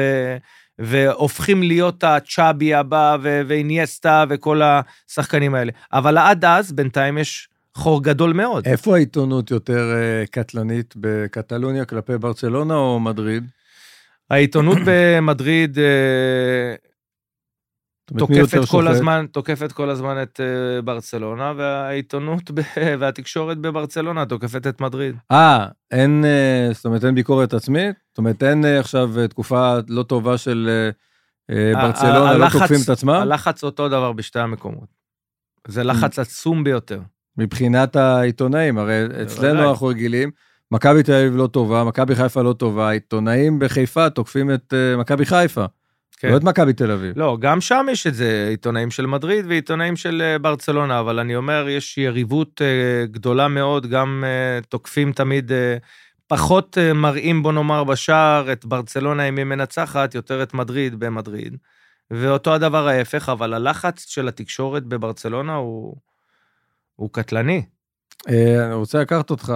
והופכים 0.79 1.63
להיות 1.63 2.03
הצ'אבי 2.03 2.73
הבא 2.73 3.17
ו- 3.21 3.41
ואינייסטה 3.47 4.23
וכל 4.29 4.61
השחקנים 4.63 5.55
האלה. 5.55 5.71
אבל 5.93 6.17
עד 6.17 6.45
אז, 6.45 6.71
בינתיים 6.71 7.17
יש 7.17 7.49
חור 7.75 8.03
גדול 8.03 8.33
מאוד. 8.33 8.65
איפה 8.65 8.95
העיתונות 8.95 9.51
יותר 9.51 9.93
אה, 9.95 10.23
קטלנית, 10.31 10.93
בקטלוניה 10.97 11.85
כלפי 11.85 12.17
ברצלונה 12.17 12.75
או 12.75 12.99
מדריד? 12.99 13.43
העיתונות 14.29 14.77
במדריד 14.87 15.79
אה, 15.79 16.75
תוקפת 18.17 18.65
כל? 18.71 18.87
הזמן, 18.87 19.25
תוקפת 19.31 19.71
כל 19.71 19.89
הזמן 19.89 20.21
את 20.23 20.39
אה, 20.39 20.81
ברצלונה, 20.81 21.53
והעיתונות 21.57 22.51
ב- 22.51 22.61
והתקשורת 22.99 23.57
בברצלונה 23.57 24.25
תוקפת 24.25 24.67
את 24.67 24.81
מדריד. 24.81 25.15
אה, 25.31 25.67
אין, 25.91 26.25
זאת 26.73 26.85
אומרת, 26.85 27.05
אין 27.05 27.15
ביקורת 27.15 27.53
עצמית? 27.53 27.95
זאת 28.09 28.17
אומרת, 28.17 28.43
אין 28.43 28.65
עכשיו 28.65 29.09
תקופה 29.29 29.77
לא 29.87 30.03
טובה 30.03 30.37
של 30.37 30.89
ברצלונה, 31.49 32.33
לא 32.37 32.49
תוקפים 32.49 32.77
את 32.83 32.89
עצמם? 32.89 33.09
הלחץ 33.09 33.63
אותו 33.63 33.89
דבר 33.89 34.11
בשתי 34.11 34.39
המקומות. 34.39 34.95
זה 35.67 35.83
לחץ 35.83 36.19
עצום 36.19 36.63
ביותר. 36.63 36.99
מבחינת 37.37 37.95
העיתונאים, 37.95 38.77
הרי 38.77 39.05
אצלנו 39.23 39.53
בוודאי. 39.53 39.69
אנחנו 39.69 39.87
רגילים, 39.87 40.31
מכבי 40.71 41.03
תל 41.03 41.13
אביב 41.13 41.35
לא 41.35 41.47
טובה, 41.47 41.83
מכבי 41.83 42.15
חיפה 42.15 42.41
לא 42.41 42.53
טובה, 42.53 42.89
עיתונאים 42.89 43.59
בחיפה 43.59 44.09
תוקפים 44.09 44.53
את 44.53 44.73
אה, 44.73 44.97
מכבי 44.97 45.25
חיפה, 45.25 45.65
כן. 46.17 46.31
לא 46.31 46.37
את 46.37 46.43
מכבי 46.43 46.73
תל 46.73 46.91
אביב. 46.91 47.13
לא, 47.19 47.37
גם 47.39 47.61
שם 47.61 47.85
יש 47.91 48.07
את 48.07 48.15
זה, 48.15 48.47
עיתונאים 48.49 48.91
של 48.91 49.05
מדריד 49.05 49.45
ועיתונאים 49.47 49.95
של 49.95 50.21
אה, 50.21 50.39
ברצלונה, 50.39 50.99
אבל 50.99 51.19
אני 51.19 51.35
אומר, 51.35 51.69
יש 51.69 51.97
יריבות 51.97 52.61
אה, 52.61 53.05
גדולה 53.05 53.47
מאוד, 53.47 53.87
גם 53.87 54.23
אה, 54.27 54.61
תוקפים 54.69 55.11
תמיד, 55.11 55.51
אה, 55.51 55.77
פחות 56.27 56.77
מראים, 56.95 57.43
בוא 57.43 57.51
נאמר, 57.51 57.83
בשער 57.83 58.51
את 58.51 58.65
ברצלונה 58.65 59.23
אם 59.23 59.37
היא 59.37 59.45
מנצחת, 59.45 60.15
יותר 60.15 60.43
את 60.43 60.53
מדריד 60.53 60.99
במדריד. 60.99 61.57
ואותו 62.11 62.53
הדבר 62.53 62.87
ההפך, 62.87 63.29
אבל 63.29 63.53
הלחץ 63.53 64.05
של 64.07 64.27
התקשורת 64.27 64.83
בברצלונה 64.83 65.55
הוא, 65.55 65.95
הוא 66.95 67.09
קטלני. 67.11 67.65
אה, 68.29 68.65
אני 68.65 68.73
רוצה 68.73 69.01
לקחת 69.01 69.29
אותך 69.29 69.53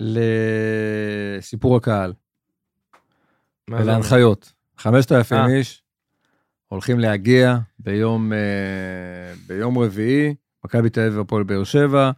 לסיפור 0.00 1.76
הקהל? 1.76 2.12
ולהנחיות. 3.70 4.52
5,000 4.78 5.38
אה. 5.38 5.46
איש 5.46 5.82
הולכים 6.66 6.98
להגיע 6.98 7.58
ביום, 7.78 8.32
אה, 8.32 9.34
ביום 9.46 9.78
רביעי, 9.78 10.34
מכבי 10.64 10.90
תל 10.90 11.00
אביב 11.00 11.18
והפועל 11.18 11.42
באר 11.42 11.64
שבע, 11.64 12.10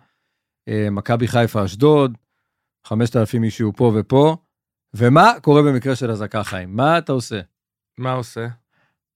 מכבי 0.90 1.28
חיפה 1.28 1.64
אשדוד, 1.64 2.18
5,000 2.84 3.44
איש 3.44 3.60
יהיו 3.60 3.72
פה 3.72 3.92
ופה, 3.96 4.36
ומה 4.94 5.32
קורה 5.42 5.62
במקרה 5.62 5.96
של 5.96 6.10
אזעקה 6.10 6.44
חיים? 6.44 6.76
מה 6.76 6.98
אתה 6.98 7.12
עושה? 7.12 7.40
מה 7.98 8.12
עושה? 8.12 8.46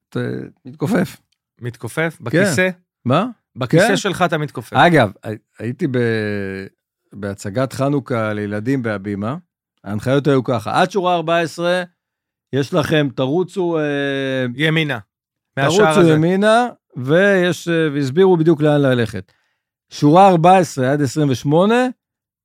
אתה 0.09 0.21
מתכופף. 0.65 1.17
מתכופף? 1.61 2.19
בכיסא? 2.21 2.69
מה? 3.05 3.27
בכיסא 3.59 3.89
כן. 3.89 3.97
שלך 3.97 4.23
אתה 4.27 4.39
מתכופף. 4.39 4.73
אגב, 4.73 5.13
הי- 5.23 5.37
הייתי 5.59 5.87
ב... 5.87 5.99
בהצגת 7.13 7.73
חנוכה 7.73 8.33
לילדים 8.33 8.83
בהבימה, 8.83 9.37
ההנחיות 9.85 10.27
היו 10.27 10.45
ככה, 10.45 10.81
עד 10.81 10.91
שורה 10.91 11.15
14, 11.15 11.83
יש 12.53 12.75
לכם, 12.75 13.09
תרוצו, 13.17 13.79
אה, 13.79 14.45
ימינה. 14.57 14.99
תרוצו 15.55 15.89
הזה. 15.89 16.11
ימינה, 16.13 16.69
ויש, 16.97 17.69
אה, 17.69 17.89
והסבירו 17.95 18.37
בדיוק 18.37 18.63
לאן 18.63 18.81
ללכת. 18.81 19.33
שורה 19.91 20.29
14 20.29 20.93
עד 20.93 21.03
28, 21.03 21.75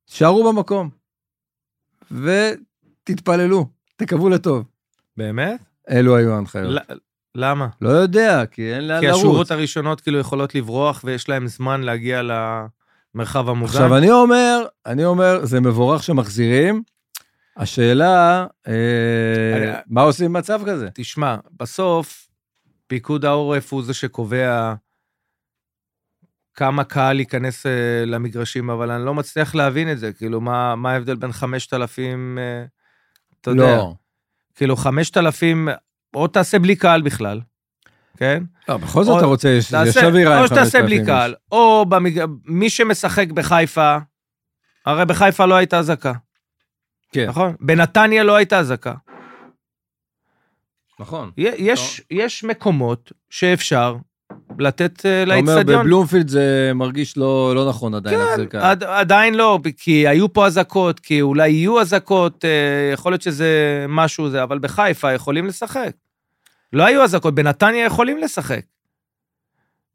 תישארו 0.07 0.53
במקום. 0.53 0.89
ותתפללו, 2.11 3.65
תקוו 3.95 4.29
לטוב. 4.29 4.65
באמת? 5.17 5.59
אלו 5.89 6.15
היו 6.17 6.33
ההנחיות. 6.33 6.81
למה? 7.35 7.67
לא 7.81 7.89
יודע, 7.89 8.45
כי 8.45 8.73
אין 8.73 8.87
לאן 8.87 8.99
כי 8.99 9.05
לרוץ. 9.07 9.19
השורות 9.19 9.51
הראשונות 9.51 10.01
כאילו 10.01 10.19
יכולות 10.19 10.55
לברוח 10.55 11.01
ויש 11.03 11.29
להם 11.29 11.47
זמן 11.47 11.81
להגיע 11.81 12.21
למרחב 12.21 13.49
המוגן. 13.49 13.71
עכשיו, 13.71 13.97
אני 13.97 14.11
אומר, 14.11 14.65
אני 14.85 15.05
אומר, 15.05 15.45
זה 15.45 15.59
מבורך 15.61 16.03
שמחזירים. 16.03 16.83
השאלה, 17.57 18.45
אה, 18.67 18.73
אני- 19.57 19.81
מה 19.87 20.01
עושים 20.01 20.33
במצב 20.33 20.61
כזה? 20.67 20.87
תשמע, 20.93 21.35
בסוף 21.59 22.27
פיקוד 22.87 23.25
העורף 23.25 23.73
הוא 23.73 23.83
זה 23.83 23.93
שקובע 23.93 24.73
כמה 26.53 26.83
קהל 26.83 27.19
ייכנס 27.19 27.65
אה, 27.65 27.71
למגרשים, 28.05 28.69
אבל 28.69 28.91
אני 28.91 29.05
לא 29.05 29.13
מצליח 29.13 29.55
להבין 29.55 29.91
את 29.91 29.99
זה, 29.99 30.13
כאילו, 30.13 30.41
מה, 30.41 30.75
מה 30.75 30.91
ההבדל 30.91 31.15
בין 31.15 31.31
5,000, 31.31 32.37
אה, 32.37 32.65
אתה 33.41 33.49
יודע, 33.51 33.75
לא. 33.77 33.93
כאילו 34.55 34.75
5,000, 34.75 35.67
או 36.13 36.27
תעשה 36.27 36.59
בלי 36.59 36.75
קהל 36.75 37.01
בכלל, 37.01 37.41
כן? 38.17 38.43
לא, 38.69 38.77
בכל 38.77 39.03
זאת 39.03 39.17
אתה 39.17 39.25
רוצה, 39.25 39.49
יש 39.49 39.73
אווירה 39.73 40.37
עם 40.37 40.41
או 40.41 40.47
שתעשה 40.47 40.79
5,000 40.79 40.85
בלי. 40.85 41.05
קהל, 41.05 41.35
או 41.51 41.85
במג... 41.89 42.23
מי 42.45 42.69
שמשחק 42.69 43.31
בחיפה, 43.31 43.97
הרי 44.85 45.05
בחיפה 45.05 45.45
לא 45.45 45.55
הייתה 45.55 45.79
אזעקה, 45.79 46.13
כן, 47.11 47.25
נכון? 47.29 47.55
בנתניה 47.59 48.23
לא 48.23 48.35
הייתה 48.35 48.59
אזעקה. 48.59 48.93
נכון. 50.99 51.31
יש, 51.37 52.01
יש 52.11 52.43
מקומות 52.43 53.11
שאפשר 53.29 53.95
לתת 54.59 55.05
אה, 55.05 55.23
אתה 55.23 55.35
אומר. 55.35 55.63
בבלומפילד 55.63 56.27
זה 56.27 56.71
מרגיש 56.75 57.17
לא 57.17 57.55
לא 57.55 57.69
נכון 57.69 57.95
עדיין 57.95 58.19
להחזיר 58.19 58.45
קהל. 58.45 58.61
עד, 58.61 58.83
עדיין 58.83 59.35
לא, 59.35 59.59
כי 59.77 60.07
היו 60.07 60.33
פה 60.33 60.45
אזעקות, 60.45 60.99
כי 60.99 61.21
אולי 61.21 61.49
יהיו 61.49 61.81
אזעקות, 61.81 62.45
אה, 62.45 62.91
יכול 62.93 63.11
להיות 63.11 63.21
שזה 63.21 63.85
משהו 63.89 64.29
זה, 64.29 64.43
אבל 64.43 64.59
בחיפה 64.59 65.13
יכולים 65.13 65.47
לשחק. 65.47 65.91
לא 66.73 66.83
היו 66.83 67.03
אזעקות, 67.03 67.35
בנתניה 67.35 67.85
יכולים 67.85 68.17
לשחק. 68.17 68.61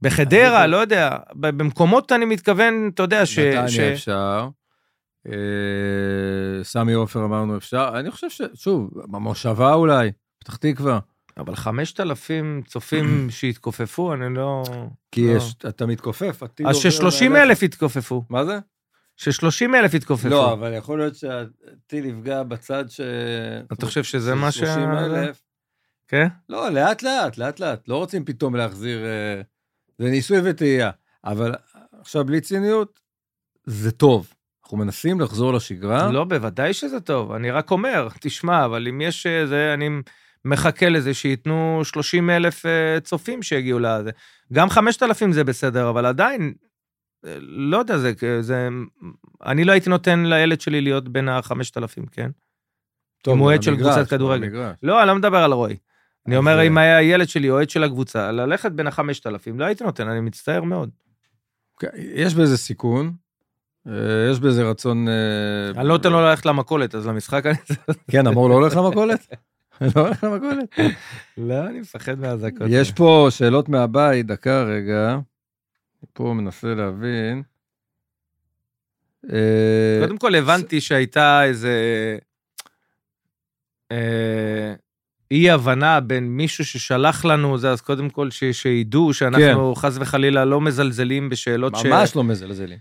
בחדרה, 0.02 0.66
לא 0.66 0.76
יודע, 0.76 1.16
במקומות 1.34 2.12
אני 2.12 2.24
מתכוון, 2.24 2.90
אתה 2.94 3.02
יודע, 3.02 3.26
ש... 3.26 3.34
ש... 3.34 3.38
נתניה 3.38 3.92
אפשר. 3.92 4.48
אה, 5.26 5.32
סמי 6.62 6.92
עופר 6.92 7.24
אמרנו 7.24 7.56
אפשר. 7.56 7.90
אני 7.94 8.10
חושב 8.10 8.30
ש... 8.30 8.42
שוב, 8.54 8.90
במושבה 8.94 9.74
אולי, 9.74 10.10
פתח 10.38 10.56
תקווה. 10.56 10.98
אבל 11.38 11.54
5,000 11.56 12.62
צופים 12.66 13.04
שהתכופפו, 13.30 14.14
אני 14.14 14.34
לא... 14.34 14.62
כי 15.12 15.26
לא. 15.26 15.36
יש, 15.36 15.54
אתה 15.68 15.86
מתכופף, 15.86 16.42
הטיל 16.42 16.68
אז 16.68 16.76
עובר 16.76 16.90
ש-30 16.90 17.28
מעליך. 17.28 17.42
אלף 17.42 17.62
התכופפו. 17.62 18.24
מה 18.30 18.44
זה? 18.44 18.58
ש-30 19.16 19.76
אלף 19.76 19.94
התכופפו. 19.94 20.28
לא, 20.28 20.52
אבל 20.52 20.74
יכול 20.74 20.98
להיות 20.98 21.14
שהטיל 21.14 22.04
יפגע 22.04 22.42
בצד 22.42 22.84
ש... 22.88 23.00
אתה 23.72 23.86
חושב 23.86 24.04
שזה 24.04 24.34
מה 24.34 24.52
ש- 24.52 24.58
30 24.58 24.90
אלף. 24.90 25.42
כן? 26.08 26.26
לא, 26.48 26.68
לאט 26.68 27.02
לאט, 27.02 27.38
לאט 27.38 27.60
לאט. 27.60 27.88
לא 27.88 27.96
רוצים 27.96 28.24
פתאום 28.24 28.56
להחזיר... 28.56 29.04
אה, 29.04 29.40
זה 29.98 30.10
ניסוי 30.10 30.38
וטעייה. 30.44 30.90
אבל 31.24 31.54
עכשיו, 32.00 32.24
בלי 32.24 32.40
ציניות, 32.40 33.00
זה 33.64 33.90
טוב. 33.90 34.32
אנחנו 34.64 34.78
מנסים 34.78 35.20
לחזור 35.20 35.52
לשגרה. 35.52 36.12
לא, 36.12 36.24
בוודאי 36.24 36.72
שזה 36.72 37.00
טוב. 37.00 37.32
אני 37.32 37.50
רק 37.50 37.70
אומר, 37.70 38.08
תשמע, 38.20 38.64
אבל 38.64 38.88
אם 38.88 39.00
יש 39.00 39.26
אה, 39.26 39.46
זה, 39.46 39.74
אני 39.74 39.88
מחכה 40.44 40.88
לזה 40.88 41.14
שייתנו 41.14 41.80
30 41.84 42.30
אלף 42.30 42.66
אה, 42.66 43.00
צופים 43.00 43.42
שיגיעו 43.42 43.78
לזה. 43.78 44.10
גם 44.52 44.70
5,000 44.70 45.32
זה 45.32 45.44
בסדר, 45.44 45.90
אבל 45.90 46.06
עדיין, 46.06 46.54
אה, 47.26 47.36
לא 47.40 47.76
יודע, 47.78 47.98
זה, 47.98 48.12
זה... 48.40 48.68
אני 49.46 49.64
לא 49.64 49.72
הייתי 49.72 49.90
נותן 49.90 50.24
לילד 50.26 50.60
שלי 50.60 50.80
להיות 50.80 51.08
בין 51.08 51.28
ה-5,000, 51.28 52.10
כן? 52.12 52.30
טוב, 53.22 53.34
אם 53.34 53.38
הוא 53.38 53.46
אוהד 53.46 53.62
של 53.62 53.76
קבוצת 53.76 54.10
כדורגל. 54.10 54.72
לא, 54.82 55.00
אני 55.00 55.08
לא 55.08 55.14
מדבר 55.14 55.38
על 55.38 55.52
רוי. 55.52 55.76
אני 56.26 56.36
אומר, 56.36 56.58
אה, 56.58 56.62
אם 56.62 56.78
היה 56.78 57.02
ילד 57.02 57.28
שלי 57.28 57.50
אוהד 57.50 57.70
של 57.70 57.84
הקבוצה, 57.84 58.32
ללכת 58.32 58.72
בין 58.72 58.86
ה-5,000, 58.86 59.50
לא 59.54 59.64
הייתי 59.64 59.84
נותן, 59.84 60.08
אני 60.08 60.20
מצטער 60.20 60.62
מאוד. 60.62 60.90
כן, 61.78 61.88
יש 61.96 62.34
בזה 62.34 62.56
סיכון, 62.56 63.12
אה, 63.86 63.92
יש 64.30 64.40
בזה 64.40 64.70
רצון... 64.70 65.08
אה, 65.08 65.70
אני 65.76 65.88
לא 65.88 65.94
נותן 65.94 66.12
לו 66.12 66.20
ללכת 66.20 66.46
למכולת, 66.46 66.94
אז 66.94 67.06
למשחק 67.06 67.46
אני... 67.46 67.54
כן, 68.10 68.26
אמור 68.26 68.48
לא 68.48 68.54
הולך 68.54 68.76
למכולת? 68.76 69.26
לא 69.96 70.00
הולך 70.00 70.24
למכולת? 70.24 70.78
לא, 71.38 71.66
אני 71.66 71.80
מפחד 71.80 72.18
מהאזעקות. 72.18 72.66
יש 72.70 72.92
פה 72.92 73.26
שאלות 73.30 73.68
מהבית, 73.68 74.26
דקה 74.26 74.62
רגע. 74.62 75.18
פה 76.12 76.34
מנסה 76.36 76.74
להבין. 76.74 77.42
אה, 79.32 79.98
קודם 80.00 80.18
כל 80.18 80.34
הבנתי 80.34 80.80
שהייתה 80.80 81.44
איזה 81.44 81.72
אה, 83.92 84.74
אי 85.30 85.50
הבנה 85.50 86.00
בין 86.00 86.28
מישהו 86.28 86.64
ששלח 86.64 87.24
לנו 87.24 87.58
זה, 87.58 87.70
אז 87.70 87.80
קודם 87.80 88.10
כל 88.10 88.28
שידעו 88.52 89.14
שאנחנו 89.14 89.74
חס 89.74 89.96
וחלילה 90.00 90.44
לא 90.44 90.60
מזלזלים 90.60 91.28
בשאלות 91.28 91.76
ש, 91.76 91.86
ממש 91.86 92.16
לא 92.16 92.24
מזלזלים. 92.24 92.78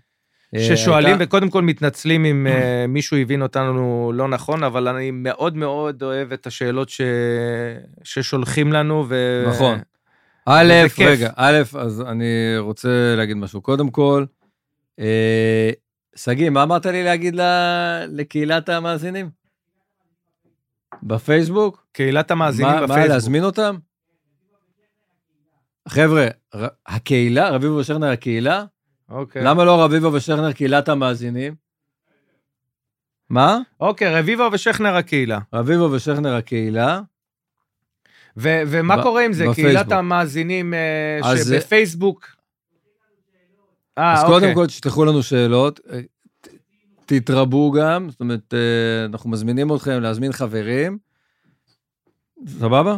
אה, 0.55 0.59
ששואלים 0.59 1.07
הייתה- 1.07 1.23
וקודם 1.23 1.49
כל 1.49 1.61
מתנצלים 1.61 2.25
אם 2.25 2.47
אה, 2.47 2.85
מישהו 2.87 3.17
הבין 3.17 3.41
אותנו 3.41 4.11
לא 4.15 4.27
נכון, 4.27 4.63
אבל 4.63 4.87
אני 4.87 5.11
מאוד 5.11 5.57
מאוד 5.57 6.03
אוהב 6.03 6.31
את 6.33 6.47
השאלות 6.47 6.89
ש, 6.89 7.01
ששולחים 8.03 8.73
לנו. 8.73 9.05
ו... 9.09 9.43
נכון. 9.49 9.79
א'. 10.45 10.73
רגע, 11.05 11.29
א', 11.35 11.61
אז 11.79 12.01
אני 12.01 12.25
רוצה 12.57 12.89
להגיד 13.17 13.37
משהו. 13.37 13.61
קודם 13.61 13.89
כל, 13.89 14.25
אה, 14.99 15.69
שגיא, 16.15 16.49
מה 16.49 16.63
אמרת 16.63 16.85
לי 16.85 17.03
להגיד 17.03 17.35
ל- 17.35 18.05
לקהילת 18.09 18.69
המאזינים? 18.69 19.29
בפייסבוק? 21.03 21.85
קהילת 21.91 22.31
המאזינים 22.31 22.71
מה, 22.71 22.79
מה, 22.81 22.87
בפייסבוק. 22.87 23.09
להזמין 23.13 23.43
אותם? 23.43 23.77
חבר'ה, 25.89 26.27
הקהילה, 26.87 27.49
רביבו 27.49 27.73
ושכנר 27.75 28.07
הקהילה? 28.07 28.65
אוקיי. 29.09 29.43
למה 29.43 29.65
לא 29.65 29.83
רביבו 29.83 30.13
ושכנר 30.13 30.51
קהילת 30.51 30.89
המאזינים? 30.89 31.55
מה? 33.29 33.59
אוקיי, 33.79 34.19
רביבו 34.19 34.49
ושכנר 34.51 34.95
הקהילה. 34.95 35.39
רביבו 35.53 35.91
ושכנר 35.91 36.35
הקהילה. 36.35 37.01
ו- 38.37 38.61
ומה 38.67 38.97
ב- 38.97 39.01
קורה 39.01 39.25
עם 39.25 39.33
זה? 39.33 39.43
בפייסבוק. 39.43 39.65
קהילת 39.65 39.91
המאזינים 39.91 40.73
אה, 40.73 41.19
אז 41.23 41.47
שבפייסבוק... 41.47 42.25
אה, 43.97 44.13
אז 44.13 44.23
אוקיי. 44.23 44.39
קודם 44.39 44.53
כל 44.53 44.67
תשלחו 44.67 45.05
לנו 45.05 45.23
שאלות, 45.23 45.79
אה, 45.91 45.99
תתרבו 47.05 47.71
גם, 47.71 48.09
זאת 48.09 48.19
אומרת, 48.19 48.53
אה, 48.53 49.05
אנחנו 49.05 49.29
מזמינים 49.29 49.75
אתכם 49.75 50.01
להזמין 50.01 50.31
חברים. 50.31 50.97
סבבה? 52.47 52.97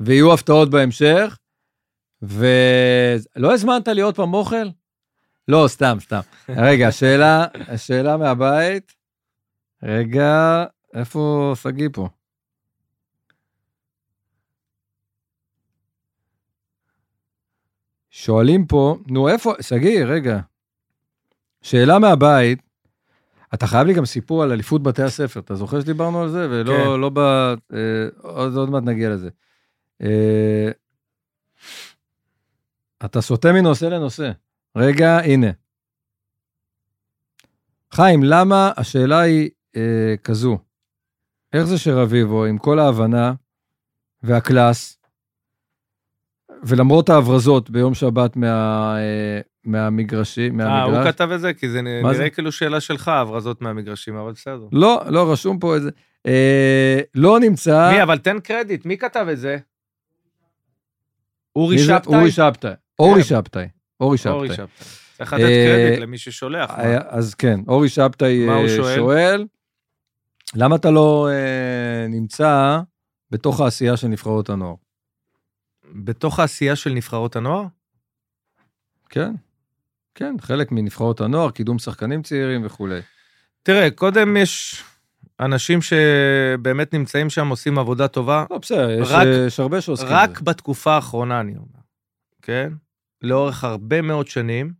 ויהיו 0.00 0.32
הפתעות 0.32 0.70
בהמשך. 0.70 1.38
ולא 2.28 3.54
הזמנת 3.54 3.88
לי 3.88 4.00
עוד 4.00 4.16
פעם 4.16 4.34
אוכל? 4.34 4.66
לא, 5.48 5.64
סתם, 5.68 5.96
סתם. 6.00 6.20
רגע, 6.48 6.88
השאלה, 6.88 7.46
השאלה 7.68 8.16
מהבית. 8.16 8.92
רגע, 9.82 10.64
איפה 10.94 11.52
שגיא 11.62 11.88
פה? 11.92 12.08
שואלים 18.10 18.66
פה, 18.66 18.96
נו 19.06 19.28
איפה, 19.28 19.52
שגיא, 19.60 20.04
רגע. 20.04 20.40
שאלה 21.62 21.98
מהבית, 21.98 22.62
אתה 23.54 23.66
חייב 23.66 23.86
לי 23.86 23.94
גם 23.94 24.04
סיפור 24.04 24.42
על 24.42 24.52
אליפות 24.52 24.82
בתי 24.82 25.02
הספר, 25.02 25.40
אתה 25.40 25.54
זוכר 25.54 25.80
שדיברנו 25.80 26.22
על 26.22 26.28
זה? 26.28 26.46
ולא, 26.50 26.72
כן. 26.72 27.00
לא 27.00 27.10
ב... 27.14 27.18
אה, 27.18 28.08
עוד, 28.22 28.56
עוד 28.56 28.70
מעט 28.70 28.82
נגיע 28.82 29.10
לזה. 29.10 29.28
אה, 30.02 30.70
אתה 33.04 33.20
סוטה 33.20 33.52
מנושא 33.52 33.84
לנושא. 33.84 34.30
רגע, 34.76 35.18
הנה. 35.18 35.50
חיים, 37.92 38.22
למה, 38.22 38.72
השאלה 38.76 39.20
היא 39.20 39.50
אה, 39.76 40.14
כזו, 40.24 40.58
איך 41.52 41.64
זה 41.64 41.78
שרביבו, 41.78 42.44
עם 42.44 42.58
כל 42.58 42.78
ההבנה 42.78 43.32
והקלאס, 44.22 44.98
ולמרות 46.62 47.08
ההברזות 47.08 47.70
ביום 47.70 47.94
שבת 47.94 48.36
מה, 48.36 48.96
אה, 48.98 49.40
מהמגרשים, 49.64 50.60
אה, 50.60 50.66
מהמגרש, 50.66 51.04
הוא 51.06 51.12
כתב 51.12 51.30
את 51.30 51.40
זה? 51.40 51.54
כי 51.54 51.68
זה 51.68 51.82
נראה 51.82 52.14
זה? 52.14 52.30
כאילו 52.30 52.52
שאלה 52.52 52.80
שלך, 52.80 53.08
הברזות 53.08 53.62
מהמגרשים, 53.62 54.16
אבל 54.16 54.32
בסדר. 54.32 54.68
לא, 54.72 55.02
לא, 55.06 55.32
רשום 55.32 55.58
פה 55.58 55.74
איזה, 55.74 55.90
אה, 56.26 57.00
לא 57.14 57.40
נמצא, 57.40 57.90
מי, 57.92 58.02
אבל 58.02 58.18
תן 58.18 58.40
קרדיט, 58.40 58.86
מי 58.86 58.98
כתב 58.98 59.26
את 59.32 59.38
זה? 59.38 59.58
אורי 61.56 61.78
זה? 61.78 61.84
שבתאי? 61.84 62.14
אורי 62.14 62.30
שבתאי. 62.30 62.72
אורי 62.98 63.22
כן. 63.22 63.28
שבתאי. 63.28 63.68
אורי 64.00 64.18
אורי 64.26 64.48
שבתאי. 64.48 64.64
צריך 65.16 65.32
לתת 65.32 65.42
אה, 65.42 65.66
קרדיט 65.84 66.02
למי 66.02 66.18
ששולח. 66.18 66.70
אז 67.08 67.34
כן, 67.34 67.60
אורי 67.68 67.88
שבתאי 67.88 68.48
אה, 68.48 68.68
שואל? 68.96 69.46
למה 70.54 70.76
אתה 70.76 70.90
לא 70.90 71.28
אה, 71.30 72.06
נמצא 72.08 72.80
בתוך 73.30 73.60
העשייה 73.60 73.96
של 73.96 74.08
נבחרות 74.08 74.50
הנוער? 74.50 74.74
בתוך 75.94 76.40
העשייה 76.40 76.76
של 76.76 76.90
נבחרות 76.92 77.36
הנוער? 77.36 77.64
כן, 79.08 79.34
כן, 80.14 80.34
חלק 80.40 80.72
מנבחרות 80.72 81.20
הנוער, 81.20 81.50
קידום 81.50 81.78
שחקנים 81.78 82.22
צעירים 82.22 82.66
וכולי. 82.66 83.00
תראה, 83.62 83.90
קודם 83.90 84.36
יש 84.36 84.82
אנשים 85.40 85.78
שבאמת 85.82 86.94
נמצאים 86.94 87.30
שם, 87.30 87.48
עושים 87.48 87.78
עבודה 87.78 88.08
טובה. 88.08 88.44
לא, 88.50 88.58
בסדר, 88.58 88.90
יש, 88.90 89.08
רק- 89.10 89.26
יש 89.46 89.60
הרבה 89.60 89.80
שעוסקים 89.80 90.08
רק 90.10 90.30
בזה. 90.30 90.44
בתקופה 90.44 90.92
האחרונה, 90.94 91.40
אני 91.40 91.52
אומר, 91.56 91.80
כן? 92.42 92.72
לאורך 93.24 93.64
הרבה 93.64 94.02
מאוד 94.02 94.28
שנים, 94.28 94.72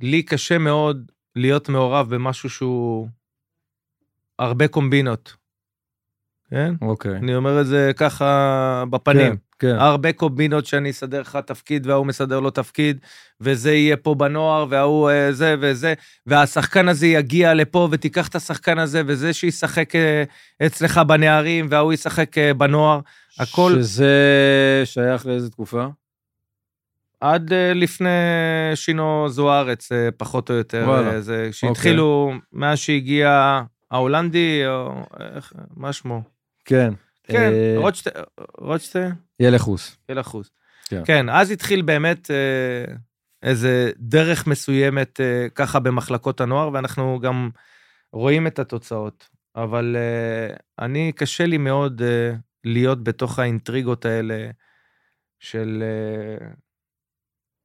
לי 0.00 0.22
קשה 0.22 0.58
מאוד 0.58 1.12
להיות 1.36 1.68
מעורב 1.68 2.14
במשהו 2.14 2.50
שהוא 2.50 3.08
הרבה 4.38 4.68
קומבינות, 4.68 5.36
כן? 6.50 6.74
אוקיי. 6.82 7.16
אני 7.16 7.34
אומר 7.34 7.60
את 7.60 7.66
זה 7.66 7.90
ככה 7.96 8.84
בפנים. 8.90 9.36
כן, 9.36 9.36
כן. 9.58 9.76
הרבה 9.78 10.12
קומבינות 10.12 10.66
שאני 10.66 10.90
אסדר 10.90 11.20
לך 11.20 11.38
תפקיד 11.46 11.86
וההוא 11.86 12.06
מסדר 12.06 12.40
לו 12.40 12.50
תפקיד, 12.50 12.98
וזה 13.40 13.72
יהיה 13.72 13.96
פה 13.96 14.14
בנוער, 14.14 14.66
וההוא 14.70 15.10
אה, 15.10 15.32
זה 15.32 15.54
וזה, 15.60 15.94
והשחקן 16.26 16.88
הזה 16.88 17.06
יגיע 17.06 17.54
לפה 17.54 17.88
ותיקח 17.90 18.28
את 18.28 18.34
השחקן 18.34 18.78
הזה, 18.78 19.02
וזה 19.06 19.32
שישחק 19.32 19.96
אה, 19.96 20.24
אצלך 20.66 20.98
בנערים, 20.98 21.66
וההוא 21.70 21.92
ישחק 21.92 22.38
אה, 22.38 22.54
בנוער. 22.54 23.00
הכל 23.38 23.72
שזה 23.72 24.12
שייך 24.84 25.26
לאיזה 25.26 25.50
תקופה? 25.50 25.86
עד 27.22 27.52
אה, 27.52 27.74
לפני 27.74 28.08
שינו 28.74 29.28
זוארץ, 29.28 29.92
אה, 29.92 30.08
פחות 30.16 30.50
או 30.50 30.54
יותר. 30.54 30.84
וואלה. 30.86 31.12
אה, 31.12 31.20
זה 31.20 31.48
שהתחילו, 31.52 32.32
מאז 32.52 32.78
שהגיע 32.78 33.60
ההולנדי, 33.90 34.62
או 34.66 35.02
איך, 35.20 35.52
מה 35.76 35.92
שמו? 35.92 36.22
כן. 36.64 36.94
כן, 37.22 37.52
אה, 37.52 37.74
רוטשטיין, 37.76 38.14
רוטשטיין? 38.58 39.12
ילחוס. 39.40 39.96
ילחוס. 40.08 40.50
כן. 40.88 41.02
כן, 41.04 41.28
אז 41.28 41.50
התחיל 41.50 41.82
באמת 41.82 42.30
אה, 42.30 42.94
איזה 43.42 43.90
דרך 43.98 44.46
מסוימת 44.46 45.20
אה, 45.20 45.46
ככה 45.54 45.80
במחלקות 45.80 46.40
הנוער, 46.40 46.70
ואנחנו 46.72 47.20
גם 47.22 47.50
רואים 48.12 48.46
את 48.46 48.58
התוצאות. 48.58 49.28
אבל 49.56 49.96
אה, 49.98 50.56
אני, 50.84 51.12
קשה 51.12 51.46
לי 51.46 51.58
מאוד 51.58 52.02
אה, 52.02 52.32
להיות 52.64 53.04
בתוך 53.04 53.38
האינטריגות 53.38 54.04
האלה 54.04 54.50
של, 55.40 55.82
אה, 55.82 56.46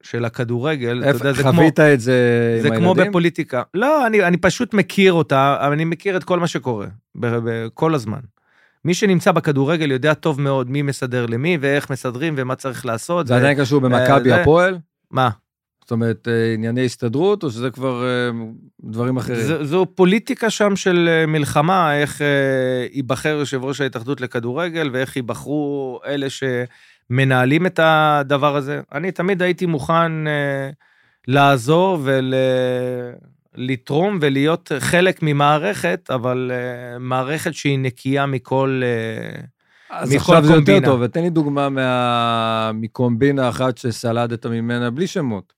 של 0.10 0.26
הכדורגל. 0.26 1.04
אתה 1.10 1.18
יודע, 1.18 1.34
זה 1.34 1.44
כמו, 1.44 1.52
חווית 1.52 1.80
את 1.80 2.00
זה 2.00 2.12
עם 2.56 2.62
זה 2.62 2.68
הילדים? 2.68 2.84
כמו 2.84 2.94
בפוליטיקה. 2.94 3.62
לא, 3.74 4.08
אני, 4.08 4.24
אני 4.24 4.38
פשוט 4.38 4.74
מכיר 4.74 5.14
אותה, 5.14 5.58
אני 5.74 5.86
מכיר 5.86 6.18
את 6.18 6.24
כל 6.24 6.40
מה 6.40 6.48
שקורה, 6.48 6.88
כל 7.74 7.96
הזמן. 7.96 8.20
מי 8.86 8.94
שנמצא 8.94 9.32
בכדורגל 9.32 9.92
יודע 9.92 10.14
טוב 10.14 10.42
מאוד 10.42 10.70
מי 10.70 10.82
מסדר 10.82 11.26
למי, 11.26 11.58
ואיך 11.62 11.90
מסדרים, 11.90 12.34
ומה 12.38 12.56
צריך 12.56 12.86
לעשות. 12.86 13.28
זה 13.28 13.34
ו- 13.34 13.38
עדיין 13.38 13.58
קשור 13.60 13.82
במכבי 13.82 14.30
זה- 14.30 14.42
הפועל? 14.42 14.78
מה? 15.12 15.30
זאת 15.82 15.92
אומרת, 15.92 16.28
אה, 16.28 16.54
ענייני 16.54 16.86
הסתדרות, 16.86 17.44
או 17.44 17.52
שזה 17.52 17.70
כבר 17.70 18.04
אה, 18.04 18.30
דברים 18.84 19.18
אחרים? 19.18 19.42
זו, 19.42 19.66
זו 19.66 19.86
פוליטיקה 19.96 20.50
שם 20.50 20.76
של 20.76 21.10
אה, 21.12 21.26
מלחמה, 21.26 21.98
איך 21.98 22.22
ייבחר 22.92 23.30
יושב 23.30 23.64
ראש 23.64 23.82
ההתאחדות 23.82 24.22
לכדורגל, 24.22 24.90
ואיך 24.94 25.16
ייבחרו 25.16 26.00
אלה 26.06 26.28
שמנהלים 27.10 27.66
את 27.66 27.80
הדבר 27.84 28.56
הזה. 28.56 28.82
אני 28.92 29.12
תמיד 29.12 29.42
הייתי 29.42 29.66
מוכן 29.66 30.28
אה, 30.28 30.70
לעזור 31.28 32.00
ולתרום 33.56 34.18
ולהיות 34.22 34.72
חלק 34.80 35.20
ממערכת, 35.22 36.10
אבל 36.14 36.52
אה, 36.54 37.00
מערכת 37.00 37.54
שהיא 37.54 37.80
נקייה 37.80 38.26
מכל... 38.26 38.82
אה, 38.84 39.42
אז 39.90 40.10
מכל 40.10 40.18
עכשיו 40.18 40.44
זה 40.44 40.54
יותר 40.54 40.66
קומבינה. 40.66 40.88
טוב, 40.88 41.02
ותן 41.02 41.22
לי 41.22 41.30
דוגמה 41.30 41.70
מה... 41.70 42.72
מקומבינה 42.74 43.50
אחת 43.50 43.78
שסלדת 43.78 44.46
ממנה 44.46 44.90
בלי 44.90 45.08
שמות. 45.08 45.58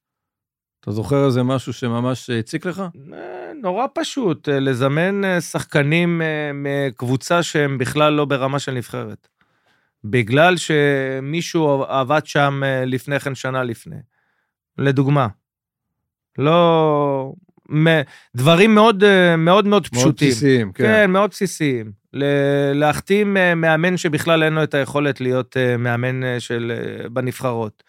אתה 0.79 0.91
זוכר 0.91 1.25
איזה 1.25 1.43
משהו 1.43 1.73
שממש 1.73 2.29
הציק 2.29 2.65
לך? 2.65 2.83
אה, 3.13 3.51
נורא 3.61 3.85
פשוט, 3.93 4.49
אה, 4.49 4.59
לזמן 4.59 5.25
אה, 5.25 5.41
שחקנים 5.41 6.21
מקבוצה 6.53 7.43
שהם 7.43 7.77
בכלל 7.77 8.13
לא 8.13 8.25
ברמה 8.25 8.59
של 8.59 8.71
נבחרת. 8.71 9.27
בגלל 10.03 10.55
שמישהו 10.57 11.83
עבד 11.83 12.21
שם 12.25 12.61
אה, 12.65 12.85
לפני 12.85 13.19
כן, 13.19 13.35
שנה 13.35 13.63
לפני. 13.63 13.95
לדוגמה. 14.77 15.27
לא... 16.37 17.33
דברים 18.35 18.75
מאוד 18.75 19.03
אה, 19.03 19.35
מאוד 19.35 19.37
מאוד 19.37 19.67
מאוד 19.67 19.87
פשוטים. 19.87 20.29
בסיסיים, 20.29 20.71
כן. 20.71 20.83
כן, 20.83 21.11
מאוד 21.11 21.29
בסיסיים. 21.29 21.91
להחתים 22.73 23.37
אה, 23.37 23.55
מאמן 23.55 23.97
שבכלל 23.97 24.43
אין 24.43 24.53
לו 24.53 24.63
את 24.63 24.73
היכולת 24.73 25.21
להיות 25.21 25.57
מאמן 25.79 26.39
של... 26.39 26.71
בנבחרות. 27.11 27.83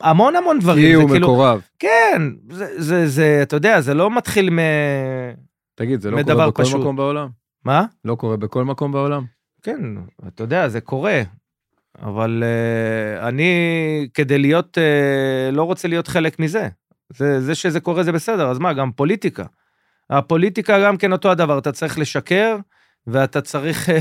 המון 0.00 0.36
המון 0.36 0.58
דברים. 0.58 0.86
כי 0.86 0.92
הוא 0.92 1.10
כאילו- 1.10 1.26
מקורב. 1.28 1.60
כן, 1.78 2.22
זה, 2.50 2.66
זה, 2.82 3.06
זה, 3.06 3.38
אתה 3.42 3.56
יודע, 3.56 3.80
זה 3.80 3.94
לא 3.94 4.16
מתחיל 4.16 4.50
מ... 4.50 4.58
תגיד, 5.74 6.00
זה 6.00 6.10
לא 6.10 6.16
מדבר 6.16 6.34
קורה 6.34 6.50
בכל 6.50 6.62
פשוט. 6.62 6.80
מקום 6.80 6.96
בעולם? 6.96 7.28
מה? 7.64 7.84
לא 8.04 8.14
קורה 8.14 8.36
בכל 8.36 8.64
מקום 8.64 8.92
בעולם? 8.92 9.24
כן, 9.62 9.80
אתה 10.28 10.42
יודע, 10.42 10.68
זה 10.68 10.80
קורה. 10.80 11.22
אבל 11.98 12.42
uh, 12.42 13.28
אני, 13.28 13.52
כדי 14.14 14.38
להיות, 14.38 14.78
uh, 14.78 15.54
לא 15.54 15.62
רוצה 15.62 15.88
להיות 15.88 16.08
חלק 16.08 16.38
מזה. 16.38 16.68
זה, 17.08 17.40
זה 17.40 17.54
שזה 17.54 17.80
קורה 17.80 18.02
זה 18.02 18.12
בסדר, 18.12 18.50
אז 18.50 18.58
מה, 18.58 18.72
גם 18.72 18.92
פוליטיקה. 18.92 19.44
הפוליטיקה 20.10 20.80
גם 20.84 20.96
כן 20.96 21.12
אותו 21.12 21.30
הדבר, 21.30 21.58
אתה 21.58 21.72
צריך 21.72 21.98
לשקר, 21.98 22.56
ואתה 23.06 23.40
צריך 23.40 23.88
uh, 23.88 23.92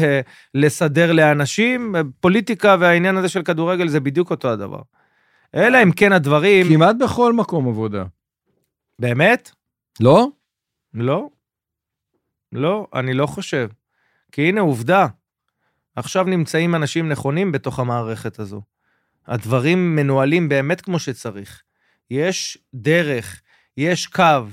לסדר 0.53 1.11
לאנשים. 1.11 1.95
פוליטיקה 2.19 2.75
והעניין 2.79 3.17
הזה 3.17 3.29
של 3.29 3.41
כדורגל 3.41 3.87
זה 3.87 3.99
בדיוק 3.99 4.31
אותו 4.31 4.49
הדבר. 4.49 4.81
אלא 5.55 5.83
אם 5.83 5.91
כן 5.91 6.11
הדברים... 6.11 6.67
כמעט 6.69 6.95
בכל 7.03 7.33
מקום 7.33 7.67
עבודה. 7.67 8.03
באמת? 8.99 9.51
לא? 9.99 10.27
לא. 10.93 11.29
לא, 12.51 12.87
אני 12.93 13.13
לא 13.13 13.25
חושב. 13.25 13.69
כי 14.31 14.49
הנה 14.49 14.61
עובדה, 14.61 15.07
עכשיו 15.95 16.23
נמצאים 16.23 16.75
אנשים 16.75 17.09
נכונים 17.09 17.51
בתוך 17.51 17.79
המערכת 17.79 18.39
הזו. 18.39 18.61
הדברים 19.27 19.95
מנוהלים 19.95 20.49
באמת 20.49 20.81
כמו 20.81 20.99
שצריך. 20.99 21.61
יש 22.11 22.57
דרך, 22.73 23.41
יש 23.77 24.07
קו, 24.07 24.45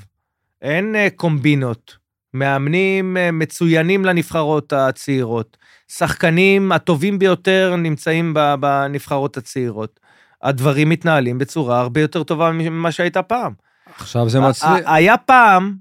אין 0.62 0.96
אה, 0.96 1.08
קומבינות. 1.16 1.96
מאמנים 2.34 3.16
אה, 3.16 3.30
מצוינים 3.30 4.04
לנבחרות 4.04 4.72
הצעירות. 4.72 5.56
שחקנים 5.88 6.72
הטובים 6.72 7.18
ביותר 7.18 7.76
נמצאים 7.76 8.34
בנבחרות 8.60 9.36
הצעירות. 9.36 10.00
הדברים 10.42 10.88
מתנהלים 10.88 11.38
בצורה 11.38 11.80
הרבה 11.80 12.00
יותר 12.00 12.22
טובה 12.22 12.52
ממה 12.52 12.92
שהייתה 12.92 13.22
פעם. 13.22 13.52
עכשיו 13.96 14.28
זה 14.28 14.40
מצליח. 14.40 14.72
היה 14.86 15.16
פעם, 15.16 15.76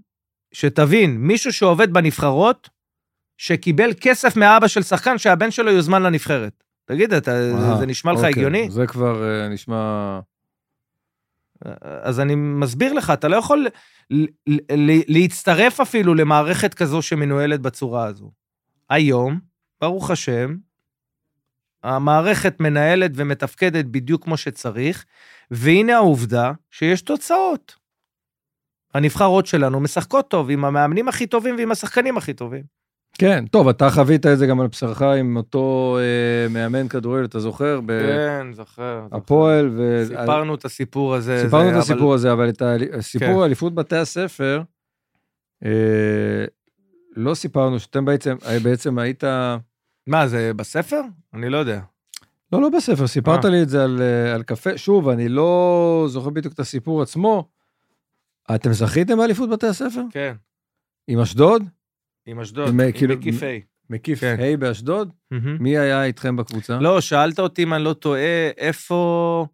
שתבין, 0.51 1.17
מישהו 1.17 1.53
שעובד 1.53 1.93
בנבחרות, 1.93 2.69
שקיבל 3.37 3.89
כסף 4.01 4.35
מאבא 4.35 4.67
של 4.67 4.83
שחקן 4.83 5.17
שהבן 5.17 5.51
שלו 5.51 5.71
יוזמן 5.71 6.01
לנבחרת. 6.03 6.63
תגיד, 6.85 7.13
אתה, 7.13 7.31
זה, 7.31 7.69
אה, 7.71 7.77
זה 7.77 7.85
נשמע 7.85 8.11
לך 8.11 8.17
אוקיי, 8.17 8.29
הגיוני? 8.29 8.69
זה 8.69 8.87
כבר 8.87 9.23
אה, 9.23 9.47
נשמע... 9.49 10.19
אז 12.01 12.19
אני 12.19 12.35
מסביר 12.35 12.93
לך, 12.93 13.09
אתה 13.09 13.27
לא 13.27 13.35
יכול 13.35 13.67
להצטרף 15.07 15.79
אפילו 15.79 16.15
למערכת 16.15 16.73
כזו 16.73 17.01
שמנוהלת 17.01 17.61
בצורה 17.61 18.05
הזו. 18.05 18.31
היום, 18.89 19.39
ברוך 19.81 20.11
השם, 20.11 20.55
המערכת 21.83 22.59
מנהלת 22.59 23.11
ומתפקדת 23.15 23.85
בדיוק 23.85 24.23
כמו 24.23 24.37
שצריך, 24.37 25.05
והנה 25.51 25.95
העובדה 25.95 26.51
שיש 26.71 27.01
תוצאות. 27.01 27.75
הנבחרות 28.93 29.45
שלנו 29.45 29.79
משחקות 29.79 30.29
טוב 30.29 30.49
עם 30.49 30.65
המאמנים 30.65 31.07
הכי 31.07 31.27
טובים 31.27 31.55
ועם 31.57 31.71
השחקנים 31.71 32.17
הכי 32.17 32.33
טובים. 32.33 32.76
כן, 33.13 33.45
טוב, 33.51 33.67
אתה 33.67 33.89
חווית 33.89 34.25
את 34.25 34.37
זה 34.37 34.47
גם 34.47 34.61
על 34.61 34.67
בשרך 34.67 35.01
עם 35.01 35.37
אותו 35.37 35.97
אה, 35.99 36.49
מאמן 36.49 36.87
כדורגל, 36.87 37.25
אתה 37.25 37.39
זוכר? 37.39 37.79
כן, 37.87 38.47
זוכר. 38.53 39.07
בהפועל, 39.11 39.69
ו... 39.77 40.03
סיפרנו 40.07 40.55
את 40.55 40.65
הסיפור 40.65 41.15
הזה. 41.15 41.41
סיפרנו 41.45 41.63
זה- 41.63 41.69
את 41.69 41.73
אבל- 41.73 41.81
הסיפור 41.81 42.13
הזה, 42.13 42.31
אבל 42.31 42.49
את 42.49 42.61
הסיפור 42.93 43.27
כן. 43.39 43.43
אליפות 43.43 43.75
בתי 43.75 43.95
הספר, 43.95 44.61
אה, 45.65 46.45
לא 47.15 47.33
סיפרנו 47.35 47.79
שאתם 47.79 48.05
בעצם, 48.05 48.35
אה, 48.45 48.59
בעצם 48.59 48.99
היית... 48.99 49.23
מה, 50.07 50.27
זה 50.27 50.51
בספר? 50.55 51.01
אני 51.33 51.49
לא 51.49 51.57
יודע. 51.57 51.79
לא, 52.53 52.61
לא 52.61 52.69
בספר, 52.69 53.07
סיפרת 53.07 53.45
אה. 53.45 53.49
לי 53.49 53.61
את 53.63 53.69
זה 53.69 53.83
על, 53.83 54.01
אה, 54.01 54.33
על 54.33 54.43
קפה. 54.43 54.77
שוב, 54.77 55.09
אני 55.09 55.29
לא 55.29 56.05
זוכר 56.09 56.29
בדיוק 56.29 56.53
את 56.53 56.59
הסיפור 56.59 57.01
עצמו. 57.01 57.47
אתם 58.55 58.73
זכיתם 58.73 59.17
באליפות 59.17 59.49
בתי 59.49 59.67
הספר? 59.67 60.01
כן. 60.11 60.33
עם 61.07 61.19
אשדוד? 61.19 61.63
עם 62.27 62.39
אשדוד, 62.39 62.67
עם, 62.67 62.79
עם 62.81 62.91
כאילו, 62.91 63.15
מקיף 63.17 63.43
A. 63.43 63.45
מקיף. 63.89 64.23
ה' 64.23 64.57
באשדוד? 64.59 65.09
מי 65.59 65.77
היה 65.77 66.03
איתכם 66.03 66.35
בקבוצה? 66.35 66.77
לא, 66.79 67.01
שאלת 67.01 67.39
אותי 67.39 67.63
אם 67.63 67.73
אני 67.73 67.83
לא 67.83 67.93
טועה, 67.93 68.49
איפה 68.57 69.47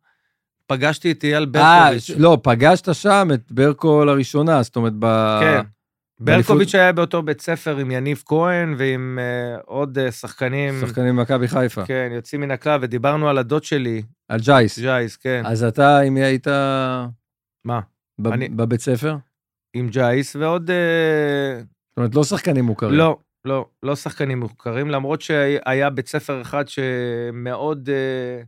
פגשתי 0.68 1.12
את 1.12 1.24
אייל 1.24 1.46
אה, 1.56 1.90
ברקוביץ'. 1.90 2.10
לא, 2.18 2.38
פגשת 2.44 2.94
שם 2.94 3.28
את 3.34 3.52
ברקו 3.52 4.06
לראשונה, 4.06 4.64
זאת 4.64 4.76
אומרת, 4.76 4.94
ב... 5.00 5.06
כן. 5.42 5.62
ברקוביץ' 6.20 6.76
היה 6.76 6.92
באותו 6.92 7.22
בית 7.24 7.42
ספר 7.42 7.78
עם 7.78 7.92
יניב 7.92 8.24
כהן 8.26 8.76
ועם 8.78 9.20
אה, 9.22 9.62
עוד 9.66 9.98
אה, 10.00 10.12
שחקנים, 10.12 10.74
שחקנים 10.82 11.16
במכבי 11.16 11.48
חיפה, 11.48 11.86
כן, 11.86 12.10
יוצאים 12.16 12.42
מן 12.42 12.52
הכלל, 12.52 12.80
ודיברנו 12.82 13.30
על 13.30 13.38
הדוד 13.38 13.64
שלי, 13.64 14.02
על 14.30 14.40
ג'ייס. 14.40 14.80
ג'ייס, 14.80 15.16
כן. 15.18 15.42
אז 15.46 15.64
אתה, 15.64 16.00
עם 16.00 16.14
מי 16.14 16.24
היית 16.24 16.48
מה? 17.66 17.80
ב- 18.20 18.28
אני- 18.28 18.50
בבית 18.50 18.82
ספר? 18.82 19.16
עם 19.74 19.90
ג'ייס 19.90 20.36
ועוד... 20.36 20.72
אה, 20.72 21.62
זאת 21.94 21.98
אומרת, 21.98 22.16
לא 22.16 22.24
שחקנים 22.24 22.66
מוכרים. 22.66 22.94
לא, 22.94 23.18
לא, 23.46 23.66
לא 23.84 23.96
שחקנים 23.96 24.40
מוכרים, 24.40 24.90
למרות 24.90 25.22
שהיה 25.22 25.90
בית 25.90 26.08
ספר 26.08 26.42
אחד 26.42 26.64
שמאוד 26.68 27.90
אה, 27.90 28.44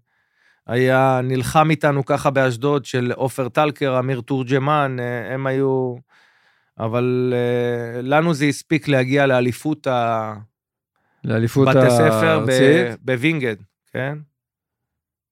היה 0.67 1.21
נלחם 1.23 1.69
איתנו 1.69 2.05
ככה 2.05 2.29
באשדוד, 2.29 2.85
של 2.85 3.11
עופר 3.15 3.49
טלקר, 3.49 3.99
אמיר 3.99 4.21
תורג'מן, 4.21 4.97
אה, 4.99 5.33
הם 5.33 5.47
היו... 5.47 5.95
אבל 6.79 7.33
אה, 7.35 8.01
לנו 8.01 8.33
זה 8.33 8.45
הספיק 8.45 8.87
להגיע 8.87 9.25
לאליפות 9.25 9.87
ה... 9.87 10.33
לאליפות 11.23 11.67
בתי 11.67 11.89
ספר 11.89 12.45
ב-. 12.47 12.93
בווינגד, 13.01 13.55
כן? 13.93 14.17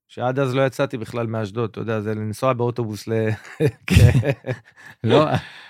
שעד 0.07 0.39
אז 0.39 0.55
לא 0.55 0.65
יצאתי 0.65 0.97
בכלל 0.97 1.27
מאשדוד, 1.27 1.69
אתה 1.69 1.79
יודע, 1.79 1.99
זה 1.99 2.15
לנסוע 2.15 2.53
באוטובוס 2.53 3.07
ל... 3.07 3.11
כן. 3.87 4.31
לא, 5.03 5.25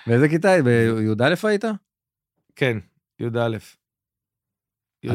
באיזה 0.06 0.28
כיתה? 0.28 0.62
בי"א 0.64 1.34
היית? 1.48 1.64
כן, 2.56 2.78
י"א. 3.20 3.56
י"א, 5.02 5.12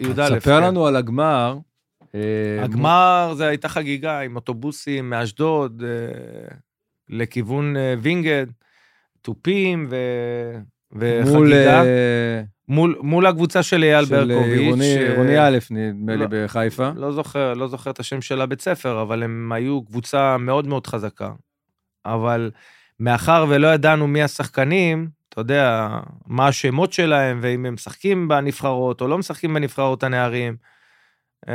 י"א. 0.00 0.28
ספר 0.28 0.40
כן. 0.40 0.62
לנו 0.62 0.86
על 0.86 0.96
הגמר. 0.96 1.58
אה, 2.14 2.64
הגמר 2.64 3.32
זה 3.36 3.46
הייתה 3.46 3.68
חגיגה 3.68 4.20
עם 4.20 4.36
אוטובוסים 4.36 5.10
מאשדוד 5.10 5.82
אה, 5.86 6.56
לכיוון 7.08 7.76
אה, 7.76 7.94
וינגד, 8.02 8.46
תופים 9.22 9.86
ו... 9.90 9.96
מול 10.92 11.46
וחגיגה. 11.46 11.84
אה, 11.84 12.42
מול, 12.68 12.98
מול 13.02 13.26
הקבוצה 13.26 13.62
של 13.62 13.82
אייל 13.82 14.04
של 14.04 14.10
ברקוביץ'. 14.24 14.58
עירוני- 14.58 14.96
אה, 14.96 15.08
עירוני 15.08 15.38
א', 15.40 15.58
נדמה 15.70 16.12
לי, 16.14 16.18
לא. 16.22 16.26
בחיפה. 16.30 16.90
לא 16.96 17.12
זוכר, 17.12 17.54
לא 17.54 17.68
זוכר 17.68 17.90
את 17.90 18.00
השם 18.00 18.20
של 18.20 18.40
הבית 18.40 18.60
ספר, 18.60 19.02
אבל 19.02 19.22
הם 19.22 19.52
היו 19.52 19.82
קבוצה 19.84 20.36
מאוד 20.38 20.66
מאוד 20.66 20.86
חזקה. 20.86 21.32
אבל 22.06 22.50
מאחר 23.00 23.44
ולא 23.48 23.66
ידענו 23.68 24.06
מי 24.06 24.22
השחקנים, 24.22 25.08
אתה 25.36 25.42
יודע, 25.42 25.88
מה 26.26 26.48
השמות 26.48 26.92
שלהם, 26.92 27.38
ואם 27.42 27.66
הם 27.66 27.74
משחקים 27.74 28.28
בנבחרות 28.28 29.00
או 29.00 29.08
לא 29.08 29.18
משחקים 29.18 29.54
בנבחרות 29.54 30.02
הנערים, 30.02 30.56
אה, 31.48 31.54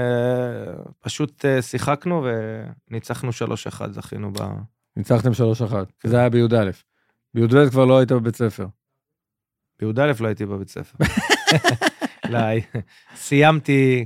פשוט 1.00 1.46
אה, 1.46 1.62
שיחקנו 1.62 2.28
וניצחנו 2.90 3.30
3-1, 3.30 3.92
זכינו 3.92 4.32
ב... 4.34 4.38
ניצחתם 4.98 5.30
3-1, 5.32 5.74
כי 6.00 6.10
זה 6.10 6.20
היה 6.20 6.30
בי"א. 6.30 6.70
בי"ב 7.34 7.70
כבר 7.70 7.86
לא 7.86 7.98
היית 7.98 8.12
בבית 8.12 8.36
ספר. 8.36 8.66
בי"א 9.80 10.12
לא 10.20 10.28
הייתי 10.28 10.46
בבית 10.46 10.70
ספר. 10.70 10.98
לא, 12.30 12.40
סיימתי 13.16 14.06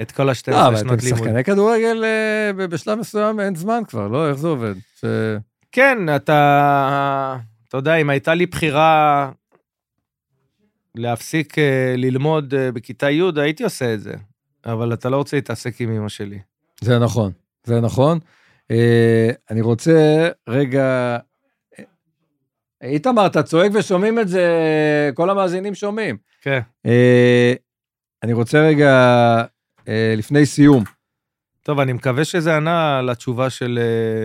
את 0.00 0.12
כל 0.12 0.22
לא, 0.24 0.30
ה-12 0.30 0.52
אבל 0.54 0.74
אתם 0.74 0.88
שנות 0.88 1.02
לימוד. 1.02 1.18
שחקני 1.18 1.44
כדורגל 1.44 2.04
אה, 2.04 2.66
בשלב 2.66 2.98
מסוים 2.98 3.40
אין 3.40 3.54
זמן 3.54 3.82
כבר, 3.88 4.08
לא? 4.08 4.28
איך 4.28 4.36
זה 4.36 4.48
עובד? 4.48 4.74
ש- 4.96 5.04
כן, 5.72 6.16
אתה, 6.16 7.36
אתה 7.70 7.78
יודע, 7.78 7.94
אם 7.94 8.10
הייתה 8.10 8.34
לי 8.34 8.46
בחירה 8.46 9.30
להפסיק 10.94 11.58
אה, 11.58 11.94
ללמוד 11.96 12.54
אה, 12.54 12.72
בכיתה 12.72 13.10
י', 13.10 13.22
הייתי 13.36 13.64
עושה 13.64 13.94
את 13.94 14.00
זה. 14.00 14.14
אבל 14.66 14.92
אתה 14.92 15.08
לא 15.08 15.16
רוצה 15.16 15.36
להתעסק 15.36 15.80
עם 15.80 15.92
אמא 15.92 16.08
שלי. 16.08 16.38
זה 16.80 16.98
נכון, 16.98 17.32
זה 17.64 17.80
נכון. 17.80 18.18
אה, 18.70 19.30
אני 19.50 19.60
רוצה 19.60 20.28
רגע... 20.48 21.18
איתמר, 22.82 23.26
אתה 23.26 23.42
צועק 23.42 23.72
ושומעים 23.74 24.18
את 24.18 24.28
זה, 24.28 24.46
כל 25.14 25.30
המאזינים 25.30 25.74
שומעים. 25.74 26.16
כן. 26.40 26.60
אני 28.22 28.32
רוצה 28.32 28.60
רגע, 28.60 29.44
לפני 30.16 30.46
סיום, 30.46 30.84
טוב, 31.62 31.80
אני 31.80 31.92
מקווה 31.92 32.24
שזה 32.24 32.56
ענה 32.56 33.02
לתשובה 33.02 33.50
של 33.50 33.78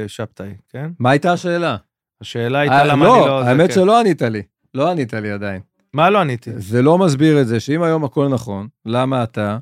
שבתאי, 0.08 0.54
כן? 0.70 0.92
מה 1.00 1.12
הייתה 1.12 1.34
השאלה? 1.34 1.78
השאלה 2.22 2.60
הייתה 2.60 2.78
אה, 2.78 2.86
למה 2.86 3.06
לא, 3.06 3.16
אני 3.16 3.26
לא... 3.26 3.44
זה, 3.44 3.50
האמת 3.50 3.70
כן. 3.70 3.76
שלא 3.76 4.00
ענית 4.00 4.22
לי. 4.22 4.42
לא 4.74 4.92
ענית 4.92 5.14
לי 5.14 5.32
עדיין. 5.32 5.62
מה 5.94 6.10
לא 6.10 6.20
עניתי? 6.20 6.52
זה 6.56 6.82
לא 6.82 6.98
מסביר 6.98 7.42
את 7.42 7.48
זה 7.48 7.60
שאם 7.60 7.84
היום 7.84 8.04
הכל 8.04 8.28
נכון, 8.28 8.68
למה 8.86 9.24
אתה 9.24 9.58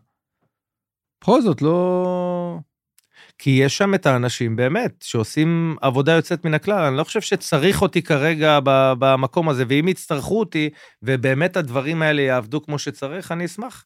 בכל 1.22 1.42
זאת 1.42 1.62
לא... 1.62 2.60
כי 3.38 3.50
יש 3.50 3.78
שם 3.78 3.94
את 3.94 4.06
האנשים, 4.06 4.56
באמת, 4.56 4.92
שעושים 5.04 5.76
עבודה 5.82 6.12
יוצאת 6.12 6.46
מן 6.46 6.54
הכלל. 6.54 6.84
אני 6.86 6.98
לא 6.98 7.04
חושב 7.04 7.22
שצריך 7.22 7.82
אותי 7.82 8.02
כרגע 8.02 8.60
במקום 9.00 9.50
הזה, 9.50 9.64
ואם 9.68 9.88
יצטרכו 9.88 10.40
אותי, 10.40 10.70
ובאמת 11.04 11.58
הדברים 11.58 12.02
האלה 12.02 12.22
יעבדו 12.22 12.62
כמו 12.62 12.80
שצריך, 12.80 13.32
אני 13.32 13.46
אשמח. 13.46 13.86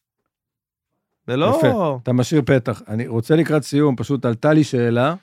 זה 1.26 1.36
לא... 1.36 1.58
יפה. 1.58 1.98
אתה 2.02 2.12
משאיר 2.12 2.42
פתח. 2.46 2.82
אני 2.88 3.06
רוצה 3.06 3.36
לקראת 3.36 3.62
סיום, 3.62 3.96
פשוט 3.96 4.24
עלתה 4.24 4.52
לי 4.52 4.64
שאלה, 4.64 5.14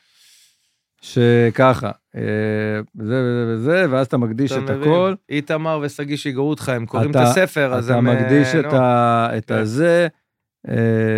שככה, 1.09 1.91
אה, 2.15 2.21
זה 2.93 3.21
וזה 3.23 3.45
וזה, 3.53 3.85
ואז 3.89 4.05
אתה 4.07 4.17
מקדיש 4.17 4.51
אתה 4.51 4.59
את 4.59 4.69
מבין? 4.69 4.81
הכל. 4.81 5.13
איתמר 5.29 5.79
ושגיא 5.83 6.17
שיגעו 6.17 6.49
אותך, 6.49 6.69
הם 6.69 6.85
קוראים 6.85 7.11
את 7.11 7.15
אתה- 7.15 7.23
הספר, 7.23 7.73
אז 7.73 7.85
אתה 7.89 7.97
הם... 7.97 8.07
אה, 8.07 8.13
מקדיש 8.15 8.55
את, 8.55 8.65
נו. 8.65 8.75
ה, 8.75 9.29
את 9.37 9.45
כן. 9.45 9.53
הזה 9.55 10.07
אה, 10.69 10.75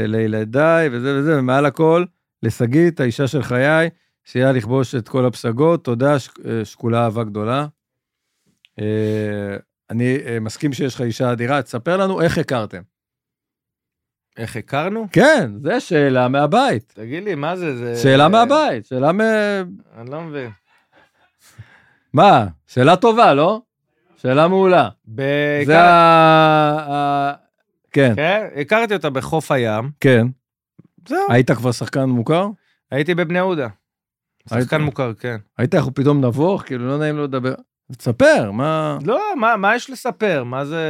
לילדיי 0.08 0.90
וזה 0.92 1.20
וזה, 1.20 1.40
ומעל 1.40 1.66
הכל, 1.66 2.04
לשגית, 2.44 3.00
האישה 3.00 3.28
של 3.28 3.44
חיי, 3.44 3.90
שיהיה 4.24 4.52
לכבוש 4.52 4.96
את 4.96 5.10
כל 5.10 5.26
הפסגות. 5.26 5.84
תודה, 5.84 6.20
ש- 6.20 6.30
אה, 6.46 6.66
שקולה 6.66 7.04
אהבה 7.06 7.24
גדולה. 7.24 7.66
אה, 8.80 8.86
אני 9.90 10.18
אה, 10.26 10.40
מסכים 10.40 10.74
שיש 10.74 10.96
לך 10.96 11.02
אישה 11.02 11.32
אדירה, 11.32 11.62
תספר 11.62 11.98
לנו 11.98 12.22
איך 12.22 12.38
הכרתם. 12.38 12.82
איך 14.38 14.56
הכרנו? 14.56 15.08
כן, 15.12 15.52
זו 15.62 15.72
שאלה 15.80 16.28
מהבית. 16.28 16.94
תגיד 16.96 17.24
לי, 17.24 17.36
מה 17.36 17.56
זה? 17.56 17.78
זה... 17.78 17.96
שאלה 18.04 18.28
מהבית, 18.28 18.86
שאלה 18.86 19.12
מ... 19.12 19.22
אני 19.98 20.10
לא 20.12 20.22
מבין. 20.22 20.50
מה? 22.14 22.48
שאלה 22.68 22.96
טובה, 22.96 23.34
לא? 23.34 23.62
שאלה 24.18 24.48
מעולה. 24.48 24.90
ב- 25.16 25.62
זה 25.66 25.80
ה... 25.82 27.34
כן, 27.92 28.14
כן, 28.16 28.48
הכרתי 28.62 28.94
אותה 28.94 29.10
בחוף 29.10 29.52
הים. 29.52 29.92
כן. 30.00 30.28
זהו, 31.08 31.20
היית 31.30 31.52
כבר 31.52 31.72
שחקן 31.72 32.04
מוכר? 32.04 32.48
הייתי 32.92 33.16
בבני 33.16 33.38
יהודה. 33.38 33.68
שחקן 34.50 34.82
מוכר, 34.82 35.14
כן. 35.14 35.38
היית 35.58 35.76
אנחנו 35.76 35.94
פתאום 35.94 36.26
נבוך? 36.26 36.64
כאילו, 36.66 36.88
לא 36.88 36.98
נעים 36.98 37.18
לו 37.18 37.24
לדבר. 37.24 37.54
תספר, 37.92 38.52
מה... 38.52 38.98
לא, 39.06 39.22
מה, 39.38 39.58
מה 39.58 39.76
יש 39.76 39.90
לספר? 39.90 40.44
מה 40.44 40.66
זה... 40.66 40.84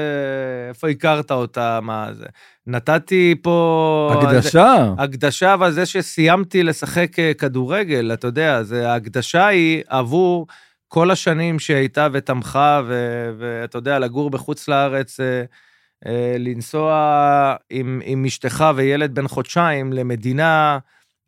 איפה 0.69 0.89
הכרת 0.89 1.31
אותה? 1.31 1.79
מה 1.81 2.09
זה? 2.13 2.25
נתתי 2.67 3.35
פה... 3.41 4.13
הקדשה. 4.13 4.93
הקדשה, 4.97 5.53
אבל 5.53 5.71
זה 5.71 5.85
שסיימתי 5.85 6.63
לשחק 6.63 7.19
אה, 7.19 7.33
כדורגל, 7.33 8.13
אתה 8.13 8.27
יודע, 8.27 8.63
זה, 8.63 8.91
ההקדשה 8.91 9.47
היא 9.47 9.83
עבור 9.87 10.47
כל 10.87 11.11
השנים 11.11 11.59
שהייתה 11.59 12.07
ותמכה, 12.13 12.81
ו- 12.85 13.31
ואתה 13.37 13.77
יודע, 13.77 13.99
לגור 13.99 14.29
בחוץ 14.29 14.67
לארץ, 14.67 15.19
אה, 15.19 15.43
אה, 16.05 16.35
לנסוע 16.39 17.55
עם, 17.69 18.01
עם 18.03 18.25
אשתך 18.25 18.65
וילד 18.75 19.15
בן 19.15 19.27
חודשיים 19.27 19.93
למדינה 19.93 20.77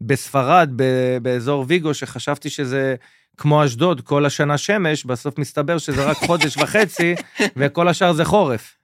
בספרד, 0.02 0.70
ב- 0.76 1.18
באזור 1.22 1.66
ויגו, 1.68 1.93
שחשבתי 1.93 2.50
שזה 2.50 2.95
כמו 3.38 3.66
אשדוד, 3.66 4.02
כל 4.02 4.26
השנה 4.26 4.58
שמש, 4.58 5.06
בסוף 5.06 5.38
מסתבר 5.38 5.78
שזה 5.78 6.06
רק 6.06 6.18
חודש 6.18 6.58
וחצי, 6.64 7.16
וכל 7.58 7.88
השאר 7.88 8.14
זה 8.14 8.26
חורף. 8.26 8.78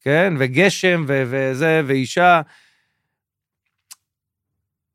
כן, 0.00 0.34
וגשם 0.38 1.04
ו- 1.08 1.22
וזה, 1.26 1.82
ואישה. 1.86 2.40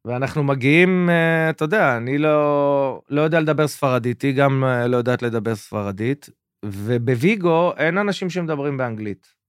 ואנחנו 0.05 0.43
מגיעים, 0.43 1.09
אה, 1.09 1.49
אתה 1.49 1.65
יודע, 1.65 1.97
אני 1.97 2.17
לא, 2.17 3.01
לא 3.09 3.21
יודע 3.21 3.39
לדבר 3.39 3.67
ספרדית, 3.67 4.21
היא 4.21 4.35
גם 4.35 4.63
אה, 4.63 4.87
לא 4.87 4.97
יודעת 4.97 5.21
לדבר 5.21 5.55
ספרדית, 5.55 6.29
ובוויגו 6.65 7.73
אין 7.77 7.97
אנשים 7.97 8.29
שמדברים 8.29 8.77
באנגלית. 8.77 9.40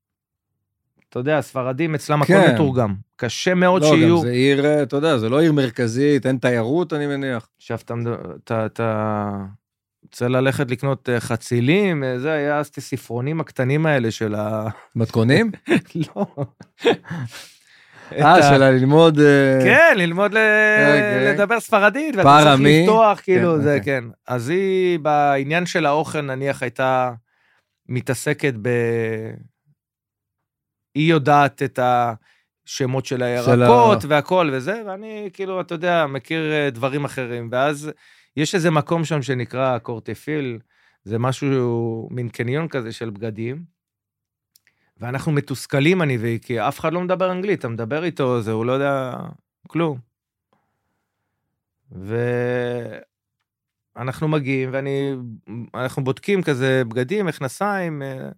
אתה 1.13 1.21
יודע, 1.21 1.41
ספרדים 1.41 1.95
אצלם 1.95 2.23
הכל 2.23 2.33
כן. 2.33 2.55
מתורגם. 2.55 2.95
קשה 3.17 3.55
מאוד 3.55 3.83
לא, 3.83 3.89
שיהיו... 3.89 4.17
גם 4.17 4.23
זה 4.23 4.31
עיר, 4.31 4.67
אה, 4.67 4.83
אתה 4.83 4.97
יודע, 4.97 5.19
זה 5.19 5.29
לא 5.29 5.41
עיר 5.41 5.53
מרכזית, 5.53 6.27
אין 6.27 6.37
תיירות, 6.37 6.93
אני 6.93 7.07
מניח. 7.07 7.49
עכשיו 7.59 7.79
אתה, 7.85 7.95
אתה, 8.45 8.67
אתה 8.67 9.33
רוצה 10.03 10.29
ללכת 10.29 10.71
לקנות 10.71 11.09
אה, 11.09 11.21
חצילים, 11.21 12.05
אה, 12.05 12.19
זה 12.19 12.33
היה 12.33 12.59
אז 12.59 12.67
את 12.67 12.79
הספרונים 12.79 13.41
הקטנים 13.41 13.87
האלה 13.87 14.11
של 14.11 14.35
ה... 14.35 14.69
מתכונים? 14.97 15.51
לא. 16.17 16.27
אה, 18.13 18.43
של 18.43 18.59
ללמוד... 18.59 19.19
כן, 19.65 19.95
ללמוד. 19.97 20.31
אוקיי. 20.31 21.35
לדבר 21.35 21.61
ספרדית, 21.61 22.17
ואתה 22.17 22.57
צריך? 22.57 22.61
לפתוח, 22.61 23.21
כאילו, 23.21 23.55
כן, 23.55 23.63
זה, 23.63 23.77
אוקיי. 23.77 24.01
כן. 24.01 24.05
אז 24.29 24.49
היא, 24.49 24.99
בעניין 24.99 25.67
של 25.67 25.87
האוכל, 25.87 26.21
נניח, 26.21 26.63
הייתה 26.63 27.13
מתעסקת 27.89 28.55
ב... 28.63 28.69
היא 30.95 31.11
יודעת 31.11 31.63
את 31.63 31.79
השמות 31.83 33.07
של 33.07 33.23
הירקות 33.23 34.05
ה- 34.05 34.07
והכל 34.09 34.51
וזה, 34.53 34.83
ואני, 34.87 35.31
כאילו, 35.33 35.61
אתה 35.61 35.75
יודע, 35.75 36.07
מכיר 36.07 36.53
אה, 36.53 36.71
דברים 36.71 37.05
אחרים. 37.05 37.49
ואז 37.53 37.91
יש 38.37 38.55
איזה 38.55 38.71
מקום 38.71 39.05
שם 39.05 39.23
שנקרא 39.23 39.79
קורטפיל, 39.79 40.59
זה 41.05 41.19
משהו, 41.19 42.09
מין 42.11 42.29
קניון 42.29 42.69
כזה 42.69 42.93
של 42.93 43.11
בגדים. 43.11 43.65
ואנחנו 44.97 45.33
מתוסכלים, 45.33 46.03
אני 46.03 46.17
והיא, 46.17 46.39
כי 46.39 46.61
אף 46.61 46.81
אחד 46.81 46.93
לא 46.93 47.01
מדבר 47.01 47.33
אנגלית, 47.33 47.59
אתה 47.59 47.69
מדבר 47.69 48.05
איתו, 48.05 48.43
זה, 48.43 48.53
הוא 48.53 48.67
לא 48.67 48.73
יודע 48.73 49.17
כלום. 49.69 49.99
ואנחנו 53.97 54.29
מגיעים, 54.29 54.69
ואני, 54.73 55.15
אנחנו 55.75 56.05
בודקים 56.05 56.43
כזה 56.43 56.83
בגדים, 56.89 57.27
מכנסיים, 57.27 58.03
אה, 58.03 58.29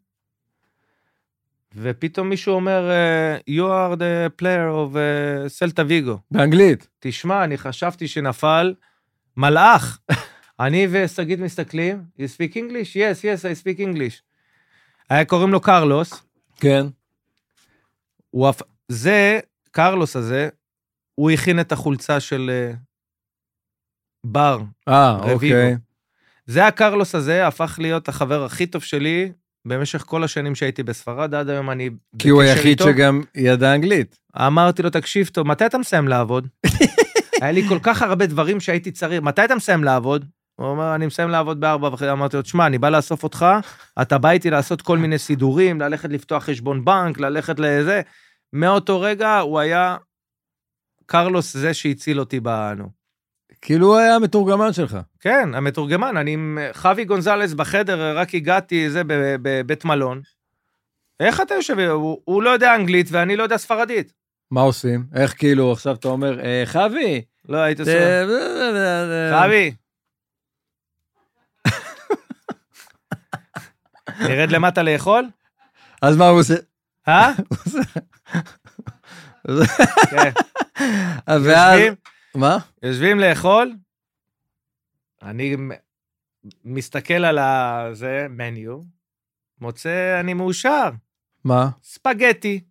ופתאום 1.76 2.28
מישהו 2.28 2.54
אומר, 2.54 2.90
אה, 2.90 3.36
you 3.36 3.62
are 3.62 3.96
the 3.96 4.40
player 4.40 4.92
of 4.94 4.96
אה, 4.96 5.48
סלטה 5.48 5.82
ויגו. 5.88 6.18
באנגלית. 6.30 6.88
תשמע, 6.98 7.44
אני 7.44 7.58
חשבתי 7.58 8.08
שנפל 8.08 8.74
מלאך. 9.36 9.98
אני 10.60 10.86
ושגית 10.90 11.38
מסתכלים, 11.38 12.02
you 12.18 12.22
speak 12.22 12.54
English? 12.54 12.96
yes, 12.96 13.22
yes, 13.22 13.42
I 13.42 13.64
speak 13.64 13.78
English. 13.78 14.22
היה 15.10 15.24
קוראים 15.24 15.52
לו 15.52 15.60
קרלוס, 15.60 16.22
כן. 16.56 16.86
הוא. 18.30 18.52
זה, 18.88 19.40
קרלוס 19.70 20.16
הזה, 20.16 20.48
הוא 21.14 21.30
הכין 21.30 21.60
את 21.60 21.72
החולצה 21.72 22.20
של 22.20 22.50
אה, 22.50 22.72
בר. 24.24 24.58
אה. 24.88 25.32
אוקיי. 25.32 25.76
זה 26.46 26.66
הקרלוס 26.66 27.14
הזה, 27.14 27.46
הפך 27.46 27.78
להיות 27.82 28.08
החבר 28.08 28.44
הכי 28.44 28.66
טוב 28.66 28.82
שלי 28.82 29.32
במשך 29.66 30.02
כל 30.06 30.24
השנים 30.24 30.54
שהייתי 30.54 30.82
בספרד, 30.82 31.34
עד 31.34 31.48
היום 31.48 31.70
אני 31.70 31.90
כי 32.18 32.28
הוא 32.28 32.42
היחיד 32.42 32.66
איתו. 32.66 32.84
שגם 32.84 33.22
ידע 33.34 33.74
אנגלית. 33.74 34.18
אמרתי 34.36 34.82
לו, 34.82 34.90
תקשיב 34.90 35.26
טוב, 35.26 35.46
מתי 35.46 35.66
אתה 35.66 35.78
מסיים 35.78 36.08
לעבוד? 36.08 36.48
היה 37.42 37.52
לי 37.52 37.68
כל 37.68 37.78
כך 37.82 38.02
הרבה 38.02 38.26
דברים 38.26 38.60
שהייתי 38.60 38.90
צריך, 38.90 39.22
מתי 39.22 39.44
אתה 39.44 39.54
מסיים 39.54 39.84
לעבוד? 39.84 40.24
הוא 40.56 40.66
אומר, 40.66 40.94
אני 40.94 41.06
מסיים 41.06 41.30
לעבוד 41.30 41.60
בארבע 41.60 41.88
וחצי. 41.88 42.10
אמרתי 42.10 42.36
לו, 42.36 42.42
תשמע, 42.42 42.66
אני 42.66 42.78
בא 42.78 42.88
לאסוף 42.88 43.22
אותך, 43.22 43.46
אתה 44.02 44.18
בא 44.18 44.30
איתי 44.30 44.50
לעשות 44.50 44.82
כל 44.82 44.98
מיני 44.98 45.18
סידורים, 45.18 45.80
ללכת 45.80 46.08
לפתוח 46.08 46.44
חשבון 46.44 46.84
בנק, 46.84 47.20
ללכת 47.20 47.58
לזה. 47.58 48.00
מאותו 48.52 49.00
רגע 49.00 49.38
הוא 49.38 49.58
היה 49.58 49.96
קרלוס 51.06 51.56
זה 51.56 51.74
שהציל 51.74 52.20
אותי 52.20 52.40
בנו. 52.40 53.03
כאילו 53.64 53.86
הוא 53.86 53.96
היה 53.96 54.14
המתורגמן 54.14 54.72
שלך. 54.72 54.96
כן, 55.20 55.54
המתורגמן, 55.54 56.16
אני 56.16 56.32
עם 56.32 56.58
חווי 56.72 57.04
גונזלס 57.04 57.52
בחדר, 57.52 58.18
רק 58.18 58.34
הגעתי, 58.34 58.90
זה, 58.90 59.02
בבית 59.42 59.84
מלון. 59.84 60.20
איך 61.20 61.40
אתה 61.40 61.54
יושב? 61.54 61.78
הוא, 61.78 62.20
הוא 62.24 62.42
לא 62.42 62.50
יודע 62.50 62.74
אנגלית 62.74 63.06
ואני 63.10 63.36
לא 63.36 63.42
יודע 63.42 63.56
ספרדית. 63.56 64.12
מה 64.50 64.60
עושים? 64.60 65.06
איך 65.14 65.38
כאילו 65.38 65.72
עכשיו 65.72 65.94
אתה 65.94 66.08
אומר, 66.08 66.40
"אה, 66.40 66.62
חבי, 66.66 67.22
לא, 67.48 67.58
היית 67.58 67.80
עושה... 67.80 68.24
חווי. 69.32 69.74
נרד 74.28 74.52
למטה 74.52 74.82
לאכול? 74.82 75.24
אז 76.02 76.16
מה 76.16 76.28
הוא 76.28 76.40
עושה? 76.40 76.54
אה? 77.08 77.32
כן. 80.10 80.30
ואז... 81.44 81.80
מה? 82.34 82.58
יושבים 82.82 83.20
לאכול, 83.20 83.72
אני 85.22 85.56
מסתכל 86.64 87.24
על 87.24 87.38
הזה, 87.38 88.26
מניו, 88.30 88.80
מוצא, 89.60 90.20
אני 90.20 90.34
מאושר, 90.34 90.90
מה? 91.44 91.68
ספגטי. 91.82 92.64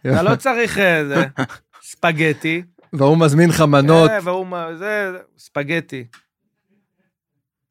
אתה 0.00 0.22
לא 0.22 0.36
צריך 0.36 0.78
אה, 0.78 1.04
זה, 1.08 1.26
ספגטי. 1.90 2.62
והוא 2.92 3.18
מזמין 3.18 3.50
לך 3.50 3.60
מנות. 3.60 4.10
אה, 4.10 4.18
והוא, 4.24 4.46
זה, 4.72 5.12
זה, 5.12 5.18
ספגטי. 5.38 6.04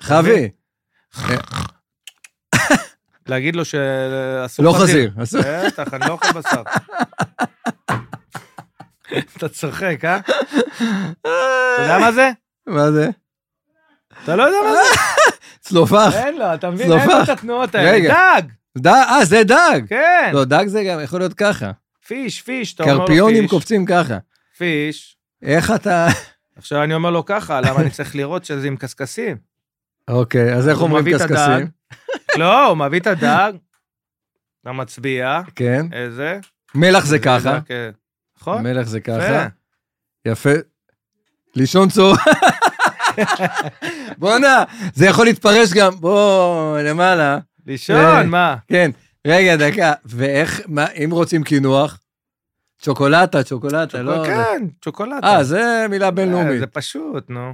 חבי, 0.02 0.50
להגיד 3.28 3.56
לו 3.56 3.66
שאסור 3.66 4.66
לא 4.66 4.74
חזיר. 4.82 5.12
אסור. 5.24 5.42
בטח, 5.68 5.94
אני 5.94 6.08
לא 6.08 6.12
אוכל 6.12 6.32
בשר. 6.32 6.64
אתה 9.38 9.50
צוחק, 9.50 10.06
אה? 10.06 10.20
אתה 10.20 11.82
יודע 11.82 12.00
מה 12.00 12.12
זה? 12.12 12.32
מה 12.68 12.92
זה? 12.92 13.10
אתה 14.24 14.36
לא 14.36 14.44
יודע 14.44 14.58
מה 14.70 14.72
זה? 14.72 15.00
צלופח. 15.66 16.14
אין 16.16 16.38
לו, 16.38 16.54
אתה 16.54 16.70
מבין? 16.70 16.92
אין 16.92 17.10
לו. 17.10 17.24
את 17.24 17.30
התנועות 17.30 17.76
האלה. 17.76 18.10
דג! 18.10 18.42
דג, 18.78 19.04
אה, 19.10 19.26
זה 19.26 19.44
דג. 19.44 19.82
כן. 19.88 20.32
לא, 20.34 20.46
דג 20.46 20.68
זה 20.68 20.84
גם 20.84 21.00
יכול 21.04 21.20
להיות 21.20 21.34
ככה. 21.34 21.72
פיש, 22.08 22.42
פיש, 22.42 22.74
אתה 22.74 22.84
אומר 22.84 22.94
לו 22.94 23.06
קרפיונים 23.06 23.42
פיש. 23.42 23.50
קופצים 23.50 23.86
ככה. 23.86 24.18
פיש. 24.58 25.18
איך 25.44 25.72
אתה... 25.72 26.08
עכשיו 26.58 26.84
אני 26.84 26.94
אומר 26.94 27.12
לו 27.12 27.26
ככה, 27.26 27.62
למה 27.62 27.82
אני 27.82 27.90
צריך 27.90 28.16
לראות 28.16 28.46
שזה 28.46 28.68
עם 28.68 28.78
קשקשים? 28.78 29.38
אוקיי, 30.08 30.54
אז 30.54 30.70
איך 30.70 30.82
אומרים 30.82 31.06
קשקשים? 31.06 31.68
לא, 32.38 32.66
הוא 32.66 32.78
מביא 32.78 33.00
את 33.00 33.08
הדג, 33.08 33.54
אתה 34.62 34.72
מצביע, 34.72 35.42
כן. 35.56 35.86
איזה. 35.94 36.40
מלח 36.76 37.06
זה 37.06 37.20
ככה. 37.20 37.60
כן. 37.66 37.90
נכון? 38.42 38.64
מלח 38.64 38.88
זה. 38.88 39.00
ככה. 39.00 39.48
יפה. 40.26 40.50
לישון 41.56 41.90
צור. 41.90 42.16
בואנה, 44.18 44.64
זה 44.94 45.06
יכול 45.06 45.26
להתפרש 45.26 45.74
גם, 45.74 45.92
בוא, 46.00 46.80
למעלה. 46.80 47.34
אה. 47.34 47.40
לישון, 47.68 48.28
מה? 48.28 48.56
כן, 48.68 48.92
רגע, 49.28 49.56
דקה. 49.56 49.94
ואיך, 50.06 50.62
מה, 50.68 50.86
אם 50.92 51.10
רוצים 51.12 51.44
קינוח? 51.44 52.00
צ'וקולטה, 52.82 53.44
צ'וקולטה, 53.44 54.02
לא... 54.02 54.24
כן, 54.26 54.68
צ'וקולטה. 54.84 55.28
אה, 55.28 55.44
זה 55.44 55.86
מילה 55.90 56.06
אה, 56.06 56.12
בינלאומית. 56.12 56.60
זה 56.60 56.68
פשוט, 56.68 57.30
נו. 57.30 57.54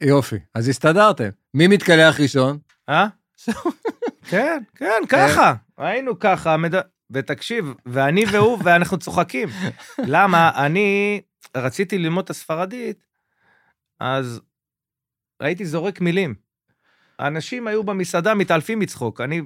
יופי, 0.00 0.36
אז 0.54 0.68
הסתדרתם. 0.68 1.28
מי 1.54 1.66
מתקלח 1.66 2.20
ראשון? 2.20 2.58
אה? 2.88 3.06
כן, 4.30 4.62
כן, 4.76 5.02
ככה. 5.08 5.54
היינו 5.78 6.18
ככה. 6.18 6.56
ותקשיב, 7.12 7.74
ואני 7.86 8.24
והוא, 8.32 8.58
ואנחנו 8.64 8.98
צוחקים. 8.98 9.48
למה? 9.98 10.50
אני 10.66 11.20
רציתי 11.56 11.98
ללמוד 11.98 12.24
את 12.24 12.30
הספרדית, 12.30 13.04
אז 14.00 14.40
הייתי 15.40 15.64
זורק 15.64 16.00
מילים. 16.00 16.34
האנשים 17.18 17.66
היו 17.66 17.84
במסעדה 17.84 18.34
מתעלפים 18.34 18.78
מצחוק. 18.78 19.20
אני 19.20 19.42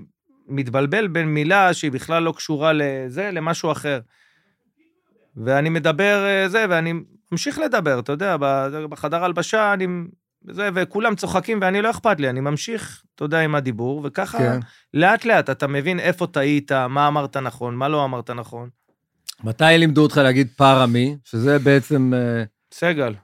מתבלבל 0.49 1.07
בין 1.09 1.29
מילה 1.29 1.75
שהיא 1.75 1.93
בכלל 1.93 2.23
לא 2.23 2.33
קשורה 2.33 2.73
לזה, 2.73 3.31
למשהו 3.31 3.73
אחר. 3.73 4.01
ואני 5.37 5.69
מדבר 5.69 6.25
אה, 6.27 6.49
זה, 6.49 6.67
ואני 6.71 6.93
ממשיך 7.33 7.59
לדבר, 7.59 7.99
אתה 7.99 8.13
יודע, 8.13 8.37
בחדר 8.91 9.25
הלבשה 9.25 9.73
אני... 9.73 9.87
זה, 10.51 10.69
וכולם 10.75 11.15
צוחקים 11.15 11.59
ואני 11.63 11.83
לא 11.83 11.91
אכפת 11.91 12.21
לי, 12.21 12.31
אני 12.31 12.41
ממשיך, 12.41 13.03
אתה 13.15 13.25
יודע, 13.25 13.41
עם 13.41 13.55
הדיבור, 13.55 14.01
וככה 14.05 14.39
כן. 14.39 14.59
לאט 14.95 15.25
לאט 15.25 15.51
אתה 15.51 15.67
מבין 15.67 16.01
איפה 16.01 16.27
טעית, 16.27 16.73
מה 16.73 17.09
אמרת 17.09 17.37
נכון, 17.37 17.75
מה 17.75 17.89
לא 17.89 18.05
אמרת 18.05 18.31
נכון. 18.31 18.69
מתי 19.45 19.65
לימדו 19.79 20.03
אותך 20.03 20.17
להגיד 20.17 20.49
פארמי, 20.57 21.17
שזה 21.25 21.59
בעצם... 21.59 22.13
אה, 22.15 22.45
סגל. 22.75 23.15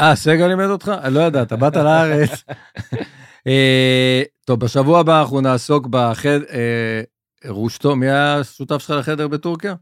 אה, 0.00 0.16
סגל 0.16 0.46
לימד 0.46 0.64
אותך? 0.64 0.92
אני 1.02 1.14
לא 1.14 1.20
יודע, 1.20 1.42
אתה 1.42 1.56
באת 1.56 1.76
לארץ. 1.76 2.44
אה, 3.46 4.22
טוב, 4.44 4.60
בשבוע 4.60 5.00
הבא 5.00 5.20
אנחנו 5.20 5.40
נעסוק 5.40 5.86
בחדר... 5.86 6.44
אה, 6.52 7.02
רושטו, 7.48 7.96
מי 7.96 8.06
היה 8.06 8.38
השותף 8.38 8.78
שלך 8.78 8.90
לחדר 8.90 9.28
בטורקיה? 9.28 9.74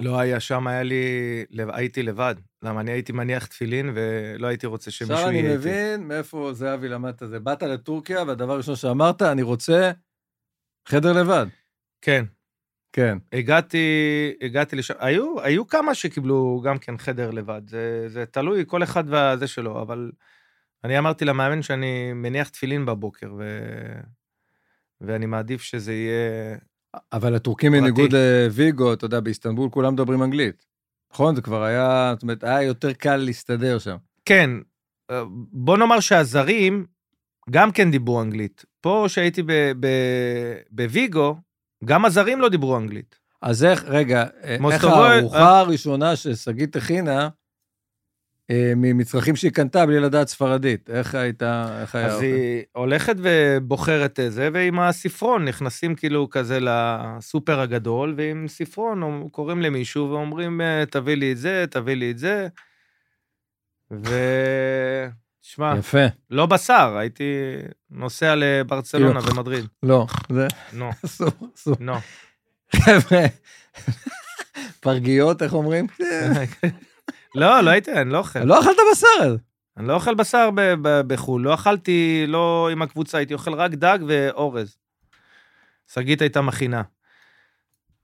לא 0.00 0.18
היה 0.18 0.40
שם, 0.40 0.66
היה 0.66 0.82
לי, 0.82 1.44
הייתי 1.72 2.02
לבד. 2.02 2.34
למה 2.62 2.80
אני 2.80 2.90
הייתי 2.90 3.12
מניח 3.12 3.46
תפילין 3.46 3.90
ולא 3.94 4.46
הייתי 4.46 4.66
רוצה 4.66 4.90
שמישהו 4.90 5.14
עכשיו 5.14 5.30
יהיה 5.30 5.40
אני 5.40 5.48
איתי. 5.48 5.58
מבין 5.58 6.08
מאיפה 6.08 6.50
זהבי 6.52 6.88
למד 6.88 7.14
את 7.22 7.28
זה. 7.28 7.40
באת 7.40 7.62
לטורקיה, 7.62 8.22
והדבר 8.22 8.52
הראשון 8.52 8.76
שאמרת, 8.76 9.22
אני 9.22 9.42
רוצה 9.42 9.90
חדר 10.88 11.12
לבד. 11.12 11.46
כן, 12.02 12.24
כן. 12.92 13.18
הגעתי, 13.32 13.86
הגעתי 14.42 14.76
לשם, 14.76 14.94
היו, 14.98 15.40
היו 15.40 15.66
כמה 15.66 15.94
שקיבלו 15.94 16.60
גם 16.64 16.78
כן 16.78 16.98
חדר 16.98 17.30
לבד, 17.30 17.62
זה, 17.68 18.08
זה 18.08 18.26
תלוי, 18.26 18.64
כל 18.66 18.82
אחד 18.82 19.04
והזה 19.06 19.46
שלו, 19.46 19.82
אבל 19.82 20.10
אני 20.84 20.98
אמרתי 20.98 21.24
למאמן 21.24 21.62
שאני 21.62 22.12
מניח 22.12 22.48
תפילין 22.48 22.86
בבוקר, 22.86 23.34
ו... 23.38 23.62
ואני 25.00 25.26
מעדיף 25.26 25.62
שזה 25.62 25.92
יהיה... 25.92 26.56
אבל 27.12 27.34
הטורקים. 27.34 27.72
בניגוד 27.72 28.10
לוויגו, 28.12 28.92
אתה 28.92 29.04
יודע, 29.04 29.20
באיסטנבול 29.20 29.70
כולם 29.70 29.92
מדברים 29.92 30.22
אנגלית. 30.22 30.66
נכון? 31.12 31.34
זה 31.36 31.42
כבר 31.42 31.62
היה, 31.62 32.10
זאת 32.14 32.22
אומרת, 32.22 32.44
היה 32.44 32.62
יותר 32.62 32.92
קל 32.92 33.16
להסתדר 33.16 33.78
שם. 33.78 33.96
כן, 34.24 34.50
אה, 35.10 35.22
בוא 35.52 35.76
נאמר 35.76 36.00
שהזרים 36.00 36.86
גם 37.50 37.72
כן 37.72 37.90
דיברו 37.90 38.22
אנגלית. 38.22 38.64
פה, 38.80 39.04
שהייתי 39.08 39.42
בוויגו, 40.70 41.36
גם 41.84 42.04
הזרים 42.04 42.40
לא 42.40 42.48
דיברו 42.48 42.76
אנגלית. 42.76 43.18
אז 43.42 43.64
איך, 43.64 43.84
רגע, 43.86 44.26
איך 44.42 44.60
מוסטובוי- 44.60 45.08
הארוחה 45.08 45.60
הראשונה 45.60 46.16
ששגית 46.16 46.76
הכינה, 46.76 47.22
אה, 47.22 47.28
ממצרכים 48.52 49.36
שהיא 49.36 49.50
קנתה 49.50 49.86
בלי 49.86 50.00
לדעת 50.00 50.28
ספרדית, 50.28 50.90
איך 50.90 51.14
הייתה, 51.14 51.78
איך 51.80 51.94
היה? 51.94 52.06
אז? 52.06 52.20
היא 52.20 52.62
הולכת 52.72 53.14
ובוחרת 53.18 54.20
את 54.20 54.32
זה, 54.32 54.48
ועם 54.52 54.80
הספרון 54.80 55.44
נכנסים 55.44 55.94
כאילו 55.94 56.30
כזה 56.30 56.58
לסופר 56.60 57.60
הגדול, 57.60 58.14
ועם 58.16 58.48
ספרון 58.48 59.28
קוראים 59.32 59.62
למישהו 59.62 60.10
ואומרים, 60.10 60.60
אה, 60.60 60.84
תביא 60.90 61.14
לי 61.14 61.32
את 61.32 61.38
זה, 61.38 61.64
תביא 61.70 61.94
לי 61.94 62.10
את 62.10 62.18
זה. 62.18 62.48
ו... 63.90 64.14
תשמע, 65.40 65.74
יפה. 65.78 66.06
לא 66.30 66.46
בשר, 66.46 66.96
הייתי 66.98 67.24
נוסע 67.90 68.34
לברצלונה 68.36 69.20
ומדריד. 69.22 69.66
לא, 69.82 70.06
זה 70.32 70.46
נו, 70.72 70.90
אסור, 71.04 71.30
אסור. 71.56 71.76
נו. 71.80 71.94
חבר'ה, 72.76 73.24
פרגיות, 74.80 75.42
איך 75.42 75.54
אומרים? 75.54 75.86
לא, 77.34 77.60
לא 77.60 77.70
הייתי, 77.70 77.92
אני 77.92 78.10
לא 78.10 78.18
אוכל. 78.18 78.44
לא 78.44 78.60
אכלת 78.60 78.76
בשר. 78.92 79.36
אני 79.76 79.88
לא 79.88 79.94
אוכל 79.94 80.14
בשר 80.14 80.50
בחו"ל, 80.82 81.42
לא 81.42 81.54
אכלתי, 81.54 82.24
לא 82.28 82.68
עם 82.72 82.82
הקבוצה, 82.82 83.18
הייתי 83.18 83.34
אוכל 83.34 83.54
רק 83.54 83.70
דג 83.70 83.98
ואורז. 84.06 84.76
שגית 85.92 86.22
הייתה 86.22 86.40
מכינה. 86.40 86.82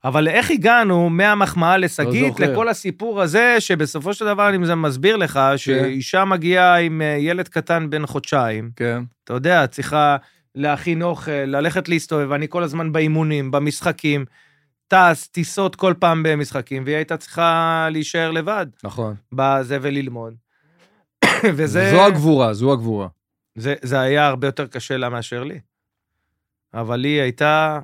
אבל 0.03 0.27
איך 0.27 0.51
הגענו 0.51 1.09
מהמחמאה 1.09 1.77
לשגית 1.77 2.33
זוכר. 2.33 2.51
לכל 2.51 2.69
הסיפור 2.69 3.21
הזה, 3.21 3.55
שבסופו 3.59 4.13
של 4.13 4.25
דבר 4.25 4.49
אני 4.49 4.65
זה 4.65 4.75
מסביר 4.75 5.15
לך, 5.15 5.39
שאישה 5.57 6.25
מגיעה 6.25 6.79
עם 6.79 7.01
אה, 7.01 7.17
ילד 7.19 7.47
קטן 7.47 7.89
בן 7.89 8.05
חודשיים, 8.05 8.69
כן. 8.75 9.03
אתה 9.23 9.33
יודע, 9.33 9.67
צריכה 9.67 10.17
להכין 10.55 11.01
אוכל, 11.01 11.31
ללכת 11.31 11.89
להסתובב, 11.89 12.31
אני 12.31 12.47
כל 12.49 12.63
הזמן 12.63 12.91
באימונים, 12.91 13.51
במשחקים, 13.51 14.25
טס, 14.87 15.27
טיסות 15.27 15.75
כל 15.75 15.93
פעם 15.99 16.23
במשחקים, 16.23 16.83
והיא 16.85 16.95
הייתה 16.95 17.17
צריכה 17.17 17.87
להישאר 17.91 18.31
לבד 18.31 18.65
נכון. 18.83 19.15
בזה 19.31 19.77
וללמוד. 19.81 20.33
וזה... 21.57 21.91
זו 21.91 22.05
הגבורה, 22.05 22.53
זו 22.53 22.73
הגבורה. 22.73 23.07
זה, 23.55 23.75
זה 23.81 23.99
היה 23.99 24.27
הרבה 24.27 24.47
יותר 24.47 24.67
קשה 24.67 24.97
לה 24.97 25.09
מאשר 25.09 25.43
לי. 25.43 25.59
אבל 26.73 27.03
היא 27.03 27.21
הייתה 27.21 27.79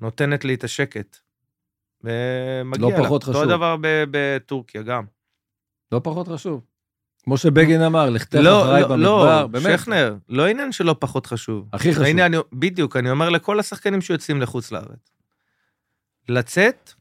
נותנת 0.00 0.44
לי 0.44 0.54
את 0.54 0.64
השקט. 0.64 1.16
ומגיע 2.04 2.88
לא 2.88 2.90
לה. 2.90 3.04
פחות 3.04 3.22
חשוב. 3.22 3.36
אותו 3.36 3.48
דבר 3.48 3.76
בטורקיה 3.82 4.82
גם. 4.82 5.04
לא 5.92 6.00
פחות 6.04 6.28
חשוב. 6.28 6.60
כמו 7.24 7.38
שבגין 7.38 7.82
אמר, 7.82 8.10
לכתך 8.10 8.38
לא, 8.42 8.62
אחריי 8.62 8.82
לא, 8.82 8.88
במדבר, 8.88 9.40
לא, 9.40 9.46
באמת. 9.46 9.78
שכנר, 9.78 10.16
לא 10.28 10.46
עניין 10.46 10.72
שלא 10.72 10.96
פחות 10.98 11.26
חשוב. 11.26 11.68
הכי 11.72 11.92
חשוב. 11.92 12.04
הנה, 12.04 12.26
אני, 12.26 12.36
בדיוק, 12.52 12.96
אני 12.96 13.10
אומר 13.10 13.28
לכל 13.28 13.60
השחקנים 13.60 14.00
שיוצאים 14.00 14.40
לחוץ 14.40 14.72
לארץ. 14.72 15.15
לצאת, 16.28 16.92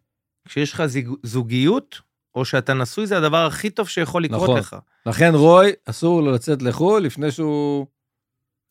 כשיש 0.47 0.73
לך 0.73 0.83
זוגיות, 1.23 2.01
או 2.35 2.45
שאתה 2.45 2.73
נשוי, 2.73 3.07
זה 3.07 3.17
הדבר 3.17 3.45
הכי 3.45 3.69
טוב 3.69 3.89
שיכול 3.89 4.23
לקרות 4.23 4.43
נכון. 4.43 4.57
לך. 4.57 4.75
לכן 5.05 5.31
רוי, 5.33 5.71
אסור 5.85 6.21
לו 6.21 6.31
לצאת 6.31 6.61
לחו"ל 6.61 7.03
לפני 7.03 7.31
שהוא... 7.31 7.87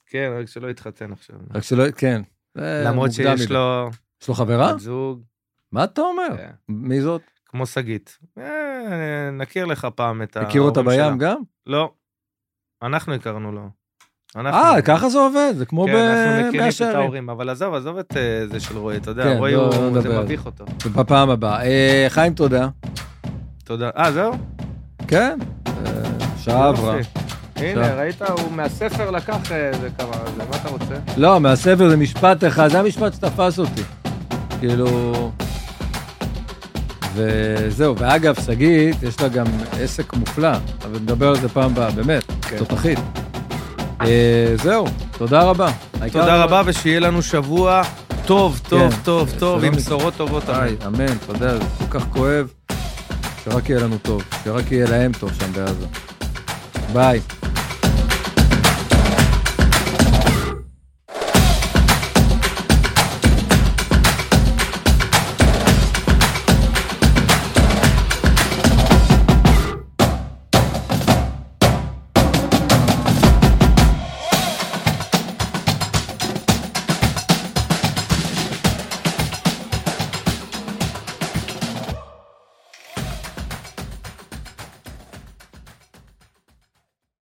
כן, 0.06 0.32
רק 0.40 0.48
שלא 0.48 0.70
יתחתן 0.70 1.12
עכשיו. 1.12 1.36
רק 1.54 1.62
שלא... 1.62 1.90
כן. 1.90 2.22
למרות 2.56 3.12
שיש. 3.12 3.50
לו 3.50 3.90
יש 4.22 4.28
לו 4.28 4.34
חברה? 4.34 4.74
בת 4.74 4.80
זוג. 4.80 5.22
מה 5.72 5.84
אתה 5.84 6.00
אומר? 6.00 6.36
כן. 6.36 6.50
מי 6.68 7.00
זאת? 7.00 7.22
כמו 7.46 7.66
שגית. 7.66 8.18
אה, 8.38 9.30
נכיר 9.30 9.64
לך 9.64 9.88
פעם 9.94 10.22
את 10.22 10.36
הכיר 10.36 10.62
אותה 10.62 10.80
ההורים 10.80 11.00
בים 11.00 11.18
שלה. 11.20 11.30
גם? 11.30 11.42
לא. 11.66 11.92
אנחנו 12.82 13.14
הכרנו 13.14 13.52
לו. 13.52 13.70
אה, 14.36 14.82
ככה 14.82 15.08
זה 15.08 15.18
עובד, 15.18 15.52
זה 15.56 15.66
כמו 15.66 15.84
כן, 15.86 15.96
אנחנו 15.96 16.48
מכירים 16.48 16.68
את. 16.90 16.94
ההורים, 16.94 17.30
אבל 17.30 17.50
עזוב, 17.50 17.74
עזוב 17.74 17.98
את 17.98 18.16
אה, 18.16 18.46
זה 18.46 18.60
של 18.60 18.76
רועי, 18.78 18.96
אתה 18.96 19.10
יודע, 19.10 19.22
כן, 19.24 19.36
רועי 19.38 19.54
לא, 19.54 19.70
לא 19.70 19.76
הוא, 19.76 19.90
נדבר 19.90 20.02
זה. 20.02 20.20
מביך 20.20 20.46
אותו. 20.46 20.64
בפעם 20.96 21.30
הבאה. 21.30 21.62
אה, 21.64 22.06
חיים, 22.08 22.34
תודה. 22.34 22.68
תודה. 23.64 23.90
אה, 23.96 24.12
זהו? 24.12 24.32
כן, 25.08 25.38
אה, 25.66 25.72
שעה 26.38 26.68
עברה. 26.68 26.96
יופי. 26.96 27.10
הנה, 27.56 27.94
ראית, 27.94 28.22
הוא 28.22 28.52
מהספר 28.52 29.10
לקח 29.10 29.52
אה, 29.52 29.70
זה 29.80 29.88
כמה, 29.98 30.12
זה, 30.36 30.42
מה 30.50 30.56
אתה 30.56 30.68
רוצה? 30.68 30.94
לא, 31.16 31.40
מהספר 31.40 31.88
זה 31.88 31.96
משפט 31.96 32.44
אחד, 32.44 32.68
זה 32.68 32.80
המשפט 32.80 33.14
שתפס 33.14 33.58
אותי. 33.58 33.82
כאילו... 34.60 35.30
וזהו, 37.14 37.96
ואגב, 37.98 38.34
שגית, 38.46 39.02
יש 39.02 39.20
לה 39.20 39.28
גם 39.28 39.46
עסק 39.80 40.12
מופלא, 40.14 40.52
אבל 40.84 40.98
נדבר 41.00 41.28
על 41.28 41.36
זה 41.36 41.48
פעם 41.48 41.70
הבאה, 41.70 41.90
באמת, 41.90 42.22
כן. 42.42 42.56
תותחית. 42.58 42.98
אה, 44.00 44.54
זהו, 44.62 44.86
תודה 45.18 45.42
רבה. 45.42 45.70
תודה 46.12 46.44
רבה, 46.44 46.62
ושיהיה 46.64 47.00
לנו 47.00 47.22
שבוע 47.22 47.82
טוב, 48.26 48.60
טוב, 48.68 48.92
כן, 48.92 49.00
טוב, 49.04 49.28
שלא 49.30 49.38
טוב, 49.38 49.64
עם 49.64 49.72
בשורות 49.76 50.14
טובות. 50.16 50.42
אמן, 50.86 51.06
אתה 51.06 51.32
יודע, 51.32 51.58
זה 51.58 51.64
כל 51.78 51.98
כך 51.98 52.06
כואב, 52.12 52.52
שרק 53.44 53.70
יהיה 53.70 53.80
לנו 53.80 53.98
טוב, 53.98 54.22
שרק 54.44 54.72
יהיה 54.72 54.86
להם 54.90 55.12
טוב 55.12 55.30
שם 55.40 55.52
בעזה. 55.52 55.86
ביי. 56.92 57.20